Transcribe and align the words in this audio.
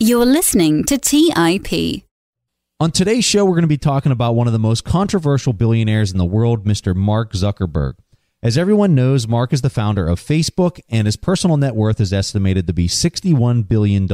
You're 0.00 0.26
listening 0.26 0.84
to 0.84 0.96
TIP. 0.96 2.04
On 2.78 2.92
today's 2.92 3.24
show, 3.24 3.44
we're 3.44 3.56
going 3.56 3.62
to 3.62 3.66
be 3.66 3.76
talking 3.76 4.12
about 4.12 4.36
one 4.36 4.46
of 4.46 4.52
the 4.52 4.58
most 4.60 4.84
controversial 4.84 5.52
billionaires 5.52 6.12
in 6.12 6.18
the 6.18 6.24
world, 6.24 6.64
Mr. 6.64 6.94
Mark 6.94 7.32
Zuckerberg. 7.32 7.94
As 8.40 8.56
everyone 8.56 8.94
knows, 8.94 9.26
Mark 9.26 9.52
is 9.52 9.60
the 9.60 9.68
founder 9.68 10.06
of 10.06 10.20
Facebook, 10.20 10.78
and 10.88 11.08
his 11.08 11.16
personal 11.16 11.56
net 11.56 11.74
worth 11.74 12.00
is 12.00 12.12
estimated 12.12 12.68
to 12.68 12.72
be 12.72 12.86
$61 12.86 13.66
billion. 13.66 14.04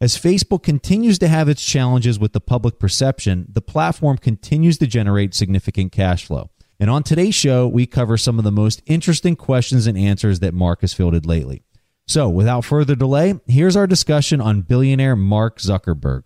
As 0.00 0.16
Facebook 0.16 0.62
continues 0.62 1.18
to 1.18 1.28
have 1.28 1.50
its 1.50 1.62
challenges 1.62 2.18
with 2.18 2.32
the 2.32 2.40
public 2.40 2.78
perception, 2.78 3.46
the 3.52 3.60
platform 3.60 4.16
continues 4.16 4.78
to 4.78 4.86
generate 4.86 5.34
significant 5.34 5.92
cash 5.92 6.24
flow. 6.24 6.48
And 6.80 6.88
on 6.88 7.02
today's 7.02 7.34
show, 7.34 7.68
we 7.68 7.84
cover 7.84 8.16
some 8.16 8.38
of 8.38 8.44
the 8.44 8.50
most 8.50 8.80
interesting 8.86 9.36
questions 9.36 9.86
and 9.86 9.98
answers 9.98 10.40
that 10.40 10.54
Mark 10.54 10.80
has 10.80 10.94
fielded 10.94 11.26
lately. 11.26 11.62
So, 12.08 12.30
without 12.30 12.64
further 12.64 12.94
delay, 12.94 13.38
here's 13.46 13.76
our 13.76 13.86
discussion 13.86 14.40
on 14.40 14.62
billionaire 14.62 15.14
Mark 15.14 15.58
Zuckerberg. 15.58 16.24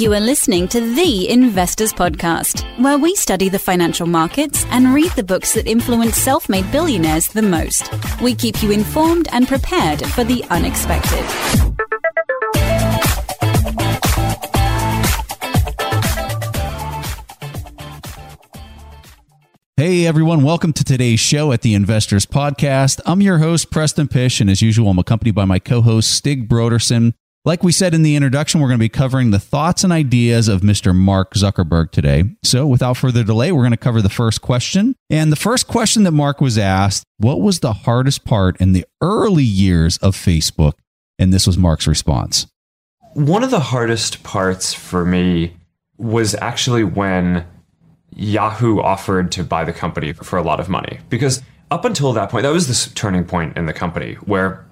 You 0.00 0.12
are 0.14 0.20
listening 0.20 0.66
to 0.68 0.80
The 0.80 1.28
Investors 1.28 1.92
Podcast, 1.92 2.64
where 2.82 2.98
we 2.98 3.14
study 3.14 3.48
the 3.48 3.60
financial 3.60 4.08
markets 4.08 4.66
and 4.70 4.92
read 4.92 5.12
the 5.12 5.22
books 5.22 5.54
that 5.54 5.68
influence 5.68 6.16
self 6.16 6.48
made 6.48 6.68
billionaires 6.72 7.28
the 7.28 7.42
most. 7.42 7.88
We 8.20 8.34
keep 8.34 8.60
you 8.60 8.72
informed 8.72 9.28
and 9.30 9.46
prepared 9.46 10.04
for 10.06 10.24
the 10.24 10.42
unexpected. 10.50 11.24
Hey 19.80 20.04
everyone, 20.04 20.42
welcome 20.42 20.74
to 20.74 20.84
today's 20.84 21.20
show 21.20 21.52
at 21.52 21.62
the 21.62 21.72
Investors 21.72 22.26
Podcast. 22.26 23.00
I'm 23.06 23.22
your 23.22 23.38
host, 23.38 23.70
Preston 23.70 24.08
Pysh, 24.08 24.38
and 24.38 24.50
as 24.50 24.60
usual, 24.60 24.90
I'm 24.90 24.98
accompanied 24.98 25.34
by 25.34 25.46
my 25.46 25.58
co 25.58 25.80
host, 25.80 26.10
Stig 26.10 26.50
Brodersen. 26.50 27.14
Like 27.46 27.64
we 27.64 27.72
said 27.72 27.94
in 27.94 28.02
the 28.02 28.14
introduction, 28.14 28.60
we're 28.60 28.68
going 28.68 28.78
to 28.78 28.84
be 28.84 28.90
covering 28.90 29.30
the 29.30 29.38
thoughts 29.38 29.82
and 29.82 29.90
ideas 29.90 30.48
of 30.48 30.60
Mr. 30.60 30.94
Mark 30.94 31.32
Zuckerberg 31.32 31.92
today. 31.92 32.24
So, 32.44 32.66
without 32.66 32.98
further 32.98 33.24
delay, 33.24 33.52
we're 33.52 33.62
going 33.62 33.70
to 33.70 33.78
cover 33.78 34.02
the 34.02 34.10
first 34.10 34.42
question. 34.42 34.96
And 35.08 35.32
the 35.32 35.36
first 35.36 35.66
question 35.66 36.02
that 36.02 36.10
Mark 36.10 36.42
was 36.42 36.58
asked 36.58 37.02
What 37.16 37.40
was 37.40 37.60
the 37.60 37.72
hardest 37.72 38.26
part 38.26 38.60
in 38.60 38.74
the 38.74 38.84
early 39.00 39.44
years 39.44 39.96
of 39.96 40.14
Facebook? 40.14 40.74
And 41.18 41.32
this 41.32 41.46
was 41.46 41.56
Mark's 41.56 41.86
response. 41.86 42.46
One 43.14 43.42
of 43.42 43.50
the 43.50 43.60
hardest 43.60 44.24
parts 44.24 44.74
for 44.74 45.06
me 45.06 45.56
was 45.96 46.34
actually 46.34 46.84
when 46.84 47.46
Yahoo 48.20 48.80
offered 48.80 49.32
to 49.32 49.42
buy 49.42 49.64
the 49.64 49.72
company 49.72 50.12
for 50.12 50.38
a 50.38 50.42
lot 50.42 50.60
of 50.60 50.68
money. 50.68 50.98
Because 51.08 51.42
up 51.70 51.86
until 51.86 52.12
that 52.12 52.28
point, 52.28 52.42
that 52.42 52.52
was 52.52 52.68
this 52.68 52.92
turning 52.92 53.24
point 53.24 53.56
in 53.56 53.64
the 53.64 53.72
company 53.72 54.14
where 54.26 54.66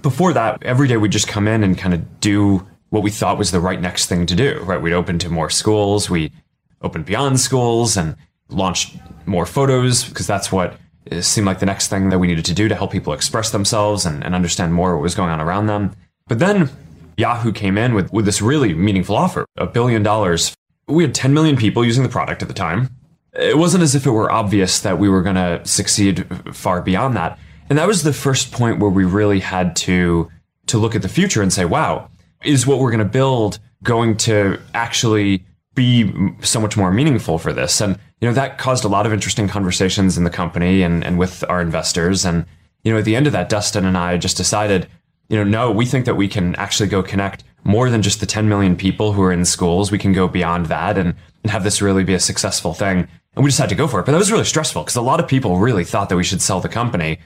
before 0.00 0.32
that, 0.32 0.62
every 0.62 0.88
day 0.88 0.96
we'd 0.96 1.12
just 1.12 1.28
come 1.28 1.46
in 1.46 1.62
and 1.62 1.76
kind 1.76 1.92
of 1.92 2.20
do 2.20 2.66
what 2.88 3.02
we 3.02 3.10
thought 3.10 3.36
was 3.36 3.50
the 3.50 3.60
right 3.60 3.80
next 3.80 4.06
thing 4.06 4.24
to 4.24 4.34
do, 4.34 4.60
right? 4.62 4.80
We'd 4.80 4.94
open 4.94 5.18
to 5.18 5.28
more 5.28 5.50
schools, 5.50 6.08
we 6.08 6.32
opened 6.80 7.04
beyond 7.04 7.38
schools 7.38 7.98
and 7.98 8.16
launched 8.48 8.96
more 9.26 9.44
photos 9.44 10.04
because 10.04 10.26
that's 10.26 10.50
what 10.50 10.78
eh, 11.10 11.20
seemed 11.20 11.46
like 11.46 11.58
the 11.58 11.66
next 11.66 11.88
thing 11.88 12.08
that 12.08 12.18
we 12.18 12.26
needed 12.26 12.46
to 12.46 12.54
do 12.54 12.68
to 12.68 12.74
help 12.74 12.92
people 12.92 13.12
express 13.12 13.50
themselves 13.50 14.06
and, 14.06 14.24
and 14.24 14.34
understand 14.34 14.72
more 14.72 14.96
what 14.96 15.02
was 15.02 15.14
going 15.14 15.30
on 15.30 15.40
around 15.40 15.66
them. 15.66 15.94
But 16.28 16.38
then 16.38 16.70
Yahoo 17.18 17.52
came 17.52 17.76
in 17.76 17.94
with, 17.94 18.10
with 18.10 18.24
this 18.24 18.40
really 18.40 18.72
meaningful 18.72 19.16
offer, 19.16 19.44
a 19.58 19.66
billion 19.66 20.02
dollars 20.02 20.54
we 20.86 21.02
had 21.02 21.14
10 21.14 21.32
million 21.32 21.56
people 21.56 21.84
using 21.84 22.02
the 22.02 22.08
product 22.08 22.42
at 22.42 22.48
the 22.48 22.54
time. 22.54 22.90
It 23.32 23.58
wasn't 23.58 23.82
as 23.82 23.94
if 23.94 24.06
it 24.06 24.10
were 24.10 24.30
obvious 24.30 24.80
that 24.80 24.98
we 24.98 25.08
were 25.08 25.22
going 25.22 25.36
to 25.36 25.60
succeed 25.64 26.26
far 26.54 26.80
beyond 26.82 27.16
that. 27.16 27.38
And 27.68 27.78
that 27.78 27.88
was 27.88 28.02
the 28.02 28.12
first 28.12 28.52
point 28.52 28.78
where 28.78 28.90
we 28.90 29.04
really 29.04 29.40
had 29.40 29.74
to 29.76 30.30
to 30.66 30.78
look 30.78 30.94
at 30.94 31.02
the 31.02 31.08
future 31.08 31.42
and 31.42 31.52
say, 31.52 31.66
wow, 31.66 32.08
is 32.42 32.66
what 32.66 32.78
we're 32.78 32.90
going 32.90 32.98
to 32.98 33.04
build 33.04 33.58
going 33.82 34.16
to 34.16 34.58
actually 34.72 35.44
be 35.74 36.10
so 36.40 36.58
much 36.58 36.76
more 36.76 36.90
meaningful 36.90 37.38
for 37.38 37.52
this? 37.52 37.80
And 37.80 37.98
you 38.24 38.30
know, 38.30 38.34
that 38.36 38.56
caused 38.56 38.86
a 38.86 38.88
lot 38.88 39.04
of 39.04 39.12
interesting 39.12 39.48
conversations 39.48 40.16
in 40.16 40.24
the 40.24 40.30
company 40.30 40.82
and, 40.82 41.04
and 41.04 41.18
with 41.18 41.44
our 41.50 41.60
investors. 41.60 42.24
And, 42.24 42.46
you 42.82 42.90
know, 42.90 42.98
at 42.98 43.04
the 43.04 43.16
end 43.16 43.26
of 43.26 43.34
that, 43.34 43.50
Dustin 43.50 43.84
and 43.84 43.98
I 43.98 44.16
just 44.16 44.38
decided, 44.38 44.88
you 45.28 45.36
know, 45.36 45.44
no, 45.44 45.70
we 45.70 45.84
think 45.84 46.06
that 46.06 46.14
we 46.14 46.26
can 46.26 46.54
actually 46.54 46.88
go 46.88 47.02
connect 47.02 47.44
more 47.64 47.90
than 47.90 48.02
just 48.02 48.20
the 48.20 48.26
10 48.26 48.48
million 48.48 48.76
people 48.76 49.12
who 49.12 49.22
are 49.22 49.32
in 49.32 49.44
schools. 49.44 49.90
We 49.90 49.98
can 49.98 50.12
go 50.12 50.28
beyond 50.28 50.66
that 50.66 50.96
and, 50.98 51.14
and 51.42 51.50
have 51.50 51.64
this 51.64 51.82
really 51.82 52.04
be 52.04 52.14
a 52.14 52.20
successful 52.20 52.74
thing. 52.74 53.08
And 53.34 53.44
we 53.44 53.50
decided 53.50 53.70
to 53.70 53.74
go 53.74 53.88
for 53.88 54.00
it. 54.00 54.06
But 54.06 54.12
that 54.12 54.18
was 54.18 54.30
really 54.30 54.44
stressful 54.44 54.82
because 54.82 54.96
a 54.96 55.02
lot 55.02 55.18
of 55.18 55.26
people 55.26 55.58
really 55.58 55.84
thought 55.84 56.08
that 56.10 56.16
we 56.16 56.24
should 56.24 56.42
sell 56.42 56.60
the 56.60 56.68
company. 56.68 57.18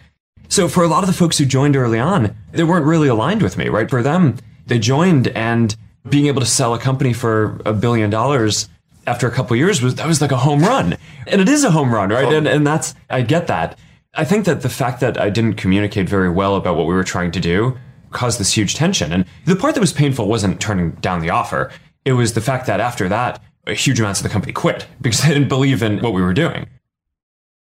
So 0.48 0.68
for 0.68 0.82
a 0.82 0.88
lot 0.88 1.02
of 1.02 1.08
the 1.08 1.12
folks 1.12 1.36
who 1.36 1.44
joined 1.44 1.76
early 1.76 1.98
on, 1.98 2.34
they 2.52 2.64
weren't 2.64 2.86
really 2.86 3.08
aligned 3.08 3.42
with 3.42 3.58
me, 3.58 3.68
right? 3.68 3.90
For 3.90 4.02
them, 4.02 4.36
they 4.66 4.78
joined 4.78 5.28
and 5.28 5.76
being 6.08 6.26
able 6.26 6.40
to 6.40 6.46
sell 6.46 6.72
a 6.72 6.78
company 6.78 7.12
for 7.12 7.60
a 7.66 7.74
billion 7.74 8.08
dollars 8.08 8.68
after 9.06 9.26
a 9.26 9.30
couple 9.30 9.56
years 9.56 9.82
was 9.82 9.96
that 9.96 10.06
was 10.06 10.20
like 10.20 10.32
a 10.32 10.36
home 10.36 10.60
run. 10.60 10.96
And 11.26 11.40
it 11.40 11.48
is 11.48 11.64
a 11.64 11.70
home 11.70 11.92
run, 11.92 12.10
right? 12.10 12.26
Oh. 12.26 12.36
And 12.36 12.46
and 12.46 12.66
that's 12.66 12.94
I 13.10 13.22
get 13.22 13.46
that. 13.48 13.78
I 14.14 14.24
think 14.24 14.46
that 14.46 14.62
the 14.62 14.68
fact 14.68 15.00
that 15.00 15.20
I 15.20 15.30
didn't 15.30 15.54
communicate 15.54 16.08
very 16.08 16.30
well 16.30 16.56
about 16.56 16.76
what 16.76 16.86
we 16.86 16.94
were 16.94 17.04
trying 17.04 17.30
to 17.32 17.40
do 17.40 17.76
caused 18.10 18.40
this 18.40 18.56
huge 18.56 18.74
tension. 18.74 19.12
And 19.12 19.24
the 19.44 19.56
part 19.56 19.74
that 19.74 19.80
was 19.80 19.92
painful 19.92 20.28
wasn't 20.28 20.60
turning 20.60 20.92
down 20.92 21.20
the 21.20 21.30
offer. 21.30 21.70
It 22.04 22.12
was 22.12 22.34
the 22.34 22.40
fact 22.40 22.66
that 22.66 22.80
after 22.80 23.08
that, 23.08 23.42
huge 23.66 24.00
amounts 24.00 24.20
of 24.20 24.24
the 24.24 24.30
company 24.30 24.52
quit 24.52 24.86
because 25.00 25.20
they 25.22 25.28
didn't 25.28 25.48
believe 25.48 25.82
in 25.82 26.00
what 26.00 26.12
we 26.12 26.22
were 26.22 26.34
doing. 26.34 26.66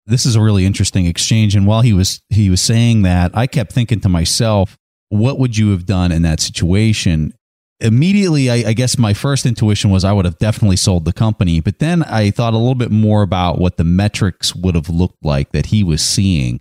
This 0.07 0.25
is 0.25 0.37
a 0.37 0.41
really 0.41 0.65
interesting 0.65 1.05
exchange. 1.05 1.55
And 1.55 1.67
while 1.67 1.83
he 1.83 1.93
was 1.93 2.23
he 2.31 2.49
was 2.49 2.63
saying 2.63 3.03
that, 3.03 3.31
I 3.37 3.47
kept 3.47 3.73
thinking 3.73 4.01
to 4.01 4.09
myself, 4.09 4.79
what 5.11 5.39
would 5.39 5.59
you 5.59 5.71
have 5.71 5.85
done 5.85 6.13
in 6.13 6.23
that 6.23 6.41
situation? 6.41 7.35
Immediately, 7.81 8.51
I, 8.51 8.71
I 8.71 8.73
guess 8.73 8.99
my 8.99 9.13
first 9.13 9.47
intuition 9.47 9.91
was 9.91 10.05
I 10.05 10.13
would 10.13 10.25
have 10.25 10.39
definitely 10.39 10.77
sold 10.77 11.05
the 11.05 11.13
company. 11.13 11.61
But 11.61 11.79
then 11.79 12.03
I 12.05 12.31
thought 12.31 12.55
a 12.55 12.57
little 12.57 12.75
bit 12.75 12.91
more 12.91 13.23
about 13.23 13.59
what 13.59 13.77
the 13.77 13.85
metrics 13.85 14.55
would 14.57 14.75
have 14.75 14.89
looked 14.89 15.23
like 15.23 15.53
that 15.53 15.67
he 15.67 15.85
was 15.85 16.03
seeing 16.03 16.61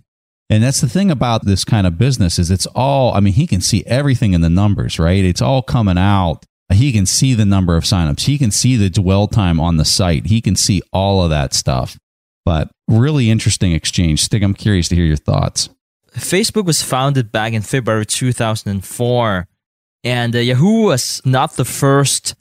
and 0.50 0.62
that's 0.62 0.80
the 0.80 0.88
thing 0.88 1.10
about 1.10 1.44
this 1.44 1.64
kind 1.64 1.86
of 1.86 1.98
business 1.98 2.38
is 2.38 2.50
it's 2.50 2.66
all, 2.74 3.12
I 3.12 3.20
mean, 3.20 3.34
he 3.34 3.46
can 3.46 3.60
see 3.60 3.84
everything 3.86 4.32
in 4.32 4.40
the 4.40 4.50
numbers, 4.50 4.98
right? 4.98 5.24
It's 5.24 5.42
all 5.42 5.62
coming 5.62 5.98
out. 5.98 6.44
He 6.72 6.92
can 6.92 7.06
see 7.06 7.34
the 7.34 7.44
number 7.44 7.76
of 7.76 7.84
signups. 7.84 8.20
He 8.20 8.38
can 8.38 8.50
see 8.50 8.76
the 8.76 8.90
dwell 8.90 9.26
time 9.26 9.60
on 9.60 9.76
the 9.76 9.84
site. 9.84 10.26
He 10.26 10.40
can 10.40 10.56
see 10.56 10.82
all 10.92 11.22
of 11.22 11.30
that 11.30 11.54
stuff. 11.54 11.98
But 12.44 12.70
really 12.86 13.30
interesting 13.30 13.72
exchange. 13.72 14.22
Stig, 14.22 14.42
I'm 14.42 14.54
curious 14.54 14.88
to 14.88 14.94
hear 14.94 15.04
your 15.04 15.16
thoughts. 15.16 15.68
Facebook 16.14 16.64
was 16.64 16.82
founded 16.82 17.30
back 17.30 17.52
in 17.52 17.62
February 17.62 18.06
2004. 18.06 19.46
And 20.04 20.34
uh, 20.34 20.38
Yahoo 20.38 20.84
was 20.84 21.20
not 21.24 21.56
the 21.56 21.64
first 21.64 22.34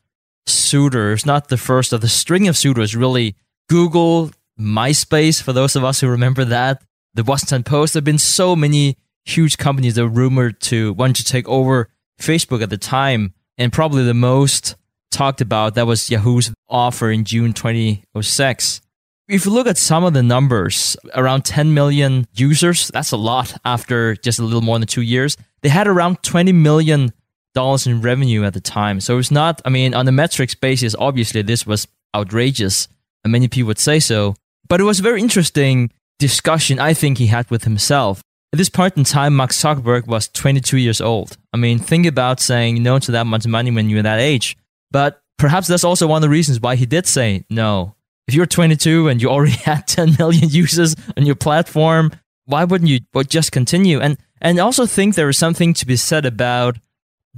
suitor. 0.45 1.17
suitors, 1.17 1.25
not 1.25 1.49
the 1.49 1.57
first 1.57 1.91
of 1.91 2.01
the 2.01 2.07
string 2.07 2.47
of 2.47 2.55
suitors, 2.55 2.95
really. 2.95 3.35
Google, 3.69 4.31
MySpace, 4.57 5.41
for 5.41 5.51
those 5.51 5.75
of 5.75 5.83
us 5.83 5.99
who 5.99 6.07
remember 6.07 6.45
that, 6.45 6.81
the 7.17 7.23
Washington 7.23 7.63
Post. 7.63 7.93
There 7.93 7.99
have 7.99 8.05
been 8.05 8.17
so 8.17 8.55
many 8.55 8.95
huge 9.25 9.57
companies 9.57 9.95
that 9.95 10.03
were 10.03 10.09
rumored 10.09 10.61
to 10.61 10.93
want 10.93 11.17
to 11.17 11.23
take 11.23 11.47
over 11.49 11.89
Facebook 12.21 12.63
at 12.63 12.69
the 12.69 12.77
time. 12.77 13.33
And 13.57 13.73
probably 13.73 14.03
the 14.05 14.13
most 14.13 14.75
talked 15.11 15.41
about 15.41 15.75
that 15.75 15.87
was 15.87 16.09
Yahoo's 16.09 16.53
offer 16.69 17.11
in 17.11 17.25
June 17.25 17.53
2006. 17.53 18.81
If 19.27 19.45
you 19.45 19.51
look 19.51 19.67
at 19.67 19.77
some 19.77 20.05
of 20.05 20.13
the 20.13 20.23
numbers, 20.23 20.95
around 21.13 21.43
10 21.43 21.73
million 21.73 22.27
users, 22.33 22.87
that's 22.89 23.11
a 23.11 23.17
lot 23.17 23.53
after 23.65 24.15
just 24.15 24.39
a 24.39 24.43
little 24.43 24.61
more 24.61 24.79
than 24.79 24.87
two 24.87 25.01
years. 25.01 25.35
They 25.61 25.69
had 25.69 25.87
around 25.87 26.23
20 26.23 26.53
million 26.53 27.11
dollars 27.53 27.87
in 27.87 28.01
revenue 28.01 28.43
at 28.43 28.53
the 28.53 28.61
time. 28.61 29.01
So 29.01 29.17
it's 29.17 29.31
not, 29.31 29.61
I 29.65 29.69
mean, 29.69 29.95
on 29.95 30.05
the 30.05 30.11
metrics 30.11 30.53
basis, 30.53 30.95
obviously 30.97 31.41
this 31.41 31.65
was 31.65 31.87
outrageous, 32.15 32.87
and 33.23 33.31
many 33.31 33.47
people 33.47 33.67
would 33.67 33.79
say 33.79 33.99
so. 33.99 34.35
But 34.69 34.79
it 34.79 34.83
was 34.83 34.99
very 34.99 35.19
interesting 35.21 35.91
discussion 36.19 36.79
I 36.79 36.93
think 36.93 37.17
he 37.17 37.27
had 37.27 37.49
with 37.49 37.63
himself. 37.63 38.21
At 38.53 38.57
this 38.57 38.69
point 38.69 38.95
in 38.97 39.03
time, 39.03 39.35
Mark 39.35 39.51
Zuckerberg 39.51 40.07
was 40.07 40.29
22 40.29 40.77
years 40.77 41.01
old. 41.01 41.37
I 41.53 41.57
mean, 41.57 41.79
think 41.79 42.05
about 42.05 42.39
saying 42.39 42.81
no 42.81 42.97
to 42.99 43.11
that 43.11 43.27
much 43.27 43.45
money 43.45 43.71
when 43.71 43.89
you're 43.89 44.03
that 44.03 44.19
age. 44.19 44.57
But 44.89 45.21
perhaps 45.37 45.67
that's 45.67 45.83
also 45.83 46.07
one 46.07 46.17
of 46.17 46.21
the 46.21 46.29
reasons 46.29 46.61
why 46.61 46.75
he 46.75 46.85
did 46.85 47.05
say 47.07 47.45
no. 47.49 47.95
If 48.27 48.33
you're 48.33 48.45
22 48.45 49.09
and 49.09 49.21
you 49.21 49.29
already 49.29 49.51
had 49.63 49.87
10 49.87 50.15
million 50.17 50.49
users 50.49 50.95
on 51.15 51.25
your 51.25 51.35
platform, 51.35 52.11
why 52.45 52.63
wouldn't 52.63 52.89
you 52.89 53.01
just 53.27 53.51
continue? 53.51 53.99
And 53.99 54.17
and 54.39 54.59
also 54.59 54.85
think 54.85 55.15
there 55.15 55.29
is 55.29 55.37
something 55.37 55.73
to 55.73 55.85
be 55.85 55.95
said 55.95 56.25
about 56.25 56.77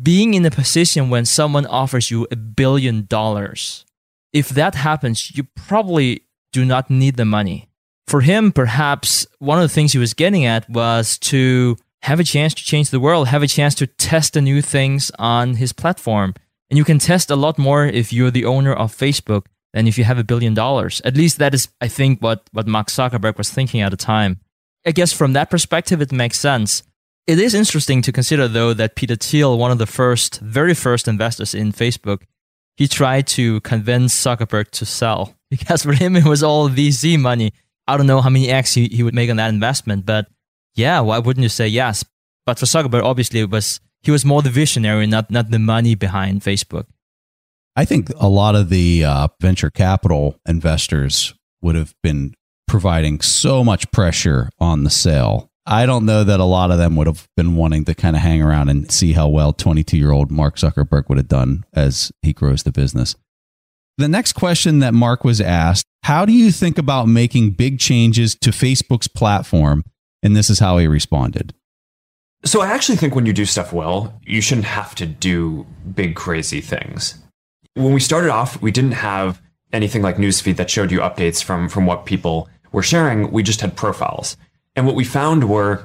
being 0.01 0.33
in 0.33 0.45
a 0.45 0.51
position 0.51 1.09
when 1.09 1.25
someone 1.25 1.65
offers 1.65 2.11
you 2.11 2.27
a 2.29 2.35
billion 2.35 3.05
dollars. 3.05 3.85
If 4.33 4.49
that 4.49 4.75
happens, 4.75 5.35
you 5.35 5.45
probably 5.55 6.23
do 6.51 6.65
not 6.65 6.89
need 6.89 7.15
the 7.15 7.25
money 7.25 7.68
for 8.09 8.21
him, 8.21 8.51
perhaps 8.51 9.27
one 9.37 9.59
of 9.59 9.63
the 9.63 9.73
things 9.73 9.93
he 9.93 9.99
was 9.99 10.13
getting 10.13 10.45
at 10.45 10.69
was 10.69 11.17
to 11.19 11.77
have 12.01 12.19
a 12.19 12.23
chance 12.23 12.53
to 12.55 12.63
change 12.63 12.89
the 12.89 12.99
world, 12.99 13.27
have 13.27 13.43
a 13.43 13.47
chance 13.47 13.75
to 13.75 13.87
test 13.87 14.33
the 14.33 14.41
new 14.41 14.61
things 14.61 15.11
on 15.19 15.55
his 15.55 15.73
platform. 15.73 16.33
And 16.69 16.77
you 16.77 16.83
can 16.83 16.99
test 16.99 17.29
a 17.29 17.35
lot 17.35 17.57
more 17.57 17.85
if 17.85 18.11
you're 18.13 18.31
the 18.31 18.45
owner 18.45 18.73
of 18.73 18.95
Facebook 18.95 19.45
than 19.73 19.87
if 19.87 19.97
you 19.97 20.03
have 20.03 20.17
a 20.17 20.23
billion 20.23 20.53
dollars. 20.53 21.01
At 21.05 21.17
least 21.17 21.37
that 21.37 21.53
is, 21.53 21.69
I 21.81 21.87
think, 21.87 22.21
what, 22.21 22.49
what 22.51 22.67
Mark 22.67 22.87
Zuckerberg 22.87 23.37
was 23.37 23.49
thinking 23.49 23.81
at 23.81 23.91
the 23.91 23.97
time. 23.97 24.39
I 24.85 24.91
guess 24.91 25.13
from 25.13 25.33
that 25.33 25.49
perspective, 25.49 26.01
it 26.01 26.11
makes 26.11 26.39
sense. 26.39 26.83
It 27.27 27.37
is 27.37 27.53
interesting 27.53 28.01
to 28.03 28.11
consider, 28.11 28.47
though, 28.47 28.73
that 28.73 28.95
Peter 28.95 29.15
Thiel, 29.15 29.57
one 29.57 29.71
of 29.71 29.77
the 29.77 29.85
first, 29.85 30.39
very 30.39 30.73
first 30.73 31.07
investors 31.07 31.53
in 31.53 31.73
Facebook, 31.73 32.23
he 32.75 32.87
tried 32.87 33.27
to 33.27 33.61
convince 33.61 34.15
Zuckerberg 34.15 34.71
to 34.71 34.85
sell 34.85 35.35
because 35.49 35.83
for 35.83 35.93
him 35.93 36.15
it 36.15 36.25
was 36.25 36.41
all 36.41 36.69
VC 36.69 37.19
money. 37.19 37.53
I 37.89 37.97
don't 37.97 38.07
know 38.07 38.21
how 38.21 38.29
many 38.29 38.49
X 38.49 38.73
he, 38.75 38.87
he 38.87 39.03
would 39.03 39.15
make 39.15 39.29
on 39.29 39.37
that 39.37 39.49
investment, 39.49 40.05
but 40.05 40.27
yeah, 40.75 40.99
why 40.99 41.17
wouldn't 41.19 41.41
you 41.41 41.49
say 41.49 41.67
yes? 41.67 42.05
But 42.45 42.59
for 42.59 42.65
Zuckerberg, 42.65 43.03
obviously, 43.03 43.39
it 43.39 43.49
was 43.49 43.79
he 44.01 44.11
was 44.11 44.23
more 44.23 44.41
the 44.41 44.49
visionary, 44.49 45.07
not 45.07 45.31
not 45.31 45.49
the 45.49 45.59
money 45.59 45.95
behind 45.95 46.41
Facebook. 46.41 46.85
I 47.75 47.85
think 47.85 48.09
a 48.17 48.27
lot 48.27 48.55
of 48.55 48.69
the 48.69 49.05
uh, 49.05 49.27
venture 49.41 49.69
capital 49.69 50.39
investors 50.47 51.33
would 51.61 51.75
have 51.75 51.95
been 52.03 52.33
providing 52.67 53.21
so 53.21 53.63
much 53.63 53.89
pressure 53.91 54.49
on 54.59 54.83
the 54.83 54.89
sale. 54.89 55.49
I 55.65 55.85
don't 55.85 56.05
know 56.05 56.23
that 56.23 56.39
a 56.39 56.45
lot 56.45 56.71
of 56.71 56.77
them 56.77 56.95
would 56.95 57.07
have 57.07 57.27
been 57.35 57.55
wanting 57.55 57.85
to 57.85 57.95
kind 57.95 58.15
of 58.15 58.21
hang 58.21 58.41
around 58.41 58.69
and 58.69 58.91
see 58.91 59.13
how 59.13 59.27
well 59.27 59.53
22 59.53 59.97
year 59.97 60.11
old 60.11 60.31
Mark 60.31 60.57
Zuckerberg 60.57 61.09
would 61.09 61.17
have 61.17 61.27
done 61.27 61.65
as 61.73 62.11
he 62.21 62.33
grows 62.33 62.63
the 62.63 62.71
business. 62.71 63.15
The 63.99 64.07
next 64.07 64.31
question 64.31 64.79
that 64.79 64.93
Mark 64.93 65.25
was 65.25 65.41
asked 65.41 65.85
How 66.03 66.25
do 66.25 66.31
you 66.31 66.53
think 66.53 66.77
about 66.77 67.09
making 67.09 67.51
big 67.51 67.79
changes 67.79 68.33
to 68.35 68.51
Facebook's 68.51 69.09
platform? 69.09 69.83
And 70.23 70.37
this 70.37 70.49
is 70.49 70.59
how 70.59 70.77
he 70.77 70.87
responded. 70.87 71.53
So 72.45 72.61
I 72.61 72.67
actually 72.67 72.95
think 72.95 73.13
when 73.13 73.25
you 73.25 73.33
do 73.33 73.43
stuff 73.43 73.73
well, 73.73 74.17
you 74.25 74.39
shouldn't 74.39 74.67
have 74.67 74.95
to 74.95 75.05
do 75.05 75.67
big, 75.93 76.15
crazy 76.15 76.61
things. 76.61 77.21
When 77.73 77.91
we 77.91 77.99
started 77.99 78.29
off, 78.29 78.61
we 78.61 78.71
didn't 78.71 78.93
have 78.93 79.41
anything 79.73 80.01
like 80.01 80.15
newsfeed 80.15 80.55
that 80.55 80.69
showed 80.69 80.93
you 80.93 80.99
updates 80.99 81.43
from, 81.43 81.67
from 81.67 81.85
what 81.85 82.05
people 82.05 82.47
were 82.71 82.81
sharing. 82.81 83.31
We 83.31 83.43
just 83.43 83.59
had 83.59 83.75
profiles. 83.75 84.37
And 84.77 84.85
what 84.85 84.95
we 84.95 85.03
found 85.03 85.49
were 85.49 85.83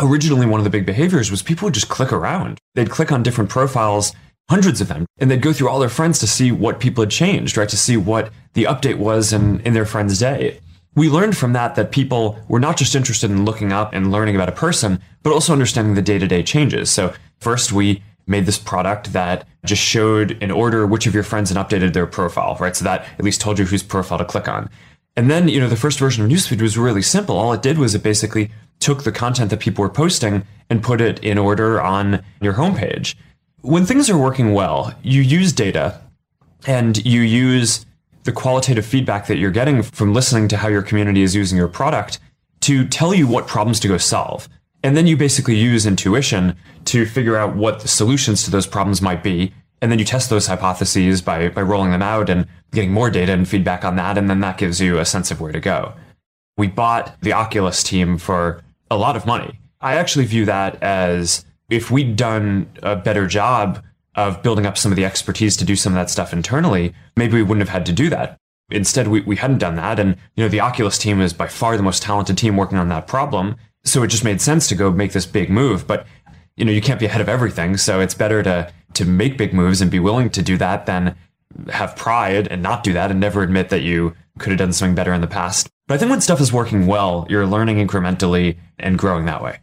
originally 0.00 0.46
one 0.46 0.58
of 0.58 0.64
the 0.64 0.70
big 0.70 0.84
behaviors 0.84 1.30
was 1.30 1.42
people 1.42 1.66
would 1.66 1.74
just 1.74 1.88
click 1.88 2.12
around. 2.12 2.58
They'd 2.74 2.90
click 2.90 3.12
on 3.12 3.22
different 3.22 3.50
profiles, 3.50 4.12
hundreds 4.48 4.80
of 4.80 4.88
them, 4.88 5.06
and 5.18 5.30
they'd 5.30 5.42
go 5.42 5.52
through 5.52 5.68
all 5.68 5.80
their 5.80 5.88
friends 5.88 6.18
to 6.20 6.26
see 6.26 6.52
what 6.52 6.80
people 6.80 7.02
had 7.02 7.10
changed, 7.10 7.56
right? 7.56 7.68
To 7.68 7.76
see 7.76 7.96
what 7.96 8.30
the 8.54 8.64
update 8.64 8.98
was 8.98 9.32
in, 9.32 9.60
in 9.60 9.74
their 9.74 9.86
friend's 9.86 10.18
day. 10.18 10.60
We 10.94 11.10
learned 11.10 11.36
from 11.36 11.52
that 11.52 11.74
that 11.74 11.90
people 11.90 12.38
were 12.48 12.60
not 12.60 12.76
just 12.76 12.94
interested 12.94 13.30
in 13.30 13.44
looking 13.44 13.72
up 13.72 13.92
and 13.92 14.10
learning 14.10 14.34
about 14.34 14.48
a 14.48 14.52
person, 14.52 15.02
but 15.22 15.32
also 15.32 15.52
understanding 15.52 15.94
the 15.94 16.02
day 16.02 16.18
to 16.18 16.26
day 16.26 16.42
changes. 16.42 16.90
So 16.90 17.12
first 17.38 17.72
we 17.72 18.02
made 18.26 18.46
this 18.46 18.58
product 18.58 19.12
that 19.12 19.46
just 19.64 19.82
showed 19.82 20.32
in 20.42 20.50
order 20.50 20.86
which 20.86 21.06
of 21.06 21.14
your 21.14 21.22
friends 21.22 21.50
had 21.50 21.58
updated 21.58 21.92
their 21.92 22.06
profile, 22.06 22.56
right? 22.58 22.74
So 22.74 22.84
that 22.84 23.04
at 23.18 23.24
least 23.24 23.40
told 23.40 23.58
you 23.58 23.66
whose 23.66 23.82
profile 23.82 24.18
to 24.18 24.24
click 24.24 24.48
on. 24.48 24.70
And 25.16 25.30
then, 25.30 25.48
you 25.48 25.60
know, 25.60 25.68
the 25.68 25.76
first 25.76 25.98
version 25.98 26.24
of 26.24 26.30
Newsfeed 26.30 26.60
was 26.60 26.76
really 26.76 27.02
simple. 27.02 27.36
All 27.36 27.52
it 27.52 27.62
did 27.62 27.78
was 27.78 27.94
it 27.94 28.02
basically 28.02 28.50
took 28.80 29.04
the 29.04 29.12
content 29.12 29.50
that 29.50 29.60
people 29.60 29.82
were 29.82 29.90
posting 29.90 30.44
and 30.68 30.82
put 30.82 31.00
it 31.00 31.18
in 31.20 31.38
order 31.38 31.80
on 31.80 32.22
your 32.40 32.54
homepage. 32.54 33.14
When 33.62 33.86
things 33.86 34.08
are 34.10 34.18
working 34.18 34.52
well, 34.52 34.94
you 35.02 35.22
use 35.22 35.52
data 35.52 36.00
and 36.66 37.04
you 37.04 37.20
use 37.20 37.84
the 38.24 38.32
qualitative 38.32 38.84
feedback 38.84 39.26
that 39.26 39.38
you're 39.38 39.50
getting 39.50 39.82
from 39.82 40.12
listening 40.12 40.48
to 40.48 40.56
how 40.56 40.68
your 40.68 40.82
community 40.82 41.22
is 41.22 41.34
using 41.34 41.56
your 41.56 41.68
product 41.68 42.18
to 42.60 42.86
tell 42.86 43.14
you 43.14 43.26
what 43.26 43.46
problems 43.46 43.80
to 43.80 43.88
go 43.88 43.96
solve. 43.96 44.48
And 44.82 44.96
then 44.96 45.06
you 45.06 45.16
basically 45.16 45.56
use 45.56 45.86
intuition 45.86 46.56
to 46.86 47.06
figure 47.06 47.36
out 47.36 47.56
what 47.56 47.80
the 47.80 47.88
solutions 47.88 48.44
to 48.44 48.50
those 48.50 48.66
problems 48.66 49.00
might 49.00 49.22
be. 49.22 49.52
And 49.80 49.90
then 49.90 49.98
you 49.98 50.04
test 50.04 50.30
those 50.30 50.46
hypotheses 50.46 51.22
by, 51.22 51.48
by 51.48 51.62
rolling 51.62 51.90
them 51.90 52.02
out 52.02 52.28
and 52.28 52.46
getting 52.72 52.92
more 52.92 53.10
data 53.10 53.32
and 53.32 53.48
feedback 53.48 53.84
on 53.84 53.96
that. 53.96 54.18
And 54.18 54.28
then 54.28 54.40
that 54.40 54.58
gives 54.58 54.80
you 54.80 54.98
a 54.98 55.04
sense 55.04 55.30
of 55.30 55.40
where 55.40 55.52
to 55.52 55.60
go. 55.60 55.94
We 56.56 56.68
bought 56.68 57.20
the 57.20 57.32
Oculus 57.32 57.82
team 57.82 58.18
for 58.18 58.62
a 58.90 58.96
lot 58.96 59.16
of 59.16 59.26
money. 59.26 59.58
I 59.80 59.94
actually 59.94 60.24
view 60.24 60.44
that 60.46 60.82
as 60.82 61.44
if 61.68 61.90
we'd 61.90 62.16
done 62.16 62.68
a 62.82 62.96
better 62.96 63.26
job 63.26 63.82
of 64.14 64.42
building 64.42 64.66
up 64.66 64.78
some 64.78 64.92
of 64.92 64.96
the 64.96 65.04
expertise 65.04 65.56
to 65.56 65.64
do 65.64 65.76
some 65.76 65.92
of 65.92 65.96
that 65.96 66.10
stuff 66.10 66.32
internally, 66.32 66.94
maybe 67.16 67.34
we 67.34 67.42
wouldn't 67.42 67.66
have 67.66 67.72
had 67.72 67.86
to 67.86 67.92
do 67.92 68.08
that. 68.10 68.38
Instead, 68.70 69.08
we, 69.08 69.20
we 69.20 69.36
hadn't 69.36 69.58
done 69.58 69.76
that. 69.76 70.00
And, 70.00 70.16
you 70.34 70.44
know, 70.44 70.48
the 70.48 70.60
Oculus 70.60 70.98
team 70.98 71.20
is 71.20 71.32
by 71.32 71.46
far 71.46 71.76
the 71.76 71.82
most 71.82 72.02
talented 72.02 72.38
team 72.38 72.56
working 72.56 72.78
on 72.78 72.88
that 72.88 73.06
problem. 73.06 73.56
So 73.84 74.02
it 74.02 74.08
just 74.08 74.24
made 74.24 74.40
sense 74.40 74.66
to 74.68 74.74
go 74.74 74.90
make 74.90 75.12
this 75.12 75.26
big 75.26 75.50
move. 75.50 75.86
But, 75.86 76.06
you 76.56 76.64
know, 76.64 76.72
you 76.72 76.80
can't 76.80 76.98
be 76.98 77.06
ahead 77.06 77.20
of 77.20 77.28
everything. 77.28 77.76
So 77.76 78.00
it's 78.00 78.14
better 78.14 78.42
to, 78.42 78.72
to 78.94 79.04
make 79.04 79.38
big 79.38 79.52
moves 79.52 79.80
and 79.80 79.90
be 79.90 80.00
willing 80.00 80.30
to 80.30 80.42
do 80.42 80.56
that 80.56 80.86
than 80.86 81.14
have 81.68 81.96
pride 81.96 82.48
and 82.48 82.62
not 82.62 82.82
do 82.82 82.92
that 82.92 83.10
and 83.10 83.20
never 83.20 83.42
admit 83.42 83.68
that 83.68 83.82
you 83.82 84.14
could 84.38 84.50
have 84.50 84.58
done 84.58 84.72
something 84.72 84.94
better 84.94 85.12
in 85.12 85.20
the 85.20 85.26
past. 85.26 85.68
But 85.86 85.94
I 85.94 85.98
think 85.98 86.10
when 86.10 86.20
stuff 86.20 86.40
is 86.40 86.52
working 86.52 86.86
well, 86.86 87.26
you're 87.30 87.46
learning 87.46 87.86
incrementally 87.86 88.56
and 88.78 88.98
growing 88.98 89.26
that 89.26 89.42
way. 89.42 89.60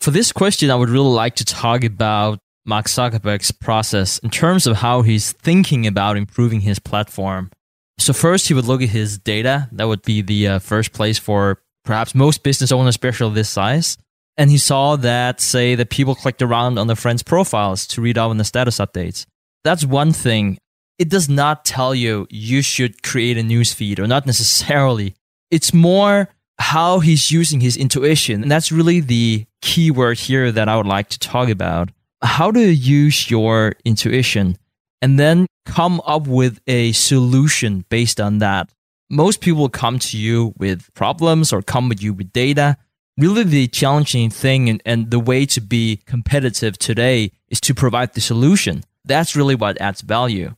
For 0.00 0.10
this 0.10 0.32
question, 0.32 0.70
I 0.70 0.74
would 0.74 0.90
really 0.90 1.08
like 1.08 1.36
to 1.36 1.44
talk 1.44 1.84
about 1.84 2.38
Mark 2.64 2.86
Zuckerberg's 2.86 3.50
process 3.50 4.18
in 4.18 4.30
terms 4.30 4.66
of 4.66 4.76
how 4.76 5.02
he's 5.02 5.32
thinking 5.32 5.86
about 5.86 6.16
improving 6.16 6.60
his 6.60 6.78
platform. 6.78 7.50
So, 7.98 8.12
first, 8.12 8.46
he 8.46 8.54
would 8.54 8.66
look 8.66 8.80
at 8.80 8.90
his 8.90 9.18
data. 9.18 9.68
That 9.72 9.88
would 9.88 10.02
be 10.02 10.22
the 10.22 10.48
uh, 10.48 10.58
first 10.60 10.92
place 10.92 11.18
for 11.18 11.60
perhaps 11.84 12.14
most 12.14 12.42
business 12.42 12.70
owners, 12.70 12.90
especially 12.90 13.34
this 13.34 13.48
size. 13.48 13.98
And 14.36 14.50
he 14.50 14.58
saw 14.58 14.94
that, 14.96 15.40
say, 15.40 15.74
that 15.74 15.90
people 15.90 16.14
clicked 16.14 16.42
around 16.42 16.78
on 16.78 16.86
their 16.86 16.94
friends' 16.94 17.24
profiles 17.24 17.86
to 17.88 18.00
read 18.00 18.16
out 18.16 18.30
on 18.30 18.36
the 18.36 18.44
status 18.44 18.78
updates. 18.78 19.26
That's 19.64 19.84
one 19.84 20.12
thing. 20.12 20.58
It 20.98 21.08
does 21.08 21.28
not 21.28 21.64
tell 21.64 21.92
you 21.94 22.28
you 22.30 22.62
should 22.62 23.02
create 23.02 23.36
a 23.36 23.42
news 23.42 23.72
feed, 23.72 23.98
or 23.98 24.06
not 24.06 24.26
necessarily. 24.26 25.14
It's 25.50 25.74
more 25.74 26.28
how 26.58 27.00
he's 27.00 27.30
using 27.30 27.60
his 27.60 27.76
intuition. 27.76 28.42
And 28.42 28.50
that's 28.50 28.72
really 28.72 29.00
the 29.00 29.46
key 29.62 29.90
word 29.90 30.18
here 30.18 30.50
that 30.52 30.68
I 30.68 30.76
would 30.76 30.86
like 30.86 31.08
to 31.10 31.18
talk 31.18 31.48
about. 31.48 31.90
How 32.22 32.50
to 32.50 32.60
use 32.60 33.30
your 33.30 33.74
intuition 33.84 34.56
and 35.00 35.18
then 35.18 35.46
come 35.64 36.00
up 36.04 36.26
with 36.26 36.60
a 36.66 36.92
solution 36.92 37.84
based 37.88 38.20
on 38.20 38.38
that? 38.38 38.72
Most 39.10 39.40
people 39.40 39.68
come 39.68 39.98
to 40.00 40.18
you 40.18 40.52
with 40.58 40.92
problems 40.94 41.52
or 41.52 41.62
come 41.62 41.88
with 41.88 42.02
you 42.02 42.12
with 42.12 42.32
data. 42.32 42.76
Really, 43.16 43.44
the 43.44 43.66
challenging 43.68 44.30
thing 44.30 44.68
and, 44.68 44.82
and 44.84 45.10
the 45.10 45.18
way 45.18 45.46
to 45.46 45.60
be 45.60 46.02
competitive 46.06 46.78
today 46.78 47.32
is 47.48 47.60
to 47.62 47.74
provide 47.74 48.14
the 48.14 48.20
solution. 48.20 48.84
That's 49.04 49.34
really 49.34 49.54
what 49.54 49.80
adds 49.80 50.02
value. 50.02 50.54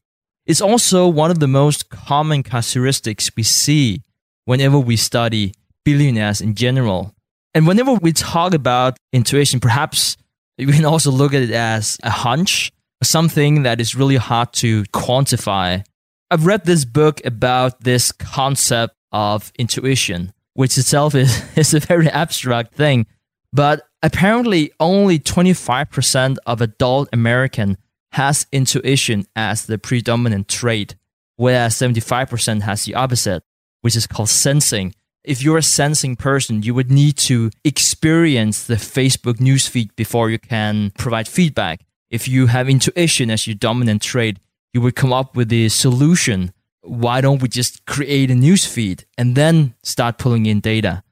It's 0.47 0.61
also 0.61 1.07
one 1.07 1.31
of 1.31 1.39
the 1.39 1.47
most 1.47 1.91
common 1.91 2.43
characteristics 2.43 3.31
we 3.37 3.45
see 3.45 4.03
whenever 4.47 4.79
we 4.79 4.97
study 4.97 5.55
billionaires 5.85 6.41
in 6.41 6.55
general. 6.55 7.15
And 7.55 7.67
whenever 7.67 7.95
we 7.95 8.13
talk 8.13 8.55
about 8.55 8.97
intuition, 9.13 9.61
perhaps 9.61 10.17
we 10.59 10.73
can 10.73 10.85
also 10.85 11.11
look 11.11 11.35
at 11.35 11.43
it 11.43 11.51
as 11.51 11.99
a 12.03 12.11
hunch, 12.11 12.71
something 13.03 13.63
that 13.63 13.81
is 13.81 13.95
really 13.95 14.17
hard 14.17 14.53
to 14.55 14.85
quantify. 14.85 15.83
I've 16.31 16.47
read 16.47 16.65
this 16.65 16.85
book 16.85 17.21
about 17.25 17.81
this 17.81 18.13
concept 18.13 18.95
of 19.11 19.53
intuition, 19.59 20.33
which 20.55 20.79
itself 20.79 21.15
is, 21.15 21.43
is 21.57 21.75
a 21.75 21.81
very 21.81 22.09
abstract 22.09 22.75
thing. 22.75 23.07
But 23.53 23.83
apparently, 24.03 24.71
only 24.79 25.19
25% 25.19 26.37
of 26.47 26.61
adult 26.61 27.09
American 27.13 27.79
has 28.13 28.47
intuition 28.53 29.25
as 29.35 29.67
the 29.67 29.79
predominant 29.79 30.49
trait, 30.49 30.95
whereas 31.37 31.75
75% 31.75 32.63
has 32.63 32.85
the 32.85 32.95
opposite, 32.95 33.43
which 33.81 33.97
is 33.97 34.07
called 34.07 34.29
sensing 34.29 34.95
if 35.25 35.43
you're 35.43 35.59
a 35.59 35.63
sensing 35.63 36.17
person, 36.17 36.63
you 36.63 36.75
would 36.75 36.91
need 36.91 37.17
to 37.19 37.51
experience 37.65 38.65
the 38.65 38.75
Facebook 38.75 39.35
newsfeed 39.35 39.91
before 39.97 40.31
you 40.31 40.39
can 40.39 40.93
provide 40.97 41.29
feedback. 41.29 41.85
If 42.11 42.27
you 42.27 42.47
have 42.47 42.69
intuition 42.69 43.31
as 43.31 43.47
your 43.47 43.55
dominant 43.55 44.03
trait, 44.03 44.39
you 44.73 44.81
would 44.81 44.97
come 44.97 45.13
up 45.13 45.37
with 45.37 45.49
the 45.49 45.69
solution. 45.69 46.53
Why 46.83 47.21
don't 47.21 47.43
we 47.43 47.49
just 47.49 47.85
create 47.87 48.31
a 48.31 48.35
newsfeed 48.35 49.05
and 49.19 49.37
then 49.37 49.75
start 49.83 50.19
pulling 50.19 50.47
in 50.47 50.61
data? 50.61 51.03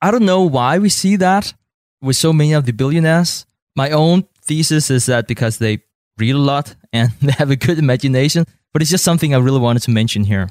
I 0.00 0.10
don't 0.10 0.24
know 0.24 0.42
why 0.42 0.78
we 0.78 0.88
see 0.88 1.16
that 1.16 1.52
with 2.00 2.16
so 2.16 2.32
many 2.32 2.52
of 2.52 2.64
the 2.64 2.72
billionaires. 2.72 3.44
My 3.76 3.90
own 3.90 4.24
thesis 4.42 4.90
is 4.90 5.06
that 5.06 5.28
because 5.28 5.58
they 5.58 5.82
read 6.16 6.34
a 6.34 6.38
lot 6.38 6.74
and 6.92 7.12
they 7.22 7.32
have 7.32 7.50
a 7.50 7.56
good 7.56 7.78
imagination, 7.78 8.46
but 8.72 8.82
it's 8.82 8.90
just 8.90 9.04
something 9.04 9.34
I 9.34 9.38
really 9.38 9.60
wanted 9.60 9.82
to 9.82 9.90
mention 9.90 10.24
here. 10.24 10.48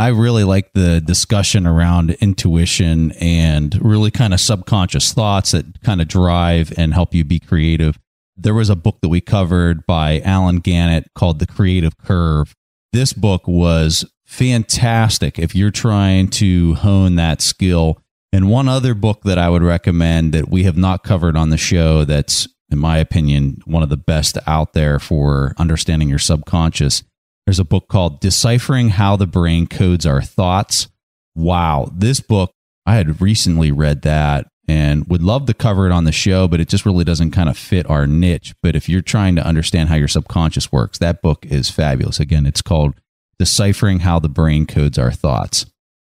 I 0.00 0.08
really 0.08 0.44
like 0.44 0.72
the 0.74 1.00
discussion 1.00 1.66
around 1.66 2.12
intuition 2.20 3.10
and 3.20 3.76
really 3.84 4.12
kind 4.12 4.32
of 4.32 4.40
subconscious 4.40 5.12
thoughts 5.12 5.50
that 5.50 5.82
kind 5.82 6.00
of 6.00 6.06
drive 6.06 6.72
and 6.78 6.94
help 6.94 7.14
you 7.14 7.24
be 7.24 7.40
creative. 7.40 7.98
There 8.36 8.54
was 8.54 8.70
a 8.70 8.76
book 8.76 9.00
that 9.02 9.08
we 9.08 9.20
covered 9.20 9.84
by 9.86 10.20
Allen 10.20 10.60
Gannett 10.60 11.10
called 11.16 11.40
The 11.40 11.48
Creative 11.48 11.98
Curve. 11.98 12.54
This 12.92 13.12
book 13.12 13.48
was 13.48 14.04
fantastic 14.24 15.36
if 15.36 15.56
you're 15.56 15.72
trying 15.72 16.28
to 16.28 16.74
hone 16.74 17.16
that 17.16 17.42
skill. 17.42 18.00
And 18.32 18.48
one 18.48 18.68
other 18.68 18.94
book 18.94 19.22
that 19.24 19.38
I 19.38 19.48
would 19.48 19.62
recommend 19.64 20.32
that 20.32 20.48
we 20.48 20.62
have 20.62 20.76
not 20.76 21.02
covered 21.02 21.36
on 21.36 21.50
the 21.50 21.56
show 21.56 22.04
that's, 22.04 22.46
in 22.70 22.78
my 22.78 22.98
opinion, 22.98 23.62
one 23.64 23.82
of 23.82 23.88
the 23.88 23.96
best 23.96 24.38
out 24.46 24.74
there 24.74 25.00
for 25.00 25.54
understanding 25.58 26.08
your 26.08 26.20
subconscious 26.20 27.02
there's 27.48 27.58
a 27.58 27.64
book 27.64 27.88
called 27.88 28.20
Deciphering 28.20 28.90
How 28.90 29.16
the 29.16 29.26
Brain 29.26 29.66
Codes 29.66 30.04
Our 30.04 30.20
Thoughts. 30.20 30.88
Wow, 31.34 31.90
this 31.94 32.20
book, 32.20 32.50
I 32.84 32.96
had 32.96 33.22
recently 33.22 33.72
read 33.72 34.02
that 34.02 34.48
and 34.68 35.06
would 35.06 35.22
love 35.22 35.46
to 35.46 35.54
cover 35.54 35.86
it 35.86 35.92
on 35.92 36.04
the 36.04 36.12
show, 36.12 36.46
but 36.46 36.60
it 36.60 36.68
just 36.68 36.84
really 36.84 37.04
doesn't 37.04 37.30
kind 37.30 37.48
of 37.48 37.56
fit 37.56 37.88
our 37.88 38.06
niche. 38.06 38.52
But 38.62 38.76
if 38.76 38.86
you're 38.86 39.00
trying 39.00 39.34
to 39.36 39.46
understand 39.46 39.88
how 39.88 39.94
your 39.94 40.08
subconscious 40.08 40.70
works, 40.70 40.98
that 40.98 41.22
book 41.22 41.46
is 41.46 41.70
fabulous. 41.70 42.20
Again, 42.20 42.44
it's 42.44 42.60
called 42.60 43.00
Deciphering 43.38 44.00
How 44.00 44.18
the 44.18 44.28
Brain 44.28 44.66
Codes 44.66 44.98
Our 44.98 45.10
Thoughts. 45.10 45.64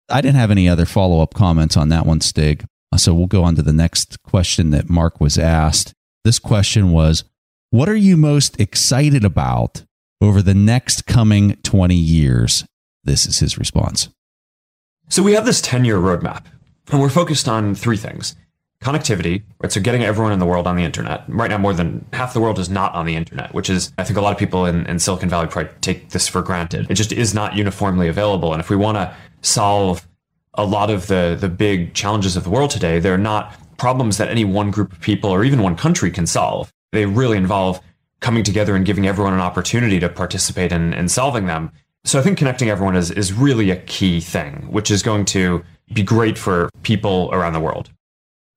I 0.07 0.21
didn't 0.21 0.39
have 0.39 0.51
any 0.51 0.69
other 0.69 0.85
follow 0.85 1.19
up 1.19 1.33
comments 1.33 1.75
on 1.75 1.89
that 1.89 2.05
one, 2.05 2.21
Stig. 2.21 2.63
Uh, 2.93 2.97
so 2.97 3.13
we'll 3.13 3.27
go 3.27 3.43
on 3.43 3.55
to 3.55 3.61
the 3.61 3.73
next 3.73 4.23
question 4.23 4.69
that 4.69 4.89
Mark 4.89 5.19
was 5.19 5.37
asked. 5.37 5.91
This 6.23 6.39
question 6.39 6.91
was 6.91 7.25
What 7.71 7.89
are 7.89 7.93
you 7.93 8.15
most 8.15 8.57
excited 8.57 9.25
about 9.25 9.83
over 10.25 10.41
the 10.41 10.53
next 10.53 11.05
coming 11.05 11.57
20 11.63 11.95
years? 11.95 12.65
This 13.03 13.25
is 13.25 13.39
his 13.39 13.57
response. 13.57 14.09
So 15.09 15.21
we 15.21 15.33
have 15.33 15.45
this 15.45 15.61
10 15.61 15.85
year 15.85 15.97
roadmap, 15.97 16.45
and 16.91 16.99
we're 16.99 17.09
focused 17.09 17.47
on 17.47 17.75
three 17.75 17.97
things 17.97 18.35
connectivity, 18.85 19.41
right? 19.59 19.71
So 19.71 19.81
getting 19.81 20.03
everyone 20.03 20.31
in 20.31 20.39
the 20.39 20.45
world 20.45 20.67
on 20.67 20.75
the 20.75 20.83
internet. 20.83 21.23
Right 21.27 21.49
now, 21.49 21.57
more 21.57 21.73
than 21.73 22.05
half 22.13 22.33
the 22.33 22.39
world 22.39 22.59
is 22.59 22.69
not 22.69 22.93
on 22.93 23.05
the 23.05 23.15
internet, 23.15 23.53
which 23.53 23.69
is, 23.69 23.91
I 23.97 24.03
think 24.03 24.17
a 24.17 24.21
lot 24.21 24.31
of 24.31 24.37
people 24.37 24.65
in, 24.65 24.85
in 24.85 24.99
Silicon 24.99 25.27
Valley 25.27 25.47
probably 25.47 25.71
take 25.81 26.09
this 26.09 26.27
for 26.27 26.41
granted. 26.41 26.85
It 26.89 26.93
just 26.93 27.11
is 27.11 27.33
not 27.33 27.55
uniformly 27.55 28.07
available. 28.07 28.53
And 28.53 28.61
if 28.61 28.69
we 28.69 28.75
want 28.75 28.97
to 28.97 29.15
solve 29.41 30.07
a 30.53 30.65
lot 30.65 30.91
of 30.91 31.07
the, 31.07 31.35
the 31.39 31.49
big 31.49 31.93
challenges 31.95 32.37
of 32.37 32.43
the 32.43 32.49
world 32.49 32.69
today, 32.69 32.99
they're 32.99 33.17
not 33.17 33.55
problems 33.77 34.17
that 34.17 34.29
any 34.29 34.45
one 34.45 34.71
group 34.71 34.93
of 34.93 35.01
people 35.01 35.29
or 35.29 35.43
even 35.43 35.61
one 35.61 35.75
country 35.75 36.11
can 36.11 36.27
solve. 36.27 36.71
They 36.91 37.05
really 37.05 37.37
involve 37.37 37.81
coming 38.25 38.43
together 38.43 38.75
and 38.75 38.87
giving 38.87 39.05
everyone 39.05 39.35
an 39.35 39.39
opportunity 39.39 39.99
to 39.99 40.09
participate 40.09 40.71
in, 40.71 40.95
in 40.95 41.07
solving 41.07 41.45
them. 41.45 41.71
So 42.05 42.17
I 42.17 42.23
think 42.23 42.39
connecting 42.39 42.71
everyone 42.71 42.95
is, 42.95 43.11
is 43.11 43.31
really 43.31 43.69
a 43.69 43.75
key 43.75 44.19
thing, 44.19 44.65
which 44.71 44.89
is 44.89 45.03
going 45.03 45.25
to 45.25 45.63
be 45.93 46.01
great 46.01 46.35
for 46.35 46.71
people 46.81 47.29
around 47.33 47.53
the 47.53 47.59
world. 47.59 47.91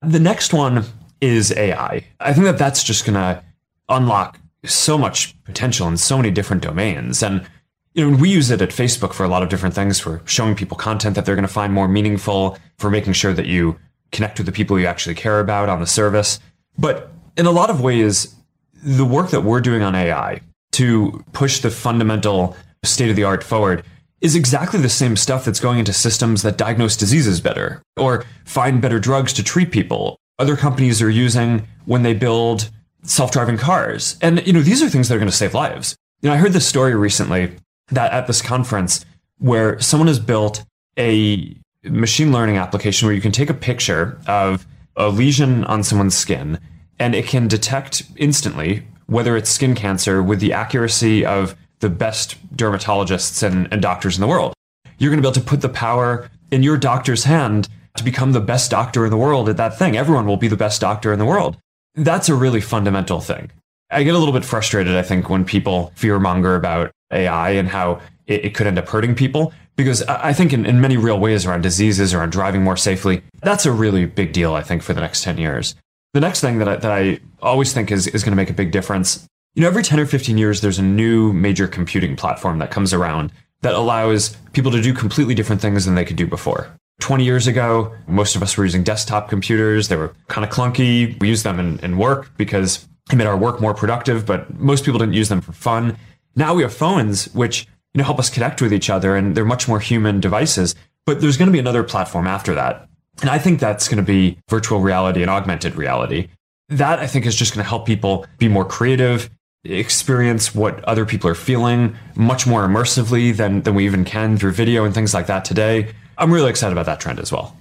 The 0.01 0.21
next 0.21 0.55
one 0.55 0.87
is 1.21 1.53
AI. 1.53 2.03
I 2.19 2.33
think 2.33 2.47
that 2.47 2.57
that's 2.57 2.83
just 2.83 3.05
going 3.05 3.17
to 3.17 3.45
unlock 3.91 4.41
so 4.65 4.97
much 4.97 5.37
potential 5.45 5.87
in 5.87 5.99
so 5.99 6.17
many 6.17 6.31
different 6.31 6.63
domains. 6.63 7.23
And 7.23 7.47
you 7.93 8.11
know, 8.11 8.17
we 8.17 8.31
use 8.31 8.51
it 8.51 8.63
at 8.63 8.71
Facebook 8.71 9.13
for 9.13 9.25
a 9.25 9.29
lot 9.29 9.43
of 9.43 9.51
different 9.51 9.75
things 9.75 10.01
for 10.01 10.23
showing 10.25 10.55
people 10.55 10.79
content 10.79 11.15
that 11.15 11.27
they're 11.27 11.35
going 11.35 11.47
to 11.47 11.53
find 11.53 11.75
more 11.75 11.89
meaningful, 11.89 12.57
for 12.79 12.89
making 12.89 13.13
sure 13.13 13.35
that 13.35 13.45
you 13.45 13.79
connect 14.13 14.39
with 14.39 14.47
the 14.47 14.53
people 14.53 14.81
you 14.81 14.87
actually 14.87 15.15
care 15.15 15.41
about 15.41 15.69
on 15.69 15.79
the 15.79 15.87
service. 15.87 16.41
But 16.79 17.13
in 17.37 17.45
a 17.45 17.51
lot 17.51 17.69
of 17.69 17.83
ways, 17.83 18.35
the 18.83 19.05
work 19.05 19.31
that 19.31 19.43
we're 19.43 19.61
doing 19.61 19.83
on 19.83 19.95
AI 19.95 20.41
to 20.73 21.25
push 21.33 21.61
the 21.61 21.71
fundamental 21.71 22.57
state 22.85 23.11
of 23.11 23.17
the 23.17 23.25
art 23.25 23.43
forward 23.43 23.85
is 24.21 24.35
exactly 24.35 24.81
the 24.81 24.89
same 24.89 25.17
stuff 25.17 25.45
that's 25.45 25.61
going 25.61 25.79
into 25.79 25.93
systems 25.93 26.43
that 26.43 26.57
diagnose 26.57 26.97
diseases 26.97 27.41
better 27.41 27.83
or 27.97 28.25
find 28.45 28.83
better 28.83 28.99
drugs 28.99 29.33
to 29.33 29.45
treat 29.45 29.71
people. 29.71 30.19
Other 30.39 30.57
companies 30.57 31.01
are 31.01 31.11
using 31.11 31.67
when 31.85 32.03
they 32.03 32.15
build 32.15 32.71
self-driving 33.03 33.59
cars. 33.59 34.17
And 34.21 34.45
you 34.47 34.53
know, 34.53 34.63
these 34.63 34.83
are 34.83 34.89
things 34.89 35.09
that 35.09 35.15
are 35.15 35.19
going 35.19 35.31
to 35.31 35.37
save 35.37 35.55
lives. 35.55 35.97
You 36.21 36.29
know, 36.29 36.35
I 36.35 36.39
heard 36.39 36.53
this 36.53 36.67
story 36.67 36.95
recently 36.95 37.57
that 37.91 38.13
at 38.13 38.27
this 38.27 38.43
conference 38.43 39.05
where 39.39 39.81
someone 39.81 40.09
has 40.09 40.19
built 40.19 40.65
a 40.99 41.57
machine 41.85 42.33
learning 42.33 42.57
application 42.57 43.07
where 43.07 43.15
you 43.15 43.21
can 43.21 43.33
take 43.33 43.51
a 43.51 43.55
picture 43.55 44.19
of 44.27 44.67
a 44.97 45.09
lesion 45.09 45.65
on 45.65 45.85
someone's 45.85 46.17
skin 46.17 46.59
and 46.99 47.15
it 47.15 47.27
can 47.27 47.49
detect 47.49 48.03
instantly 48.17 48.83
whether 49.07 49.37
it's 49.37 49.51
skin 49.51 49.75
cancer 49.75 50.23
with 50.23 50.41
the 50.41 50.53
accuracy 50.53 51.25
of 51.25 51.57
the 51.81 51.89
best 51.89 52.37
dermatologists 52.57 53.43
and, 53.43 53.69
and 53.73 53.81
doctors 53.81 54.17
in 54.17 54.21
the 54.21 54.27
world. 54.27 54.53
You're 54.99 55.11
going 55.11 55.23
to 55.23 55.27
be 55.27 55.29
able 55.29 55.41
to 55.41 55.49
put 55.49 55.61
the 55.61 55.69
power 55.69 56.29
in 56.51 56.63
your 56.63 56.77
doctor's 56.77 57.25
hand 57.25 57.69
to 57.97 58.05
become 58.05 58.33
the 58.33 58.41
best 58.41 58.71
doctor 58.71 59.05
in 59.05 59.11
the 59.11 59.17
world 59.17 59.49
at 59.49 59.57
that 59.57 59.79
thing. 59.79 59.97
Everyone 59.97 60.27
will 60.27 60.37
be 60.37 60.49
the 60.49 60.57
best 60.57 60.81
doctor 60.81 61.13
in 61.13 61.19
the 61.19 61.25
world. 61.25 61.57
That's 61.95 62.29
a 62.29 62.35
really 62.35 62.61
fundamental 62.61 63.21
thing. 63.21 63.51
I 63.91 64.03
get 64.03 64.15
a 64.15 64.19
little 64.19 64.35
bit 64.35 64.45
frustrated, 64.45 64.95
I 64.95 65.03
think, 65.03 65.31
when 65.31 65.45
people 65.45 65.93
fearmonger 65.97 66.57
about 66.57 66.91
AI 67.11 67.51
and 67.51 67.69
how 67.69 68.01
it, 68.27 68.45
it 68.47 68.55
could 68.55 68.67
end 68.67 68.79
up 68.79 68.89
hurting 68.89 69.15
people. 69.15 69.53
Because 69.77 70.03
I 70.03 70.33
think 70.33 70.53
in, 70.53 70.67
in 70.67 70.81
many 70.81 70.97
real 70.97 71.21
ways 71.21 71.47
around 71.47 71.63
diseases, 71.63 72.13
around 72.13 72.33
driving 72.33 72.63
more 72.63 72.77
safely, 72.77 73.23
that's 73.41 73.65
a 73.65 73.73
really 73.73 74.07
big 74.07 74.33
deal, 74.33 74.55
I 74.55 74.63
think, 74.63 74.83
for 74.83 74.93
the 74.93 75.01
next 75.01 75.23
10 75.23 75.39
years. 75.39 75.77
The 76.15 76.21
next 76.21 76.41
thing 76.41 76.59
that 76.59 76.69
I, 76.69 76.77
that 76.77 76.91
I 76.91 77.21
always 77.43 77.73
think 77.73 77.91
is, 77.91 78.07
is 78.07 78.23
going 78.25 78.33
to 78.33 78.37
make 78.37 78.51
a 78.51 78.55
big 78.55 78.73
difference 78.73 79.29
you 79.59 79.63
know, 79.63 79.69
every 79.69 79.83
10 79.83 79.99
or 79.99 80.07
15 80.07 80.39
years, 80.39 80.61
there's 80.61 80.79
a 80.79 80.85
new 80.85 81.33
major 81.33 81.67
computing 81.67 82.15
platform 82.15 82.59
that 82.59 82.71
comes 82.71 82.93
around 82.93 83.33
that 83.63 83.75
allows 83.75 84.37
people 84.53 84.71
to 84.71 84.81
do 84.81 84.95
completely 84.95 85.35
different 85.35 85.61
things 85.61 85.85
than 85.85 85.97
they 85.97 86.05
could 86.05 86.17
do 86.17 86.29
before. 86.29 86.73
20 87.01 87.25
years 87.25 87.49
ago, 87.49 87.93
most 88.07 88.37
of 88.37 88.43
us 88.43 88.57
were 88.57 88.63
using 88.63 88.85
desktop 88.85 89.29
computers. 89.29 89.89
They 89.89 89.97
were 89.97 90.15
kind 90.29 90.45
of 90.45 90.53
clunky. 90.53 91.19
We 91.21 91.29
used 91.29 91.45
them 91.45 91.59
in, 91.59 91.81
in 91.81 91.99
work 91.99 92.31
because 92.37 92.87
it 93.11 93.17
made 93.17 93.27
our 93.27 93.37
work 93.37 93.61
more 93.61 93.75
productive, 93.75 94.25
but 94.25 94.55
most 94.61 94.85
people 94.85 95.01
didn't 95.01 95.15
use 95.15 95.29
them 95.29 95.41
for 95.41 95.53
fun. 95.53 95.97
Now 96.37 96.55
we 96.55 96.63
have 96.63 96.73
phones, 96.73 97.27
which 97.35 97.67
you 97.95 97.99
know 97.99 98.05
help 98.05 98.21
us 98.21 98.31
connect 98.31 98.63
with 98.63 98.73
each 98.73 98.89
other, 98.89 99.17
and 99.17 99.37
they're 99.37 99.45
much 99.45 99.67
more 99.67 99.81
human 99.81 100.21
devices. 100.21 100.77
But 101.05 101.21
there's 101.21 101.37
going 101.37 101.49
to 101.49 101.53
be 101.53 101.59
another 101.59 101.83
platform 101.83 102.29
after 102.29 102.55
that. 102.55 102.89
And 103.21 103.31
I 103.31 103.39
think 103.39 103.61
that's 103.61 103.89
going 103.89 103.97
to 103.97 104.03
be 104.03 104.39
virtual 104.49 104.81
reality 104.81 105.23
and 105.23 105.31
augmented 105.31 105.75
reality. 105.75 106.29
That 106.69 106.99
I 106.99 107.07
think 107.07 107.27
is 107.27 107.35
just 107.35 107.55
going 107.55 107.65
to 107.65 107.69
help 107.69 107.87
people 107.87 108.27
be 108.39 108.49
more 108.49 108.65
creative, 108.65 109.31
experience 109.65 110.55
what 110.55 110.83
other 110.85 111.05
people 111.05 111.29
are 111.31 111.35
feeling 111.35 111.97
much 112.15 112.47
more 112.47 112.67
immersively 112.67 113.37
than, 113.37 113.63
than 113.63 113.75
we 113.75 113.85
even 113.87 114.05
can 114.05 114.37
through 114.37 114.53
video 114.53 114.85
and 114.85 114.95
things 114.95 115.15
like 115.15 115.27
that 115.27 115.45
today. 115.45 115.93
I'm 116.17 116.33
really 116.33 116.51
excited 116.51 116.73
about 116.73 116.87
that 116.87 117.01
trend 117.01 117.19
as 117.19 117.33
well. 117.33 117.57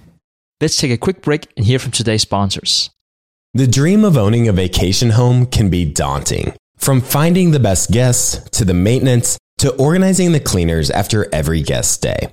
Let's 0.60 0.76
take 0.76 0.90
a 0.90 0.96
quick 0.96 1.22
break 1.22 1.46
and 1.56 1.64
hear 1.64 1.78
from 1.78 1.92
today's 1.92 2.22
sponsors. 2.22 2.90
The 3.54 3.66
dream 3.66 4.04
of 4.04 4.16
owning 4.16 4.48
a 4.48 4.52
vacation 4.52 5.10
home 5.10 5.46
can 5.46 5.70
be 5.70 5.84
daunting. 5.84 6.54
From 6.76 7.00
finding 7.00 7.50
the 7.50 7.60
best 7.60 7.90
guests 7.90 8.48
to 8.50 8.64
the 8.64 8.74
maintenance 8.74 9.38
to 9.58 9.74
organizing 9.76 10.32
the 10.32 10.40
cleaners 10.40 10.90
after 10.90 11.28
every 11.32 11.62
guest 11.62 11.92
stay. 11.92 12.32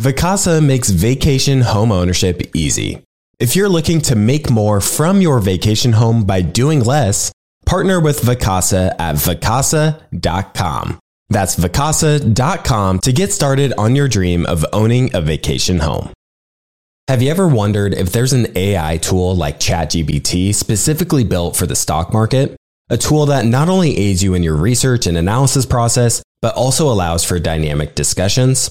Vacasa 0.00 0.64
makes 0.64 0.88
vacation 0.88 1.60
home 1.60 1.92
ownership 1.92 2.40
easy. 2.54 3.02
If 3.38 3.54
you're 3.54 3.68
looking 3.68 4.00
to 4.02 4.16
make 4.16 4.48
more 4.48 4.80
from 4.80 5.20
your 5.20 5.40
vacation 5.40 5.92
home 5.92 6.24
by 6.24 6.40
doing 6.40 6.80
less, 6.80 7.30
partner 7.66 8.00
with 8.00 8.22
Vacasa 8.22 8.94
at 8.98 9.16
vacasa.com. 9.16 10.98
That's 11.28 11.56
vacasa.com 11.56 12.98
to 13.00 13.12
get 13.12 13.30
started 13.30 13.74
on 13.76 13.94
your 13.94 14.08
dream 14.08 14.46
of 14.46 14.64
owning 14.72 15.14
a 15.14 15.20
vacation 15.20 15.80
home. 15.80 16.14
Have 17.06 17.20
you 17.20 17.30
ever 17.30 17.46
wondered 17.46 17.92
if 17.92 18.10
there's 18.10 18.32
an 18.32 18.56
AI 18.56 18.96
tool 18.96 19.36
like 19.36 19.60
ChatGPT 19.60 20.54
specifically 20.54 21.24
built 21.24 21.56
for 21.56 21.66
the 21.66 21.76
stock 21.76 22.10
market? 22.10 22.56
A 22.88 22.96
tool 22.96 23.26
that 23.26 23.44
not 23.44 23.68
only 23.68 23.98
aids 23.98 24.22
you 24.22 24.32
in 24.32 24.42
your 24.42 24.56
research 24.56 25.06
and 25.06 25.18
analysis 25.18 25.66
process, 25.66 26.22
but 26.40 26.54
also 26.54 26.90
allows 26.90 27.22
for 27.22 27.38
dynamic 27.38 27.94
discussions? 27.94 28.70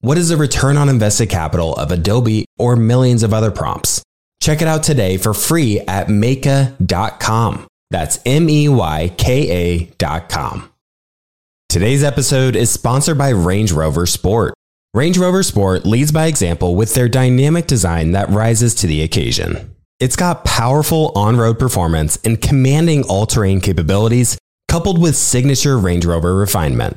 What 0.00 0.16
is 0.16 0.28
the 0.28 0.36
return 0.36 0.76
on 0.76 0.88
invested 0.88 1.28
capital 1.28 1.74
of 1.74 1.90
Adobe 1.90 2.44
or 2.56 2.76
millions 2.76 3.24
of 3.24 3.34
other 3.34 3.50
prompts? 3.50 4.00
Check 4.40 4.62
it 4.62 4.68
out 4.68 4.84
today 4.84 5.16
for 5.16 5.34
free 5.34 5.80
at 5.80 6.06
Meyka.com. 6.06 7.66
That's 7.90 8.20
M 8.24 8.48
E 8.48 8.68
Y 8.68 9.12
K 9.18 9.88
A.com. 9.98 10.70
Today's 11.68 12.04
episode 12.04 12.54
is 12.54 12.70
sponsored 12.70 13.18
by 13.18 13.30
Range 13.30 13.72
Rover 13.72 14.06
Sport. 14.06 14.54
Range 14.94 15.18
Rover 15.18 15.42
Sport 15.42 15.84
leads 15.84 16.12
by 16.12 16.26
example 16.26 16.76
with 16.76 16.94
their 16.94 17.08
dynamic 17.08 17.66
design 17.66 18.12
that 18.12 18.30
rises 18.30 18.76
to 18.76 18.86
the 18.86 19.02
occasion. 19.02 19.74
It's 19.98 20.16
got 20.16 20.44
powerful 20.44 21.10
on 21.16 21.36
road 21.36 21.58
performance 21.58 22.20
and 22.24 22.40
commanding 22.40 23.02
all 23.02 23.26
terrain 23.26 23.60
capabilities, 23.60 24.38
coupled 24.68 25.02
with 25.02 25.16
signature 25.16 25.76
Range 25.76 26.06
Rover 26.06 26.36
refinement. 26.36 26.96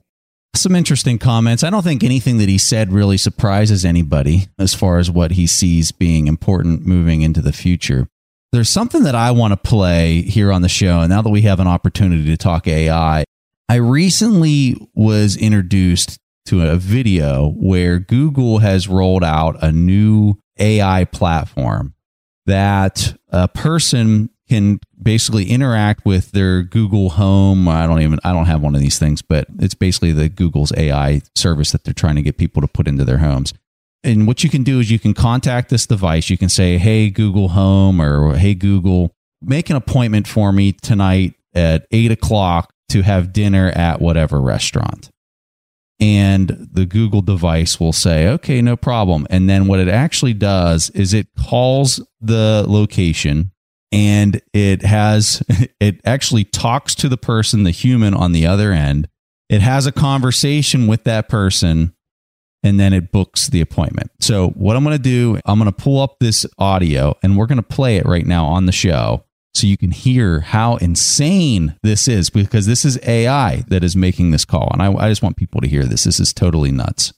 Some 0.53 0.75
interesting 0.75 1.17
comments. 1.17 1.63
I 1.63 1.69
don't 1.69 1.83
think 1.83 2.03
anything 2.03 2.37
that 2.37 2.49
he 2.49 2.57
said 2.57 2.91
really 2.91 3.17
surprises 3.17 3.85
anybody 3.85 4.47
as 4.59 4.73
far 4.73 4.97
as 4.97 5.09
what 5.09 5.31
he 5.31 5.47
sees 5.47 5.91
being 5.91 6.27
important 6.27 6.85
moving 6.85 7.21
into 7.21 7.41
the 7.41 7.53
future. 7.53 8.07
There's 8.51 8.69
something 8.69 9.03
that 9.03 9.15
I 9.15 9.31
want 9.31 9.53
to 9.53 9.57
play 9.57 10.23
here 10.23 10.51
on 10.51 10.61
the 10.61 10.69
show. 10.69 10.99
And 10.99 11.09
now 11.09 11.21
that 11.21 11.29
we 11.29 11.43
have 11.43 11.61
an 11.61 11.67
opportunity 11.67 12.25
to 12.25 12.37
talk 12.37 12.67
AI, 12.67 13.23
I 13.69 13.75
recently 13.75 14.75
was 14.93 15.37
introduced 15.37 16.19
to 16.47 16.67
a 16.67 16.75
video 16.75 17.51
where 17.51 17.99
Google 17.99 18.57
has 18.57 18.89
rolled 18.89 19.23
out 19.23 19.55
a 19.63 19.71
new 19.71 20.37
AI 20.59 21.05
platform 21.05 21.93
that 22.45 23.15
a 23.29 23.47
person 23.47 24.29
can 24.51 24.81
basically 25.01 25.49
interact 25.49 26.05
with 26.05 26.31
their 26.33 26.61
Google 26.61 27.11
Home. 27.11 27.69
I 27.69 27.87
don't 27.87 28.01
even 28.01 28.19
I 28.21 28.33
don't 28.33 28.47
have 28.47 28.61
one 28.61 28.75
of 28.75 28.81
these 28.81 28.99
things, 28.99 29.21
but 29.21 29.47
it's 29.59 29.73
basically 29.73 30.11
the 30.11 30.27
Google's 30.27 30.73
AI 30.75 31.21
service 31.37 31.71
that 31.71 31.85
they're 31.85 31.93
trying 31.93 32.17
to 32.17 32.21
get 32.21 32.37
people 32.37 32.61
to 32.61 32.67
put 32.67 32.85
into 32.85 33.05
their 33.05 33.19
homes. 33.19 33.53
And 34.03 34.27
what 34.27 34.43
you 34.43 34.49
can 34.49 34.63
do 34.63 34.81
is 34.81 34.91
you 34.91 34.99
can 34.99 35.13
contact 35.13 35.69
this 35.69 35.87
device. 35.87 36.29
You 36.29 36.37
can 36.37 36.49
say, 36.49 36.77
"Hey 36.77 37.09
Google 37.09 37.49
Home" 37.49 38.01
or 38.01 38.35
"Hey 38.35 38.53
Google, 38.53 39.15
make 39.41 39.69
an 39.69 39.77
appointment 39.77 40.27
for 40.27 40.51
me 40.51 40.73
tonight 40.73 41.35
at 41.55 41.87
eight 41.91 42.11
o'clock 42.11 42.73
to 42.89 43.03
have 43.03 43.31
dinner 43.31 43.69
at 43.69 44.01
whatever 44.01 44.41
restaurant." 44.41 45.09
And 46.01 46.67
the 46.73 46.85
Google 46.85 47.21
device 47.21 47.79
will 47.79 47.93
say, 47.93 48.27
"Okay, 48.27 48.61
no 48.61 48.75
problem." 48.75 49.27
And 49.29 49.49
then 49.49 49.67
what 49.67 49.79
it 49.79 49.87
actually 49.87 50.33
does 50.33 50.89
is 50.89 51.13
it 51.13 51.27
calls 51.37 52.05
the 52.19 52.65
location 52.67 53.50
and 53.91 54.41
it 54.53 54.83
has 54.83 55.43
it 55.79 56.01
actually 56.05 56.43
talks 56.43 56.95
to 56.95 57.09
the 57.09 57.17
person 57.17 57.63
the 57.63 57.71
human 57.71 58.13
on 58.13 58.31
the 58.31 58.45
other 58.45 58.71
end. 58.71 59.07
It 59.49 59.61
has 59.61 59.85
a 59.85 59.91
conversation 59.91 60.87
with 60.87 61.03
that 61.03 61.27
person 61.27 61.93
and 62.63 62.79
then 62.79 62.93
it 62.93 63.11
books 63.11 63.47
the 63.47 63.61
appointment. 63.61 64.11
So 64.19 64.49
what 64.49 64.75
i'm 64.75 64.83
going 64.83 64.95
to 64.95 65.03
do 65.03 65.39
i'm 65.45 65.59
going 65.59 65.71
to 65.71 65.75
pull 65.75 65.99
up 65.99 66.19
this 66.19 66.45
audio 66.57 67.15
and 67.23 67.37
we're 67.37 67.47
going 67.47 67.57
to 67.57 67.63
play 67.63 67.97
it 67.97 68.05
right 68.05 68.25
now 68.25 68.45
on 68.45 68.65
the 68.65 68.71
show 68.71 69.25
so 69.53 69.67
you 69.67 69.75
can 69.75 69.91
hear 69.91 70.39
how 70.39 70.77
insane 70.77 71.75
this 71.83 72.07
is 72.07 72.29
because 72.29 72.65
this 72.65 72.85
is 72.85 72.97
ai 73.05 73.63
that 73.67 73.83
is 73.83 73.95
making 73.95 74.31
this 74.31 74.45
call 74.45 74.69
and 74.71 74.81
i, 74.81 74.91
I 74.93 75.09
just 75.09 75.21
want 75.21 75.37
people 75.37 75.61
to 75.61 75.67
hear 75.67 75.83
this. 75.83 76.05
This 76.05 76.19
is 76.19 76.33
totally 76.33 76.71
nuts. 76.71 77.13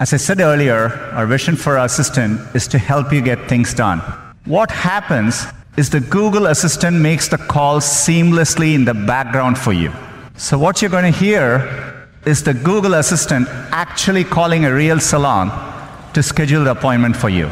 As 0.00 0.12
i 0.12 0.16
said 0.16 0.40
earlier 0.40 0.88
our 1.12 1.26
vision 1.26 1.54
for 1.54 1.78
our 1.78 1.84
assistant 1.84 2.40
is 2.54 2.66
to 2.68 2.78
help 2.78 3.12
you 3.12 3.20
get 3.20 3.48
things 3.48 3.74
done. 3.74 4.00
What 4.44 4.72
happens 4.72 5.46
is 5.76 5.88
the 5.88 6.00
Google 6.00 6.46
Assistant 6.46 6.98
makes 6.98 7.28
the 7.28 7.38
call 7.38 7.80
seamlessly 7.80 8.74
in 8.74 8.84
the 8.84 8.92
background 8.92 9.56
for 9.56 9.72
you. 9.72 9.90
So 10.36 10.58
what 10.58 10.82
you're 10.82 10.90
going 10.90 11.10
to 11.10 11.18
hear 11.18 12.08
is 12.26 12.42
the 12.42 12.52
Google 12.52 12.94
Assistant 12.94 13.48
actually 13.70 14.22
calling 14.22 14.66
a 14.66 14.74
real 14.74 15.00
salon 15.00 15.50
to 16.12 16.22
schedule 16.22 16.64
the 16.64 16.72
appointment 16.72 17.16
for 17.16 17.30
you. 17.30 17.46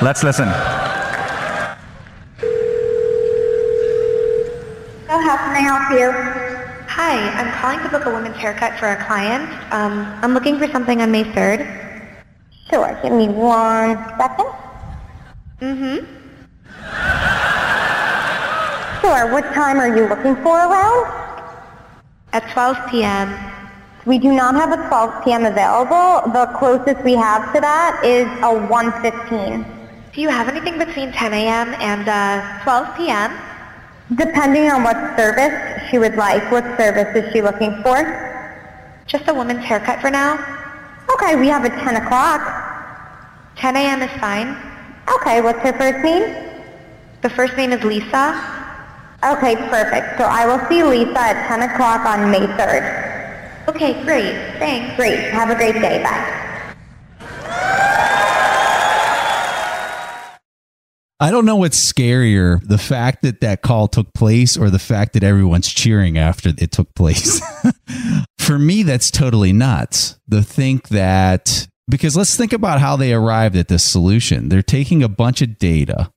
Let's 0.00 0.22
listen. 0.22 0.46
So 5.08 5.18
how 5.18 5.36
can 5.36 5.56
I 5.56 5.60
help 5.60 5.90
you? 5.90 6.12
Hi, 6.86 7.18
I'm 7.30 7.52
calling 7.60 7.80
to 7.80 7.88
book 7.88 8.06
a 8.06 8.10
women's 8.10 8.36
haircut 8.36 8.78
for 8.78 8.92
a 8.92 9.04
client. 9.06 9.50
Um, 9.72 10.06
I'm 10.22 10.34
looking 10.34 10.56
for 10.56 10.68
something 10.68 11.02
on 11.02 11.10
May 11.10 11.24
3rd. 11.24 11.66
Sure, 12.70 12.96
give 13.02 13.12
me 13.12 13.28
one 13.28 13.96
second. 14.18 14.46
Mm-hmm. 15.60 16.19
Sure. 19.00 19.32
What 19.32 19.44
time 19.54 19.78
are 19.78 19.96
you 19.96 20.06
looking 20.08 20.36
for 20.42 20.56
around? 20.58 21.06
At 22.32 22.50
12 22.52 22.76
p.m. 22.90 23.34
We 24.04 24.18
do 24.18 24.32
not 24.32 24.54
have 24.54 24.72
a 24.72 24.88
12 24.88 25.24
p.m. 25.24 25.46
available. 25.46 26.30
The 26.32 26.46
closest 26.58 27.02
we 27.02 27.14
have 27.14 27.52
to 27.54 27.60
that 27.60 28.04
is 28.04 28.26
a 28.44 28.52
1.15. 28.68 29.64
Do 30.12 30.20
you 30.20 30.28
have 30.28 30.48
anything 30.48 30.78
between 30.78 31.12
10 31.12 31.32
a.m. 31.32 31.74
and 31.80 32.08
uh, 32.08 32.62
12 32.62 32.96
p.m.? 32.98 33.38
Depending 34.16 34.70
on 34.70 34.82
what 34.82 34.96
service 35.16 35.88
she 35.90 35.98
would 35.98 36.16
like. 36.16 36.50
What 36.50 36.64
service 36.76 37.16
is 37.16 37.32
she 37.32 37.40
looking 37.40 37.82
for? 37.82 37.96
Just 39.06 39.28
a 39.28 39.34
woman's 39.34 39.64
haircut 39.64 40.00
for 40.00 40.10
now. 40.10 40.36
Okay, 41.14 41.36
we 41.36 41.48
have 41.48 41.64
a 41.64 41.70
10 41.70 41.96
o'clock. 41.96 42.42
10 43.56 43.76
a.m. 43.76 44.02
is 44.02 44.10
fine. 44.20 44.56
Okay, 45.08 45.40
what's 45.40 45.60
her 45.60 45.72
first 45.72 46.04
name? 46.04 46.36
The 47.22 47.30
first 47.30 47.56
name 47.56 47.72
is 47.72 47.82
Lisa. 47.82 48.59
Okay, 49.22 49.54
perfect. 49.68 50.18
So 50.18 50.24
I 50.24 50.46
will 50.46 50.66
see 50.68 50.82
Lisa 50.82 51.20
at 51.20 51.48
10 51.48 51.70
o'clock 51.70 52.06
on 52.06 52.30
May 52.30 52.46
3rd. 52.56 53.68
Okay, 53.68 54.02
great. 54.04 54.32
Thanks. 54.58 54.96
Great. 54.96 55.18
Have 55.30 55.50
a 55.50 55.54
great 55.54 55.74
day. 55.74 56.02
Bye. 56.02 56.40
I 61.22 61.30
don't 61.30 61.44
know 61.44 61.56
what's 61.56 61.78
scarier, 61.78 62.66
the 62.66 62.78
fact 62.78 63.20
that 63.22 63.42
that 63.42 63.60
call 63.60 63.88
took 63.88 64.14
place 64.14 64.56
or 64.56 64.70
the 64.70 64.78
fact 64.78 65.12
that 65.12 65.22
everyone's 65.22 65.68
cheering 65.68 66.16
after 66.16 66.48
it 66.56 66.72
took 66.72 66.94
place. 66.94 67.42
For 68.38 68.58
me, 68.58 68.82
that's 68.82 69.10
totally 69.10 69.52
nuts. 69.52 70.18
The 70.26 70.42
think 70.42 70.88
that, 70.88 71.68
because 71.90 72.16
let's 72.16 72.34
think 72.38 72.54
about 72.54 72.80
how 72.80 72.96
they 72.96 73.12
arrived 73.12 73.54
at 73.54 73.68
this 73.68 73.84
solution. 73.84 74.48
They're 74.48 74.62
taking 74.62 75.02
a 75.02 75.10
bunch 75.10 75.42
of 75.42 75.58
data, 75.58 76.10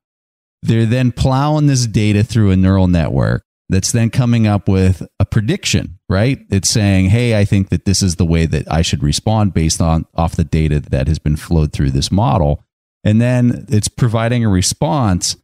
they're 0.63 0.85
then 0.85 1.11
plowing 1.11 1.67
this 1.67 1.87
data 1.87 2.23
through 2.23 2.51
a 2.51 2.55
neural 2.55 2.87
network 2.87 3.43
that's 3.69 3.91
then 3.91 4.09
coming 4.09 4.45
up 4.45 4.67
with 4.67 5.05
a 5.19 5.25
prediction, 5.25 5.99
right? 6.09 6.39
It's 6.49 6.69
saying, 6.69 7.09
"Hey, 7.09 7.37
I 7.39 7.45
think 7.45 7.69
that 7.69 7.85
this 7.85 8.01
is 8.01 8.15
the 8.15 8.25
way 8.25 8.45
that 8.45 8.71
I 8.71 8.81
should 8.81 9.03
respond 9.03 9.53
based 9.53 9.81
on 9.81 10.05
off 10.15 10.35
the 10.35 10.43
data 10.43 10.79
that 10.79 11.07
has 11.07 11.19
been 11.19 11.35
flowed 11.35 11.73
through 11.73 11.91
this 11.91 12.11
model." 12.11 12.63
And 13.03 13.19
then 13.19 13.65
it's 13.69 13.87
providing 13.87 14.45
a 14.45 14.49
response. 14.49 15.35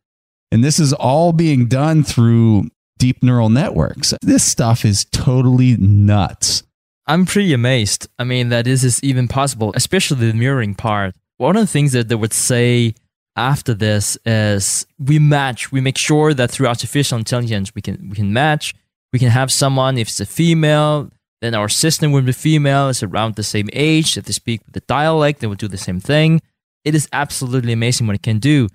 And 0.51 0.63
this 0.63 0.79
is 0.79 0.93
all 0.93 1.31
being 1.31 1.67
done 1.67 2.03
through 2.03 2.69
deep 2.97 3.23
neural 3.23 3.49
networks. 3.49 4.13
This 4.21 4.43
stuff 4.43 4.85
is 4.85 5.05
totally 5.05 5.77
nuts. 5.77 6.63
I'm 7.07 7.25
pretty 7.25 7.53
amazed. 7.53 8.07
I 8.19 8.23
mean, 8.23 8.49
that 8.49 8.65
this 8.65 8.83
is 8.83 9.03
even 9.03 9.27
possible, 9.27 9.71
especially 9.75 10.27
the 10.27 10.33
mirroring 10.33 10.75
part. 10.75 11.15
One 11.37 11.55
of 11.55 11.63
the 11.63 11.67
things 11.67 11.93
that 11.93 12.07
they 12.09 12.15
would 12.15 12.33
say 12.33 12.93
after 13.35 13.73
this 13.73 14.17
is 14.25 14.85
we 14.97 15.19
match 15.19 15.71
we 15.71 15.81
make 15.81 15.97
sure 15.97 16.33
that 16.33 16.51
through 16.51 16.67
artificial 16.67 17.17
intelligence 17.17 17.73
we 17.75 17.81
can 17.81 18.09
we 18.09 18.15
can 18.15 18.33
match. 18.33 18.75
We 19.11 19.19
can 19.19 19.29
have 19.29 19.51
someone 19.51 19.97
if 19.97 20.07
it's 20.09 20.19
a 20.19 20.25
female 20.25 21.09
then 21.41 21.55
our 21.55 21.69
system 21.69 22.11
will 22.11 22.21
be 22.21 22.33
female. 22.33 22.89
Is 22.89 23.01
around 23.01 23.35
the 23.35 23.43
same 23.43 23.69
age. 23.73 24.17
If 24.17 24.25
they 24.25 24.33
speak 24.33 24.61
the 24.71 24.81
dialect 24.81 25.39
they 25.39 25.47
will 25.47 25.55
do 25.55 25.67
the 25.67 25.77
same 25.77 25.99
thing. 25.99 26.41
It 26.85 26.95
is 26.95 27.07
absolutely 27.11 27.73
amazing 27.73 28.07
what 28.07 28.15
it 28.15 28.23
can 28.23 28.39
do. 28.39 28.67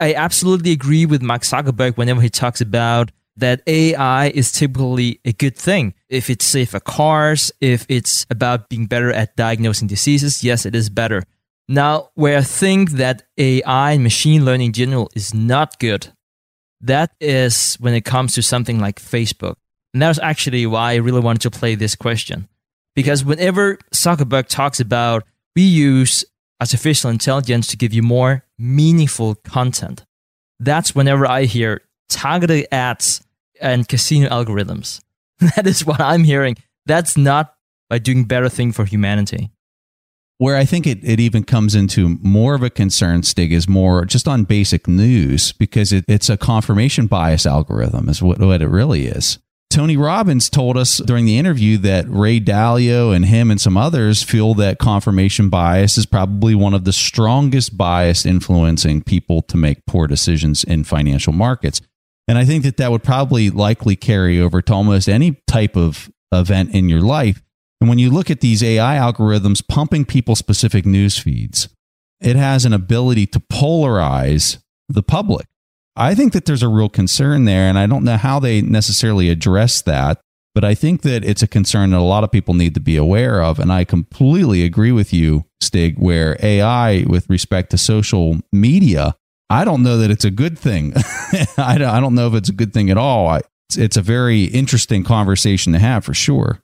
I 0.00 0.14
absolutely 0.14 0.72
agree 0.72 1.06
with 1.06 1.22
mark 1.22 1.42
zuckerberg 1.42 1.96
whenever 1.96 2.20
he 2.20 2.28
talks 2.28 2.60
about 2.60 3.10
that 3.38 3.60
ai 3.66 4.28
is 4.28 4.50
typically 4.50 5.20
a 5.24 5.32
good 5.32 5.56
thing. 5.56 5.94
If 6.08 6.28
it's 6.30 6.44
safe 6.44 6.70
for 6.70 6.80
cars 6.80 7.52
if 7.60 7.86
it's 7.88 8.26
about 8.30 8.68
being 8.68 8.86
better 8.86 9.12
at 9.12 9.36
diagnosing 9.36 9.88
diseases 9.88 10.42
yes 10.42 10.66
it 10.66 10.74
is 10.74 10.90
better 10.90 11.22
now, 11.68 12.10
where 12.14 12.38
I 12.38 12.42
think 12.42 12.92
that 12.92 13.22
AI 13.36 13.92
and 13.92 14.02
machine 14.02 14.44
learning 14.44 14.68
in 14.68 14.72
general 14.72 15.10
is 15.14 15.34
not 15.34 15.78
good, 15.78 16.08
that 16.80 17.12
is 17.20 17.74
when 17.80 17.94
it 17.94 18.04
comes 18.04 18.34
to 18.34 18.42
something 18.42 18.78
like 18.78 19.00
Facebook. 19.00 19.56
And 19.92 20.02
that's 20.02 20.18
actually 20.20 20.66
why 20.66 20.92
I 20.92 20.96
really 20.96 21.20
wanted 21.20 21.42
to 21.42 21.50
play 21.50 21.74
this 21.74 21.96
question. 21.96 22.48
Because 22.94 23.24
whenever 23.24 23.78
Zuckerberg 23.92 24.48
talks 24.48 24.78
about 24.78 25.24
we 25.54 25.62
use 25.62 26.24
artificial 26.60 27.10
intelligence 27.10 27.66
to 27.68 27.76
give 27.76 27.92
you 27.92 28.02
more 28.02 28.44
meaningful 28.58 29.34
content, 29.36 30.04
that's 30.60 30.94
whenever 30.94 31.26
I 31.26 31.44
hear 31.44 31.82
targeted 32.08 32.68
ads 32.70 33.22
and 33.60 33.88
casino 33.88 34.28
algorithms. 34.28 35.00
That 35.54 35.66
is 35.66 35.84
what 35.84 36.00
I'm 36.00 36.24
hearing. 36.24 36.56
That's 36.86 37.16
not 37.16 37.54
by 37.90 37.98
doing 37.98 38.24
better 38.24 38.48
thing 38.48 38.72
for 38.72 38.86
humanity. 38.86 39.50
Where 40.38 40.56
I 40.56 40.66
think 40.66 40.86
it, 40.86 40.98
it 41.02 41.18
even 41.18 41.44
comes 41.44 41.74
into 41.74 42.18
more 42.20 42.54
of 42.54 42.62
a 42.62 42.68
concern, 42.68 43.22
Stig, 43.22 43.52
is 43.52 43.68
more 43.68 44.04
just 44.04 44.28
on 44.28 44.44
basic 44.44 44.86
news 44.86 45.52
because 45.52 45.92
it, 45.92 46.04
it's 46.06 46.28
a 46.28 46.36
confirmation 46.36 47.06
bias 47.06 47.46
algorithm, 47.46 48.08
is 48.08 48.22
what, 48.22 48.38
what 48.38 48.60
it 48.60 48.68
really 48.68 49.06
is. 49.06 49.38
Tony 49.70 49.96
Robbins 49.96 50.48
told 50.48 50.76
us 50.76 50.98
during 50.98 51.26
the 51.26 51.38
interview 51.38 51.76
that 51.78 52.08
Ray 52.08 52.40
Dalio 52.40 53.14
and 53.14 53.26
him 53.26 53.50
and 53.50 53.60
some 53.60 53.76
others 53.76 54.22
feel 54.22 54.54
that 54.54 54.78
confirmation 54.78 55.48
bias 55.48 55.98
is 55.98 56.06
probably 56.06 56.54
one 56.54 56.72
of 56.72 56.84
the 56.84 56.92
strongest 56.92 57.76
bias 57.76 58.24
influencing 58.24 59.02
people 59.02 59.42
to 59.42 59.56
make 59.56 59.84
poor 59.86 60.06
decisions 60.06 60.64
in 60.64 60.84
financial 60.84 61.32
markets. 61.32 61.80
And 62.28 62.38
I 62.38 62.44
think 62.44 62.64
that 62.64 62.76
that 62.78 62.90
would 62.90 63.02
probably 63.02 63.50
likely 63.50 63.96
carry 63.96 64.40
over 64.40 64.62
to 64.62 64.72
almost 64.72 65.08
any 65.08 65.42
type 65.46 65.76
of 65.76 66.10
event 66.32 66.74
in 66.74 66.88
your 66.88 67.00
life. 67.00 67.42
And 67.80 67.88
when 67.88 67.98
you 67.98 68.10
look 68.10 68.30
at 68.30 68.40
these 68.40 68.62
AI 68.62 68.96
algorithms 68.96 69.66
pumping 69.66 70.04
people 70.04 70.34
specific 70.34 70.86
news 70.86 71.18
feeds, 71.18 71.68
it 72.20 72.36
has 72.36 72.64
an 72.64 72.72
ability 72.72 73.26
to 73.28 73.40
polarize 73.40 74.58
the 74.88 75.02
public. 75.02 75.46
I 75.96 76.14
think 76.14 76.32
that 76.32 76.44
there's 76.44 76.62
a 76.62 76.68
real 76.68 76.88
concern 76.88 77.44
there, 77.44 77.68
and 77.68 77.78
I 77.78 77.86
don't 77.86 78.04
know 78.04 78.16
how 78.16 78.38
they 78.38 78.60
necessarily 78.60 79.30
address 79.30 79.82
that, 79.82 80.20
but 80.54 80.64
I 80.64 80.74
think 80.74 81.02
that 81.02 81.24
it's 81.24 81.42
a 81.42 81.46
concern 81.46 81.90
that 81.90 81.98
a 81.98 82.00
lot 82.00 82.24
of 82.24 82.30
people 82.30 82.54
need 82.54 82.74
to 82.74 82.80
be 82.80 82.96
aware 82.96 83.42
of. 83.42 83.58
And 83.58 83.72
I 83.72 83.84
completely 83.84 84.62
agree 84.62 84.92
with 84.92 85.12
you, 85.12 85.44
Stig, 85.60 85.98
where 85.98 86.36
AI, 86.42 87.04
with 87.06 87.28
respect 87.28 87.70
to 87.70 87.78
social 87.78 88.40
media, 88.52 89.16
I 89.48 89.64
don't 89.64 89.82
know 89.82 89.98
that 89.98 90.10
it's 90.10 90.24
a 90.24 90.30
good 90.30 90.58
thing. 90.58 90.92
I, 91.58 91.76
don't, 91.78 92.14
know 92.14 92.26
if 92.26 92.34
it's 92.34 92.48
a 92.48 92.54
good 92.54 92.72
thing 92.72 92.90
at 92.90 92.98
all. 92.98 93.38
It's, 93.76 93.96
a 93.96 94.02
very 94.02 94.44
interesting 94.44 95.04
conversation 95.04 95.72
to 95.72 95.78
have 95.78 96.04
for 96.04 96.14
sure. 96.14 96.60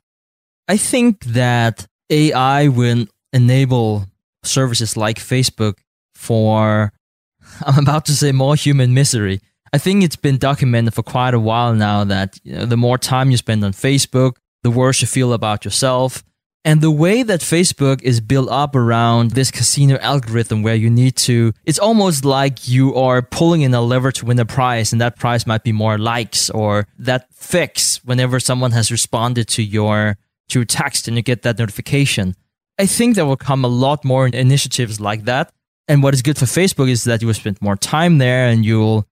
I 0.68 0.76
think 0.76 1.24
that 1.24 1.86
AI 2.10 2.68
will 2.68 3.06
enable 3.32 4.06
services 4.44 4.96
like 4.96 5.18
Facebook 5.18 5.78
for, 6.14 6.92
I'm 7.66 7.78
about 7.78 8.04
to 8.06 8.12
say, 8.12 8.32
more 8.32 8.56
human 8.56 8.94
misery. 8.94 9.40
I 9.72 9.78
think 9.78 10.04
it's 10.04 10.16
been 10.16 10.36
documented 10.36 10.94
for 10.94 11.02
quite 11.02 11.34
a 11.34 11.40
while 11.40 11.74
now 11.74 12.04
that 12.04 12.38
you 12.44 12.54
know, 12.54 12.66
the 12.66 12.76
more 12.76 12.98
time 12.98 13.30
you 13.30 13.38
spend 13.38 13.64
on 13.64 13.72
Facebook, 13.72 14.36
the 14.62 14.70
worse 14.70 15.00
you 15.00 15.06
feel 15.06 15.32
about 15.32 15.64
yourself. 15.64 16.22
And 16.64 16.80
the 16.80 16.92
way 16.92 17.24
that 17.24 17.40
Facebook 17.40 18.02
is 18.02 18.20
built 18.20 18.48
up 18.48 18.76
around 18.76 19.32
this 19.32 19.50
casino 19.50 19.96
algorithm 19.96 20.62
where 20.62 20.76
you 20.76 20.90
need 20.90 21.16
to, 21.16 21.52
it's 21.64 21.80
almost 21.80 22.24
like 22.24 22.68
you 22.68 22.94
are 22.94 23.20
pulling 23.20 23.62
in 23.62 23.74
a 23.74 23.80
lever 23.80 24.12
to 24.12 24.26
win 24.26 24.38
a 24.38 24.44
prize, 24.44 24.92
and 24.92 25.00
that 25.00 25.16
prize 25.16 25.44
might 25.44 25.64
be 25.64 25.72
more 25.72 25.98
likes 25.98 26.50
or 26.50 26.86
that 26.98 27.26
fix 27.34 28.04
whenever 28.04 28.38
someone 28.38 28.70
has 28.70 28.92
responded 28.92 29.48
to 29.48 29.62
your 29.62 30.16
your 30.54 30.64
text 30.64 31.08
and 31.08 31.16
you 31.16 31.22
get 31.22 31.42
that 31.42 31.58
notification. 31.58 32.34
I 32.78 32.86
think 32.86 33.16
there 33.16 33.26
will 33.26 33.36
come 33.36 33.64
a 33.64 33.68
lot 33.68 34.04
more 34.04 34.26
initiatives 34.26 35.00
like 35.00 35.24
that. 35.24 35.52
And 35.88 36.02
what 36.02 36.14
is 36.14 36.22
good 36.22 36.38
for 36.38 36.46
Facebook 36.46 36.88
is 36.88 37.04
that 37.04 37.20
you 37.20 37.26
will 37.26 37.34
spend 37.34 37.60
more 37.60 37.76
time 37.76 38.18
there 38.18 38.46
and 38.48 38.64
you'll, 38.64 39.06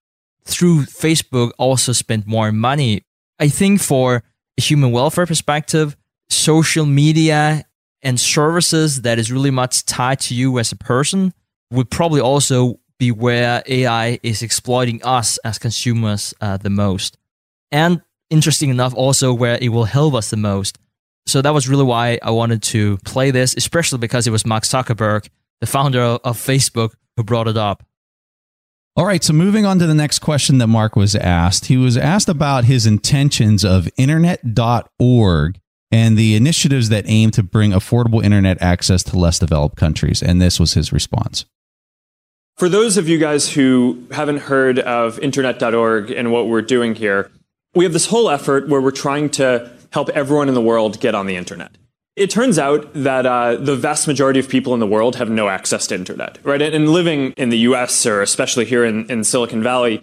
through 0.44 0.83
Facebook, 0.83 1.50
also 1.59 1.92
spend 1.92 2.26
more 2.26 2.53
money. 2.53 3.03
I 3.38 3.48
think 3.48 3.81
for 3.81 4.22
a 4.59 4.62
human 4.62 4.92
welfare 4.92 5.26
perspective, 5.26 5.96
social 6.29 6.87
media 6.87 7.64
and 8.03 8.18
services 8.18 9.03
that 9.03 9.18
is 9.18 9.31
really 9.31 9.50
much 9.50 9.85
tied 9.85 10.20
to 10.20 10.35
you 10.35 10.59
as 10.59 10.72
a 10.72 10.76
person 10.76 11.35
would 11.70 11.90
probably 11.90 12.20
also 12.20 12.81
be 12.98 13.11
where 13.11 13.62
AI 13.66 14.18
is 14.22 14.42
exploiting 14.42 15.03
us 15.03 15.38
as 15.38 15.59
consumers 15.59 16.35
uh, 16.40 16.57
the 16.57 16.70
most. 16.70 17.16
And 17.72 18.03
interesting 18.29 18.70
enough, 18.70 18.94
also 18.94 19.33
where 19.33 19.59
it 19.61 19.70
will 19.70 19.85
help 19.85 20.14
us 20.14 20.31
the 20.31 20.37
most. 20.37 20.79
So 21.31 21.40
that 21.43 21.55
was 21.55 21.69
really 21.69 21.85
why 21.85 22.19
I 22.23 22.33
wanted 22.33 22.61
to 22.64 22.97
play 23.05 23.31
this, 23.31 23.55
especially 23.57 23.99
because 23.99 24.27
it 24.27 24.31
was 24.31 24.45
Mark 24.45 24.64
Zuckerberg, 24.64 25.29
the 25.61 25.66
founder 25.66 26.01
of 26.01 26.37
Facebook, 26.37 26.95
who 27.16 27.23
brought 27.23 27.47
it 27.47 27.57
up. 27.57 27.85
All 28.97 29.07
right, 29.07 29.23
so 29.23 29.33
moving 29.33 29.64
on 29.64 29.79
to 29.79 29.87
the 29.87 29.95
next 29.95 30.19
question 30.19 30.59
that 30.59 30.66
Mark 30.66 30.97
was 30.97 31.14
asked. 31.14 31.66
He 31.66 31.77
was 31.77 31.97
asked 31.97 32.29
about 32.29 32.64
his 32.64 32.85
intentions 32.85 33.64
of 33.64 33.88
internet.org 33.97 35.61
and 35.93 36.19
the 36.19 36.35
initiatives 36.35 36.88
that 36.88 37.05
aim 37.07 37.31
to 37.31 37.45
bring 37.45 37.71
affordable 37.71 38.23
internet 38.25 38.61
access 38.61 39.05
to 39.05 39.19
less 39.19 39.38
developed 39.38 39.77
countries. 39.77 40.23
And 40.23 40.43
this 40.43 40.59
was 40.59 40.75
his 40.75 40.93
response. 40.93 41.45
For 42.57 42.69
those 42.69 42.97
of 42.97 43.09
you 43.09 43.19
guys 43.19 43.53
who 43.53 44.05
haven't 44.11 44.38
heard 44.38 44.81
of 44.81 45.21
internet.org 45.21 46.11
and 46.11 46.33
what 46.33 46.49
we're 46.49 46.61
doing 46.61 46.97
here, 46.97 47.31
we 47.75 47.85
have 47.85 47.93
this 47.93 48.07
whole 48.07 48.29
effort 48.29 48.69
where 48.69 48.81
we're 48.81 48.90
trying 48.90 49.31
to 49.31 49.71
help 49.92 50.09
everyone 50.11 50.48
in 50.48 50.55
the 50.55 50.61
world 50.61 51.00
get 51.00 51.14
on 51.14 51.26
the 51.26 51.37
internet. 51.37 51.76
It 52.16 52.29
turns 52.29 52.59
out 52.59 52.92
that 52.94 53.24
uh, 53.24 53.57
the 53.57 53.76
vast 53.76 54.07
majority 54.07 54.40
of 54.40 54.48
people 54.48 54.74
in 54.74 54.81
the 54.81 54.87
world 54.87 55.16
have 55.16 55.31
no 55.31 55.48
access 55.48 55.87
to 55.88 55.94
internet, 55.94 56.38
right? 56.42 56.61
And, 56.61 56.74
and 56.74 56.88
living 56.88 57.33
in 57.37 57.50
the 57.50 57.59
US 57.59 58.05
or 58.05 58.20
especially 58.20 58.64
here 58.64 58.85
in, 58.85 59.11
in 59.11 59.24
Silicon 59.24 59.62
Valley, 59.62 60.03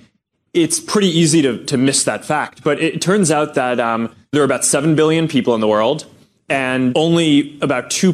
it's 0.53 0.79
pretty 0.79 1.09
easy 1.09 1.41
to, 1.41 1.63
to 1.65 1.77
miss 1.77 2.03
that 2.05 2.25
fact. 2.25 2.63
But 2.63 2.79
it 2.79 3.01
turns 3.01 3.29
out 3.29 3.53
that 3.55 3.79
um, 3.79 4.13
there 4.31 4.41
are 4.41 4.45
about 4.45 4.65
7 4.65 4.95
billion 4.95 5.27
people 5.27 5.53
in 5.53 5.61
the 5.61 5.67
world, 5.67 6.05
and 6.49 6.93
only 6.95 7.57
about 7.61 7.91
2. 7.91 8.13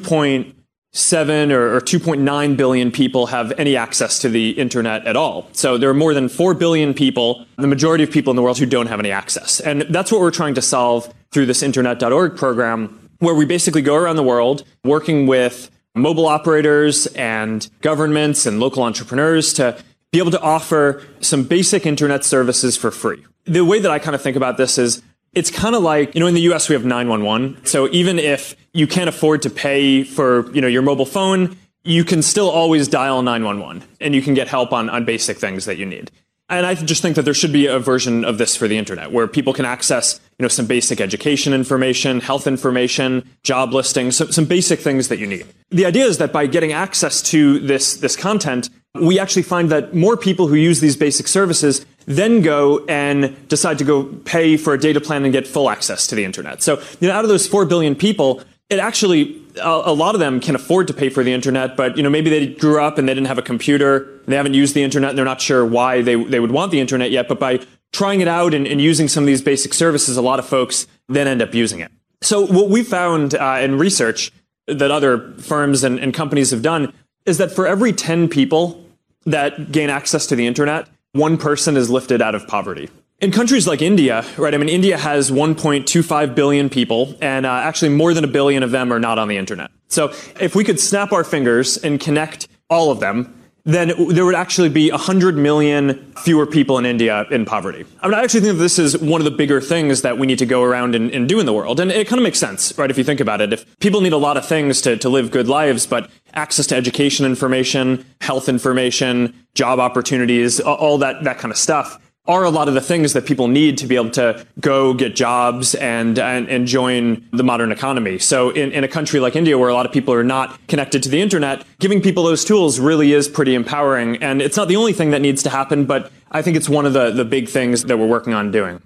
7 0.96 1.52
or 1.52 1.82
2.9 1.82 2.56
billion 2.56 2.92
people 2.92 3.26
have 3.26 3.52
any 3.58 3.76
access 3.76 4.20
to 4.20 4.30
the 4.30 4.52
internet 4.52 5.06
at 5.08 5.16
all. 5.16 5.50
So 5.52 5.78
there 5.78 5.90
are 5.90 5.94
more 5.96 6.14
than 6.14 6.30
4 6.30 6.54
billion 6.54 6.94
people, 6.94 7.46
the 7.58 7.68
majority 7.68 8.04
of 8.04 8.12
people 8.12 8.32
in 8.32 8.36
the 8.36 8.44
world 8.44 8.60
who 8.60 8.68
don't 8.68 8.86
have 8.86 9.00
any 9.00 9.10
access. 9.10 9.60
And 9.60 9.82
that's 9.90 10.12
what 10.12 10.22
we're 10.22 10.32
trying 10.32 10.54
to 10.54 10.62
solve 10.62 11.12
through 11.32 11.48
this 11.48 11.64
internet.org 11.64 12.38
program, 12.38 13.10
where 13.18 13.34
we 13.34 13.46
basically 13.46 13.82
go 13.82 13.96
around 13.96 14.18
the 14.18 14.24
world 14.24 14.64
working 14.84 15.26
with 15.26 15.72
mobile 15.96 16.28
operators 16.28 17.08
and 17.08 17.68
governments 17.82 18.46
and 18.46 18.60
local 18.60 18.84
entrepreneurs 18.84 19.52
to 19.54 19.78
be 20.12 20.20
able 20.20 20.32
to 20.32 20.42
offer 20.42 21.02
some 21.22 21.44
basic 21.44 21.88
internet 21.88 22.24
services 22.24 22.78
for 22.78 22.92
free. 22.92 23.24
The 23.46 23.66
way 23.66 23.80
that 23.80 23.90
I 23.90 23.98
kind 23.98 24.14
of 24.14 24.22
think 24.22 24.38
about 24.38 24.58
this 24.58 24.78
is 24.78 25.02
it's 25.34 25.50
kind 25.50 25.74
of 25.74 25.82
like, 25.82 26.14
you 26.14 26.22
know, 26.22 26.28
in 26.28 26.36
the 26.36 26.42
US 26.42 26.70
we 26.70 26.74
have 26.74 26.86
911. 26.86 27.66
So 27.66 27.90
even 27.90 28.20
if 28.20 28.56
you 28.74 28.88
can't 28.88 29.10
afford 29.10 29.42
to 29.44 29.50
pay 29.50 30.04
for, 30.04 30.52
you 30.52 30.62
know, 30.62 30.68
your 30.68 30.82
mobile 30.82 31.06
phone, 31.06 31.56
you 31.84 32.04
can 32.04 32.22
still 32.22 32.50
always 32.50 32.88
dial 32.88 33.22
911 33.22 33.84
and 34.00 34.16
you 34.16 34.22
can 34.22 34.34
get 34.34 34.48
help 34.48 34.72
on, 34.74 34.90
on 34.90 35.06
basic 35.06 35.38
things 35.38 35.66
that 35.66 35.78
you 35.78 35.86
need. 35.86 36.12
And 36.50 36.66
I 36.66 36.76
just 36.76 37.02
think 37.02 37.16
that 37.16 37.24
there 37.24 37.34
should 37.34 37.54
be 37.54 37.68
a 37.68 37.80
version 37.80 38.26
of 38.26 38.38
this 38.38 38.56
for 38.56 38.68
the 38.68 38.78
internet 38.78 39.12
where 39.12 39.28
people 39.28 39.54
can 39.54 39.66
access, 39.66 40.20
you 40.38 40.44
know, 40.44 40.50
some 40.50 40.66
basic 40.66 41.00
education 41.00 41.54
information, 41.54 42.20
health 42.20 42.48
information, 42.48 43.28
job 43.44 43.74
listings, 43.74 44.18
some, 44.18 44.32
some 44.32 44.46
basic 44.46 44.80
things 44.80 45.08
that 45.08 45.20
you 45.20 45.26
need. 45.26 45.48
The 45.70 45.86
idea 45.86 46.06
is 46.06 46.18
that 46.18 46.34
by 46.34 46.48
getting 46.48 46.74
access 46.74 47.22
to 47.24 47.60
this, 47.60 47.96
this 47.98 48.16
content, 48.16 48.70
we 48.94 49.20
actually 49.20 49.44
find 49.44 49.72
that 49.72 49.96
more 49.96 50.18
people 50.18 50.48
who 50.48 50.56
use 50.56 50.80
these 50.80 50.98
basic 50.98 51.28
services 51.28 51.86
then 52.06 52.42
go 52.42 52.86
and 52.86 53.48
decide 53.48 53.78
to 53.78 53.84
go 53.86 54.04
pay 54.04 54.58
for 54.58 54.74
a 54.74 54.80
data 54.80 55.00
plan 55.00 55.24
and 55.24 55.32
get 55.32 55.48
full 55.48 55.70
access 55.70 56.06
to 56.08 56.16
the 56.16 56.26
internet. 56.26 56.62
So, 56.62 56.82
you 57.00 57.08
know, 57.08 57.14
out 57.14 57.24
of 57.24 57.30
those 57.30 57.48
4 57.48 57.66
billion 57.66 57.96
people, 57.96 58.44
it 58.74 58.80
actually 58.80 59.42
a, 59.62 59.94
lot 59.94 60.16
of 60.16 60.20
them 60.20 60.40
can 60.40 60.56
afford 60.56 60.88
to 60.88 60.94
pay 60.94 61.10
for 61.10 61.24
the 61.24 61.32
internet, 61.32 61.78
but 61.78 61.96
you 61.96 62.04
know 62.04 62.10
maybe 62.10 62.30
they 62.30 62.48
grew 62.48 62.82
up 62.82 62.98
and 62.98 63.08
they 63.08 63.14
didn't 63.14 63.28
have 63.28 63.38
a 63.38 63.44
computer, 63.44 64.20
they 64.26 64.36
haven't 64.36 64.54
used 64.54 64.74
the 64.74 64.84
internet, 64.84 65.12
and 65.12 65.18
they're 65.18 65.26
not 65.26 65.42
sure 65.42 65.66
why 65.66 66.02
they 66.02 66.22
they 66.24 66.40
would 66.40 66.52
want 66.52 66.72
the 66.72 66.80
internet 66.80 67.12
yet. 67.12 67.28
But 67.28 67.40
by 67.40 67.60
trying 67.92 68.22
it 68.22 68.28
out 68.28 68.54
and, 68.54 68.68
and 68.68 68.82
using 68.82 69.08
some 69.08 69.24
of 69.24 69.28
these 69.28 69.42
basic 69.42 69.74
services, 69.74 70.18
a 70.18 70.22
lot 70.22 70.40
of 70.40 70.46
folks 70.46 70.88
then 71.08 71.28
end 71.28 71.42
up 71.42 71.54
using 71.54 71.80
it. 71.80 71.92
So 72.22 72.46
what 72.46 72.70
we 72.70 72.84
found 72.84 73.36
uh, 73.36 73.60
in 73.62 73.78
research 73.78 74.32
that 74.68 74.92
other 74.92 75.34
firms 75.34 75.84
and, 75.84 76.00
and 76.00 76.14
companies 76.14 76.52
have 76.52 76.62
done 76.62 76.94
is 77.26 77.38
that 77.38 77.52
for 77.52 77.68
every 77.68 77.94
10 77.94 78.30
people 78.30 78.84
that 79.26 79.72
gain 79.72 79.90
access 79.90 80.26
to 80.28 80.36
the 80.36 80.48
internet, 80.48 80.88
one 81.12 81.38
person 81.38 81.78
is 81.78 81.90
lifted 81.90 82.22
out 82.22 82.34
of 82.34 82.48
poverty. 82.48 82.90
In 83.24 83.32
countries 83.32 83.66
like 83.66 83.82
India, 83.82 84.26
right? 84.36 84.54
I 84.54 84.58
mean, 84.58 84.68
India 84.68 84.98
has 84.98 85.32
1.25 85.32 86.36
billion 86.36 86.70
people, 86.70 87.16
and 87.22 87.46
uh, 87.46 87.52
actually 87.52 87.96
more 87.96 88.14
than 88.14 88.26
a 88.26 88.28
billion 88.28 88.64
of 88.64 88.72
them 88.72 88.92
are 88.92 89.00
not 89.00 89.18
on 89.18 89.30
the 89.30 89.38
internet. 89.38 89.72
So 89.88 90.12
if 90.42 90.56
we 90.56 90.66
could 90.66 90.78
snap 90.78 91.14
our 91.14 91.24
fingers 91.24 91.78
and 91.78 92.02
connect 92.02 92.50
all 92.70 92.92
of 92.92 93.00
them, 93.00 93.34
then 93.64 93.94
there 94.10 94.26
would 94.26 94.36
actually 94.36 94.68
be 94.68 94.92
100 94.92 95.38
million 95.38 96.12
fewer 96.18 96.46
people 96.46 96.78
in 96.78 96.86
India 96.86 97.26
in 97.32 97.46
poverty. 97.46 97.86
I 98.02 98.10
mean, 98.10 98.16
I 98.16 98.24
actually 98.24 98.42
think 98.42 98.58
that 98.58 98.62
this 98.62 98.78
is 98.78 98.98
one 98.98 99.22
of 99.22 99.26
the 99.26 99.32
bigger 99.32 99.62
things 99.62 100.02
that 100.02 100.18
we 100.18 100.28
need 100.28 100.40
to 100.40 100.46
go 100.46 100.62
around 100.62 100.94
and, 100.94 101.10
and 101.12 101.30
do 101.30 101.40
in 101.40 101.46
the 101.46 101.54
world. 101.54 101.80
And 101.80 101.92
it 101.92 102.10
kind 102.10 102.20
of 102.20 102.24
makes 102.24 102.40
sense, 102.40 102.78
right? 102.78 102.92
If 102.92 102.98
you 102.98 103.06
think 103.06 103.22
about 103.22 103.40
it, 103.40 103.54
if 103.54 103.80
people 103.80 104.02
need 104.02 104.12
a 104.12 104.18
lot 104.18 104.36
of 104.36 104.46
things 104.46 104.82
to, 104.82 104.98
to 104.98 105.08
live 105.08 105.32
good 105.32 105.48
lives, 105.48 105.88
but 105.88 106.12
access 106.34 106.68
to 106.68 106.76
education 106.76 107.26
information, 107.26 108.06
health 108.20 108.50
information, 108.50 109.34
job 109.56 109.80
opportunities, 109.80 110.60
all 110.60 110.98
that, 110.98 111.24
that 111.24 111.38
kind 111.38 111.54
of 111.54 111.58
stuff, 111.58 112.03
are 112.26 112.46
a 112.46 112.50
lot 112.50 112.70
of 112.70 112.74
the 112.74 112.82
things 112.82 113.12
that 113.14 113.26
people 113.26 113.50
need 113.50 113.78
to 113.78 113.86
be 113.86 113.96
able 113.96 114.10
to 114.10 114.46
go 114.62 114.94
get 114.94 115.14
jobs 115.14 115.76
and, 115.76 116.18
and, 116.18 116.48
and 116.48 116.68
join 116.68 117.28
the 117.34 117.44
modern 117.44 117.70
economy. 117.70 118.18
So 118.18 118.50
in, 118.50 118.72
in 118.72 118.86
a 118.86 118.88
country 118.88 119.20
like 119.20 119.36
India, 119.36 119.58
where 119.58 119.68
a 119.68 119.74
lot 119.74 119.86
of 119.86 119.92
people 119.92 120.14
are 120.14 120.24
not 120.24 120.58
connected 120.68 121.04
to 121.04 121.10
the 121.10 121.20
internet, 121.20 121.66
giving 121.80 122.02
people 122.02 122.24
those 122.24 122.46
tools 122.46 122.80
really 122.80 123.12
is 123.12 123.28
pretty 123.28 123.56
empowering. 123.56 124.24
And 124.24 124.42
it's 124.42 124.56
not 124.56 124.70
the 124.70 124.78
only 124.78 124.94
thing 124.94 125.12
that 125.12 125.22
needs 125.22 125.44
to 125.44 125.50
happen, 125.50 125.84
but 125.86 126.14
I 126.32 126.42
think 126.42 126.56
it's 126.56 126.70
one 126.70 126.86
of 126.86 126.94
the, 126.94 127.12
the 127.12 127.26
big 127.26 127.50
things 127.50 127.84
that 127.84 127.98
we're 127.98 128.08
working 128.08 128.34
on 128.34 128.52
doing. 128.52 128.82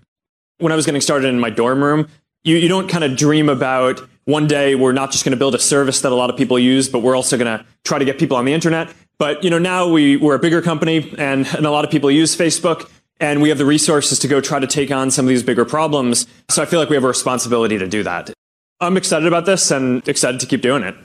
When 0.57 0.71
I 0.71 0.75
was 0.75 0.87
getting 0.87 1.01
started 1.01 1.27
in 1.27 1.39
my 1.39 1.51
dorm 1.51 1.83
room, 1.83 2.07
you, 2.43 2.57
you 2.57 2.67
don't 2.67 2.87
kind 2.87 3.03
of 3.03 3.15
dream 3.15 3.49
about 3.49 4.01
one 4.25 4.47
day 4.47 4.73
we're 4.73 4.93
not 4.93 5.11
just 5.11 5.23
going 5.23 5.31
to 5.31 5.37
build 5.37 5.53
a 5.53 5.59
service 5.59 6.01
that 6.01 6.11
a 6.11 6.15
lot 6.15 6.31
of 6.31 6.37
people 6.37 6.57
use, 6.57 6.89
but 6.89 6.99
we're 6.99 7.15
also 7.15 7.37
going 7.37 7.59
to 7.59 7.63
try 7.85 7.99
to 7.99 8.03
get 8.03 8.17
people 8.17 8.35
on 8.35 8.45
the 8.45 8.53
internet. 8.53 8.91
But 9.19 9.43
you 9.43 9.49
know, 9.49 9.59
now 9.59 9.87
we, 9.87 10.17
we're 10.17 10.35
a 10.35 10.39
bigger 10.39 10.61
company 10.61 11.13
and, 11.17 11.47
and 11.55 11.65
a 11.65 11.71
lot 11.71 11.85
of 11.85 11.91
people 11.91 12.09
use 12.09 12.35
Facebook 12.35 12.89
and 13.19 13.41
we 13.41 13.49
have 13.49 13.57
the 13.57 13.65
resources 13.65 14.19
to 14.19 14.27
go 14.27 14.41
try 14.41 14.59
to 14.59 14.67
take 14.67 14.91
on 14.91 15.11
some 15.11 15.25
of 15.25 15.29
these 15.29 15.43
bigger 15.43 15.65
problems. 15.65 16.27
So 16.49 16.61
I 16.61 16.65
feel 16.65 16.79
like 16.79 16.89
we 16.89 16.95
have 16.95 17.03
a 17.03 17.07
responsibility 17.07 17.77
to 17.77 17.87
do 17.87 18.03
that. 18.03 18.31
I'm 18.79 18.97
excited 18.97 19.27
about 19.27 19.45
this 19.45 19.71
and 19.71 20.07
excited 20.07 20.39
to 20.41 20.45
keep 20.45 20.61
doing 20.61 20.83
it. 20.83 20.95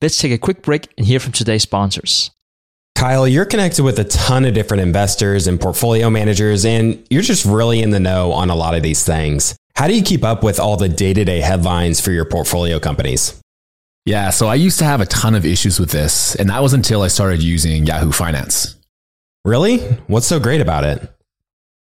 Let's 0.00 0.18
take 0.18 0.32
a 0.32 0.38
quick 0.38 0.62
break 0.62 0.92
and 0.96 1.06
hear 1.06 1.18
from 1.18 1.32
today's 1.32 1.62
sponsors. 1.62 2.30
Kyle, 2.94 3.26
you're 3.26 3.44
connected 3.44 3.82
with 3.82 3.98
a 3.98 4.04
ton 4.04 4.44
of 4.44 4.54
different 4.54 4.82
investors 4.82 5.46
and 5.46 5.60
portfolio 5.60 6.08
managers, 6.10 6.64
and 6.64 7.04
you're 7.10 7.22
just 7.22 7.44
really 7.44 7.82
in 7.82 7.90
the 7.90 7.98
know 7.98 8.32
on 8.32 8.50
a 8.50 8.54
lot 8.54 8.74
of 8.74 8.82
these 8.82 9.04
things. 9.04 9.56
How 9.74 9.88
do 9.88 9.94
you 9.94 10.02
keep 10.02 10.22
up 10.22 10.44
with 10.44 10.60
all 10.60 10.76
the 10.76 10.88
day 10.88 11.12
to 11.12 11.24
day 11.24 11.40
headlines 11.40 12.00
for 12.00 12.12
your 12.12 12.24
portfolio 12.24 12.78
companies? 12.78 13.40
Yeah, 14.04 14.30
so 14.30 14.46
I 14.46 14.54
used 14.54 14.78
to 14.78 14.84
have 14.84 15.00
a 15.00 15.06
ton 15.06 15.34
of 15.34 15.44
issues 15.44 15.80
with 15.80 15.90
this, 15.90 16.36
and 16.36 16.50
that 16.50 16.62
was 16.62 16.74
until 16.74 17.02
I 17.02 17.08
started 17.08 17.42
using 17.42 17.86
Yahoo 17.86 18.12
Finance. 18.12 18.76
Really? 19.44 19.78
What's 20.06 20.26
so 20.26 20.38
great 20.38 20.60
about 20.60 20.84
it? 20.84 21.13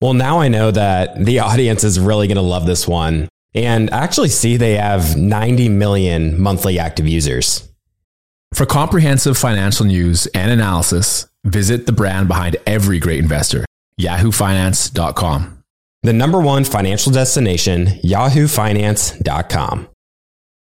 Well, 0.00 0.14
now 0.14 0.40
I 0.40 0.48
know 0.48 0.70
that 0.70 1.24
the 1.24 1.38
audience 1.40 1.84
is 1.84 1.98
really 1.98 2.26
going 2.26 2.36
to 2.36 2.42
love 2.42 2.66
this 2.66 2.86
one. 2.86 3.28
And 3.54 3.90
I 3.90 4.02
actually, 4.02 4.28
see 4.28 4.56
they 4.56 4.76
have 4.76 5.16
90 5.16 5.68
million 5.68 6.40
monthly 6.40 6.78
active 6.78 7.06
users. 7.06 7.68
For 8.52 8.66
comprehensive 8.66 9.38
financial 9.38 9.86
news 9.86 10.26
and 10.28 10.50
analysis, 10.50 11.26
visit 11.44 11.86
the 11.86 11.92
brand 11.92 12.28
behind 12.28 12.56
every 12.66 12.98
great 12.98 13.20
investor, 13.20 13.64
yahoofinance.com. 14.00 15.62
The 16.02 16.12
number 16.12 16.40
one 16.40 16.64
financial 16.64 17.12
destination, 17.12 17.86
yahoofinance.com. 18.04 19.88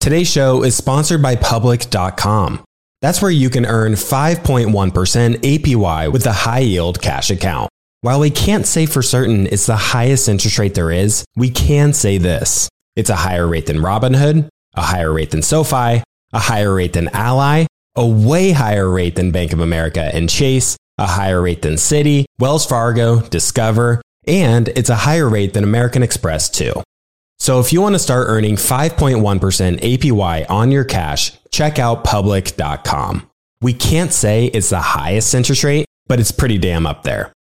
Today's 0.00 0.30
show 0.30 0.62
is 0.62 0.76
sponsored 0.76 1.22
by 1.22 1.36
public.com. 1.36 2.62
That's 3.00 3.22
where 3.22 3.30
you 3.30 3.48
can 3.50 3.64
earn 3.64 3.92
5.1% 3.92 4.70
APY 4.70 6.12
with 6.12 6.26
a 6.26 6.32
high 6.32 6.58
yield 6.58 7.00
cash 7.00 7.30
account. 7.30 7.70
While 8.04 8.20
we 8.20 8.28
can't 8.28 8.66
say 8.66 8.84
for 8.84 9.00
certain 9.00 9.46
it's 9.46 9.64
the 9.64 9.76
highest 9.76 10.28
interest 10.28 10.58
rate 10.58 10.74
there 10.74 10.90
is, 10.90 11.24
we 11.36 11.48
can 11.48 11.94
say 11.94 12.18
this. 12.18 12.68
It's 12.96 13.08
a 13.08 13.16
higher 13.16 13.46
rate 13.48 13.64
than 13.64 13.78
Robinhood, 13.78 14.46
a 14.74 14.82
higher 14.82 15.10
rate 15.10 15.30
than 15.30 15.40
SoFi, 15.40 16.02
a 16.34 16.38
higher 16.38 16.74
rate 16.74 16.92
than 16.92 17.08
Ally, 17.08 17.64
a 17.96 18.06
way 18.06 18.50
higher 18.50 18.90
rate 18.90 19.16
than 19.16 19.30
Bank 19.30 19.54
of 19.54 19.60
America 19.60 20.02
and 20.02 20.28
Chase, 20.28 20.76
a 20.98 21.06
higher 21.06 21.40
rate 21.40 21.62
than 21.62 21.76
Citi, 21.76 22.26
Wells 22.38 22.66
Fargo, 22.66 23.22
Discover, 23.22 24.02
and 24.26 24.68
it's 24.68 24.90
a 24.90 24.96
higher 24.96 25.26
rate 25.26 25.54
than 25.54 25.64
American 25.64 26.02
Express 26.02 26.50
too. 26.50 26.74
So 27.38 27.58
if 27.58 27.72
you 27.72 27.80
want 27.80 27.94
to 27.94 27.98
start 27.98 28.26
earning 28.28 28.56
5.1% 28.56 29.80
APY 29.80 30.50
on 30.50 30.70
your 30.70 30.84
cash, 30.84 31.32
check 31.50 31.78
out 31.78 32.04
public.com. 32.04 33.30
We 33.62 33.72
can't 33.72 34.12
say 34.12 34.44
it's 34.44 34.68
the 34.68 34.80
highest 34.80 35.34
interest 35.34 35.64
rate, 35.64 35.86
but 36.06 36.20
it's 36.20 36.32
pretty 36.32 36.58
damn 36.58 36.86
up 36.86 37.02
there. 37.02 37.32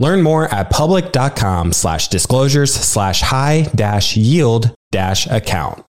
Learn 0.00 0.22
more 0.22 0.52
at 0.52 0.70
public.com 0.70 1.72
slash 1.72 2.08
disclosures 2.08 2.74
slash 2.74 3.20
high 3.20 3.70
dash 3.74 4.16
yield 4.16 4.74
dash 4.90 5.26
account. 5.26 5.84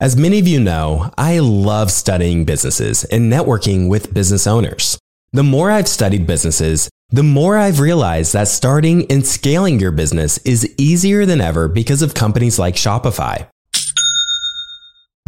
As 0.00 0.16
many 0.16 0.38
of 0.38 0.46
you 0.46 0.60
know, 0.60 1.10
I 1.18 1.40
love 1.40 1.90
studying 1.90 2.44
businesses 2.44 3.02
and 3.04 3.32
networking 3.32 3.88
with 3.88 4.14
business 4.14 4.46
owners. 4.46 4.96
The 5.32 5.42
more 5.42 5.72
I've 5.72 5.88
studied 5.88 6.26
businesses, 6.26 6.88
the 7.10 7.24
more 7.24 7.56
I've 7.56 7.80
realized 7.80 8.32
that 8.34 8.46
starting 8.46 9.10
and 9.10 9.26
scaling 9.26 9.80
your 9.80 9.90
business 9.90 10.38
is 10.38 10.72
easier 10.78 11.26
than 11.26 11.40
ever 11.40 11.66
because 11.66 12.02
of 12.02 12.14
companies 12.14 12.58
like 12.58 12.76
Shopify. 12.76 13.48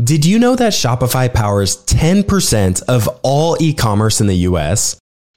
Did 0.03 0.24
you 0.24 0.38
know 0.38 0.55
that 0.57 0.72
Shopify 0.72 1.33
powers 1.33 1.85
10% 1.87 2.83
of 2.85 3.09
all 3.22 3.57
e 3.61 3.74
commerce 3.74 4.20
in 4.20 4.29
the 4.29 4.37
US? 4.48 4.96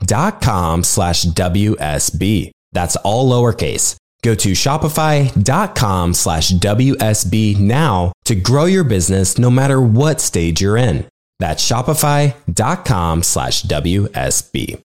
shopify.com 0.00 0.84
slash 0.84 1.24
WSB. 1.24 2.50
That's 2.72 2.96
all 2.96 3.30
lowercase. 3.30 3.96
Go 4.22 4.34
to 4.34 4.52
shopify.com 4.52 6.14
slash 6.14 6.50
WSB 6.50 7.58
now 7.58 8.12
to 8.24 8.34
grow 8.34 8.64
your 8.64 8.84
business 8.84 9.38
no 9.38 9.50
matter 9.50 9.80
what 9.80 10.20
stage 10.20 10.60
you're 10.60 10.76
in. 10.76 11.06
That's 11.38 11.66
shopify.com 11.66 13.22
slash 13.22 13.62
WSB. 13.62 14.82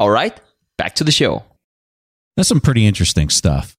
All 0.00 0.10
right, 0.10 0.38
back 0.78 0.94
to 0.96 1.04
the 1.04 1.12
show. 1.12 1.44
That's 2.36 2.48
some 2.48 2.60
pretty 2.60 2.86
interesting 2.86 3.28
stuff. 3.28 3.76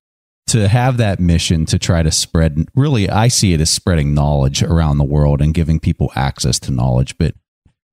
To 0.47 0.67
have 0.67 0.97
that 0.97 1.19
mission 1.19 1.65
to 1.67 1.79
try 1.79 2.03
to 2.03 2.11
spread, 2.11 2.67
really, 2.75 3.09
I 3.09 3.27
see 3.27 3.53
it 3.53 3.61
as 3.61 3.69
spreading 3.69 4.13
knowledge 4.13 4.61
around 4.61 4.97
the 4.97 5.03
world 5.03 5.41
and 5.41 5.53
giving 5.53 5.79
people 5.79 6.11
access 6.15 6.59
to 6.61 6.71
knowledge. 6.71 7.17
But 7.17 7.35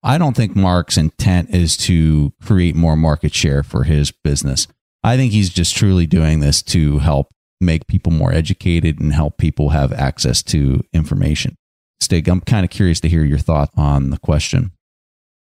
I 0.08 0.16
don't 0.16 0.34
think 0.34 0.56
Mark's 0.56 0.96
intent 0.96 1.50
is 1.50 1.76
to 1.76 2.32
create 2.42 2.74
more 2.74 2.96
market 2.96 3.34
share 3.34 3.62
for 3.62 3.84
his 3.84 4.10
business. 4.10 4.66
I 5.04 5.18
think 5.18 5.32
he's 5.32 5.50
just 5.50 5.76
truly 5.76 6.06
doing 6.06 6.40
this 6.40 6.62
to 6.62 7.00
help 7.00 7.28
make 7.60 7.86
people 7.88 8.10
more 8.10 8.32
educated 8.32 9.00
and 9.00 9.12
help 9.12 9.36
people 9.36 9.68
have 9.68 9.92
access 9.92 10.42
to 10.44 10.80
information. 10.94 11.58
Stig, 12.00 12.26
I'm 12.26 12.40
kind 12.40 12.64
of 12.64 12.70
curious 12.70 13.00
to 13.00 13.08
hear 13.10 13.22
your 13.22 13.36
thought 13.36 13.68
on 13.76 14.08
the 14.08 14.16
question. 14.16 14.72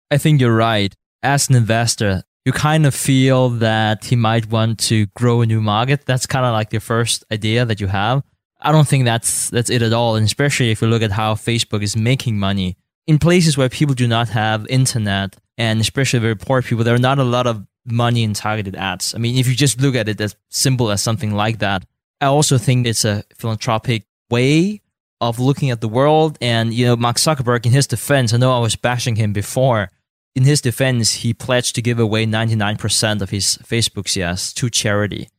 I 0.09 0.17
think 0.17 0.41
you're 0.41 0.55
right. 0.55 0.95
As 1.21 1.47
an 1.47 1.55
investor, 1.55 2.23
you 2.43 2.51
kind 2.51 2.87
of 2.87 2.95
feel 2.95 3.49
that 3.49 4.05
he 4.05 4.15
might 4.15 4.49
want 4.49 4.79
to 4.79 5.05
grow 5.15 5.41
a 5.41 5.45
new 5.45 5.61
market. 5.61 6.07
That's 6.07 6.25
kind 6.25 6.43
of 6.43 6.53
like 6.53 6.71
the 6.71 6.79
first 6.79 7.23
idea 7.31 7.65
that 7.65 7.79
you 7.79 7.85
have. 7.85 8.23
I 8.59 8.71
don't 8.71 8.87
think 8.87 9.05
that's 9.05 9.51
that's 9.51 9.69
it 9.69 9.83
at 9.83 9.93
all, 9.93 10.15
and 10.15 10.25
especially 10.25 10.71
if 10.71 10.81
you 10.81 10.87
look 10.87 11.03
at 11.03 11.11
how 11.11 11.35
Facebook 11.35 11.83
is 11.83 11.95
making 11.95 12.39
money 12.39 12.77
in 13.07 13.19
places 13.19 13.57
where 13.57 13.69
people 13.69 13.95
do 13.95 14.07
not 14.07 14.29
have 14.29 14.65
internet, 14.67 15.35
and 15.57 15.79
especially 15.79 16.19
very 16.19 16.35
poor 16.35 16.61
people, 16.61 16.83
there 16.83 16.95
are 16.95 16.99
not 16.99 17.19
a 17.19 17.23
lot 17.23 17.47
of 17.47 17.65
money 17.85 18.23
in 18.23 18.33
targeted 18.33 18.75
ads. 18.75 19.13
I 19.13 19.19
mean, 19.19 19.37
if 19.37 19.47
you 19.47 19.55
just 19.55 19.79
look 19.79 19.95
at 19.95 20.09
it 20.09 20.19
as 20.19 20.35
simple 20.49 20.91
as 20.91 21.01
something 21.01 21.33
like 21.33 21.59
that, 21.59 21.85
I 22.19 22.25
also 22.27 22.57
think 22.57 22.87
it's 22.87 23.05
a 23.05 23.23
philanthropic 23.35 24.05
way 24.29 24.81
of 25.21 25.39
looking 25.39 25.69
at 25.69 25.81
the 25.81 25.87
world. 25.87 26.37
And 26.41 26.73
you 26.73 26.85
know, 26.85 26.95
Mark 26.95 27.17
Zuckerberg, 27.17 27.65
in 27.65 27.71
his 27.71 27.87
defense, 27.87 28.33
I 28.33 28.37
know 28.37 28.55
I 28.55 28.59
was 28.59 28.75
bashing 28.75 29.15
him 29.15 29.33
before 29.33 29.89
in 30.35 30.43
his 30.43 30.61
defense, 30.61 31.13
he 31.13 31.33
pledged 31.33 31.75
to 31.75 31.81
give 31.81 31.97
away 31.97 32.25
99% 32.25 33.21
of 33.21 33.29
his 33.29 33.57
Facebook 33.63 34.07
shares 34.07 34.53
to 34.53 34.69
charity. 34.69 35.29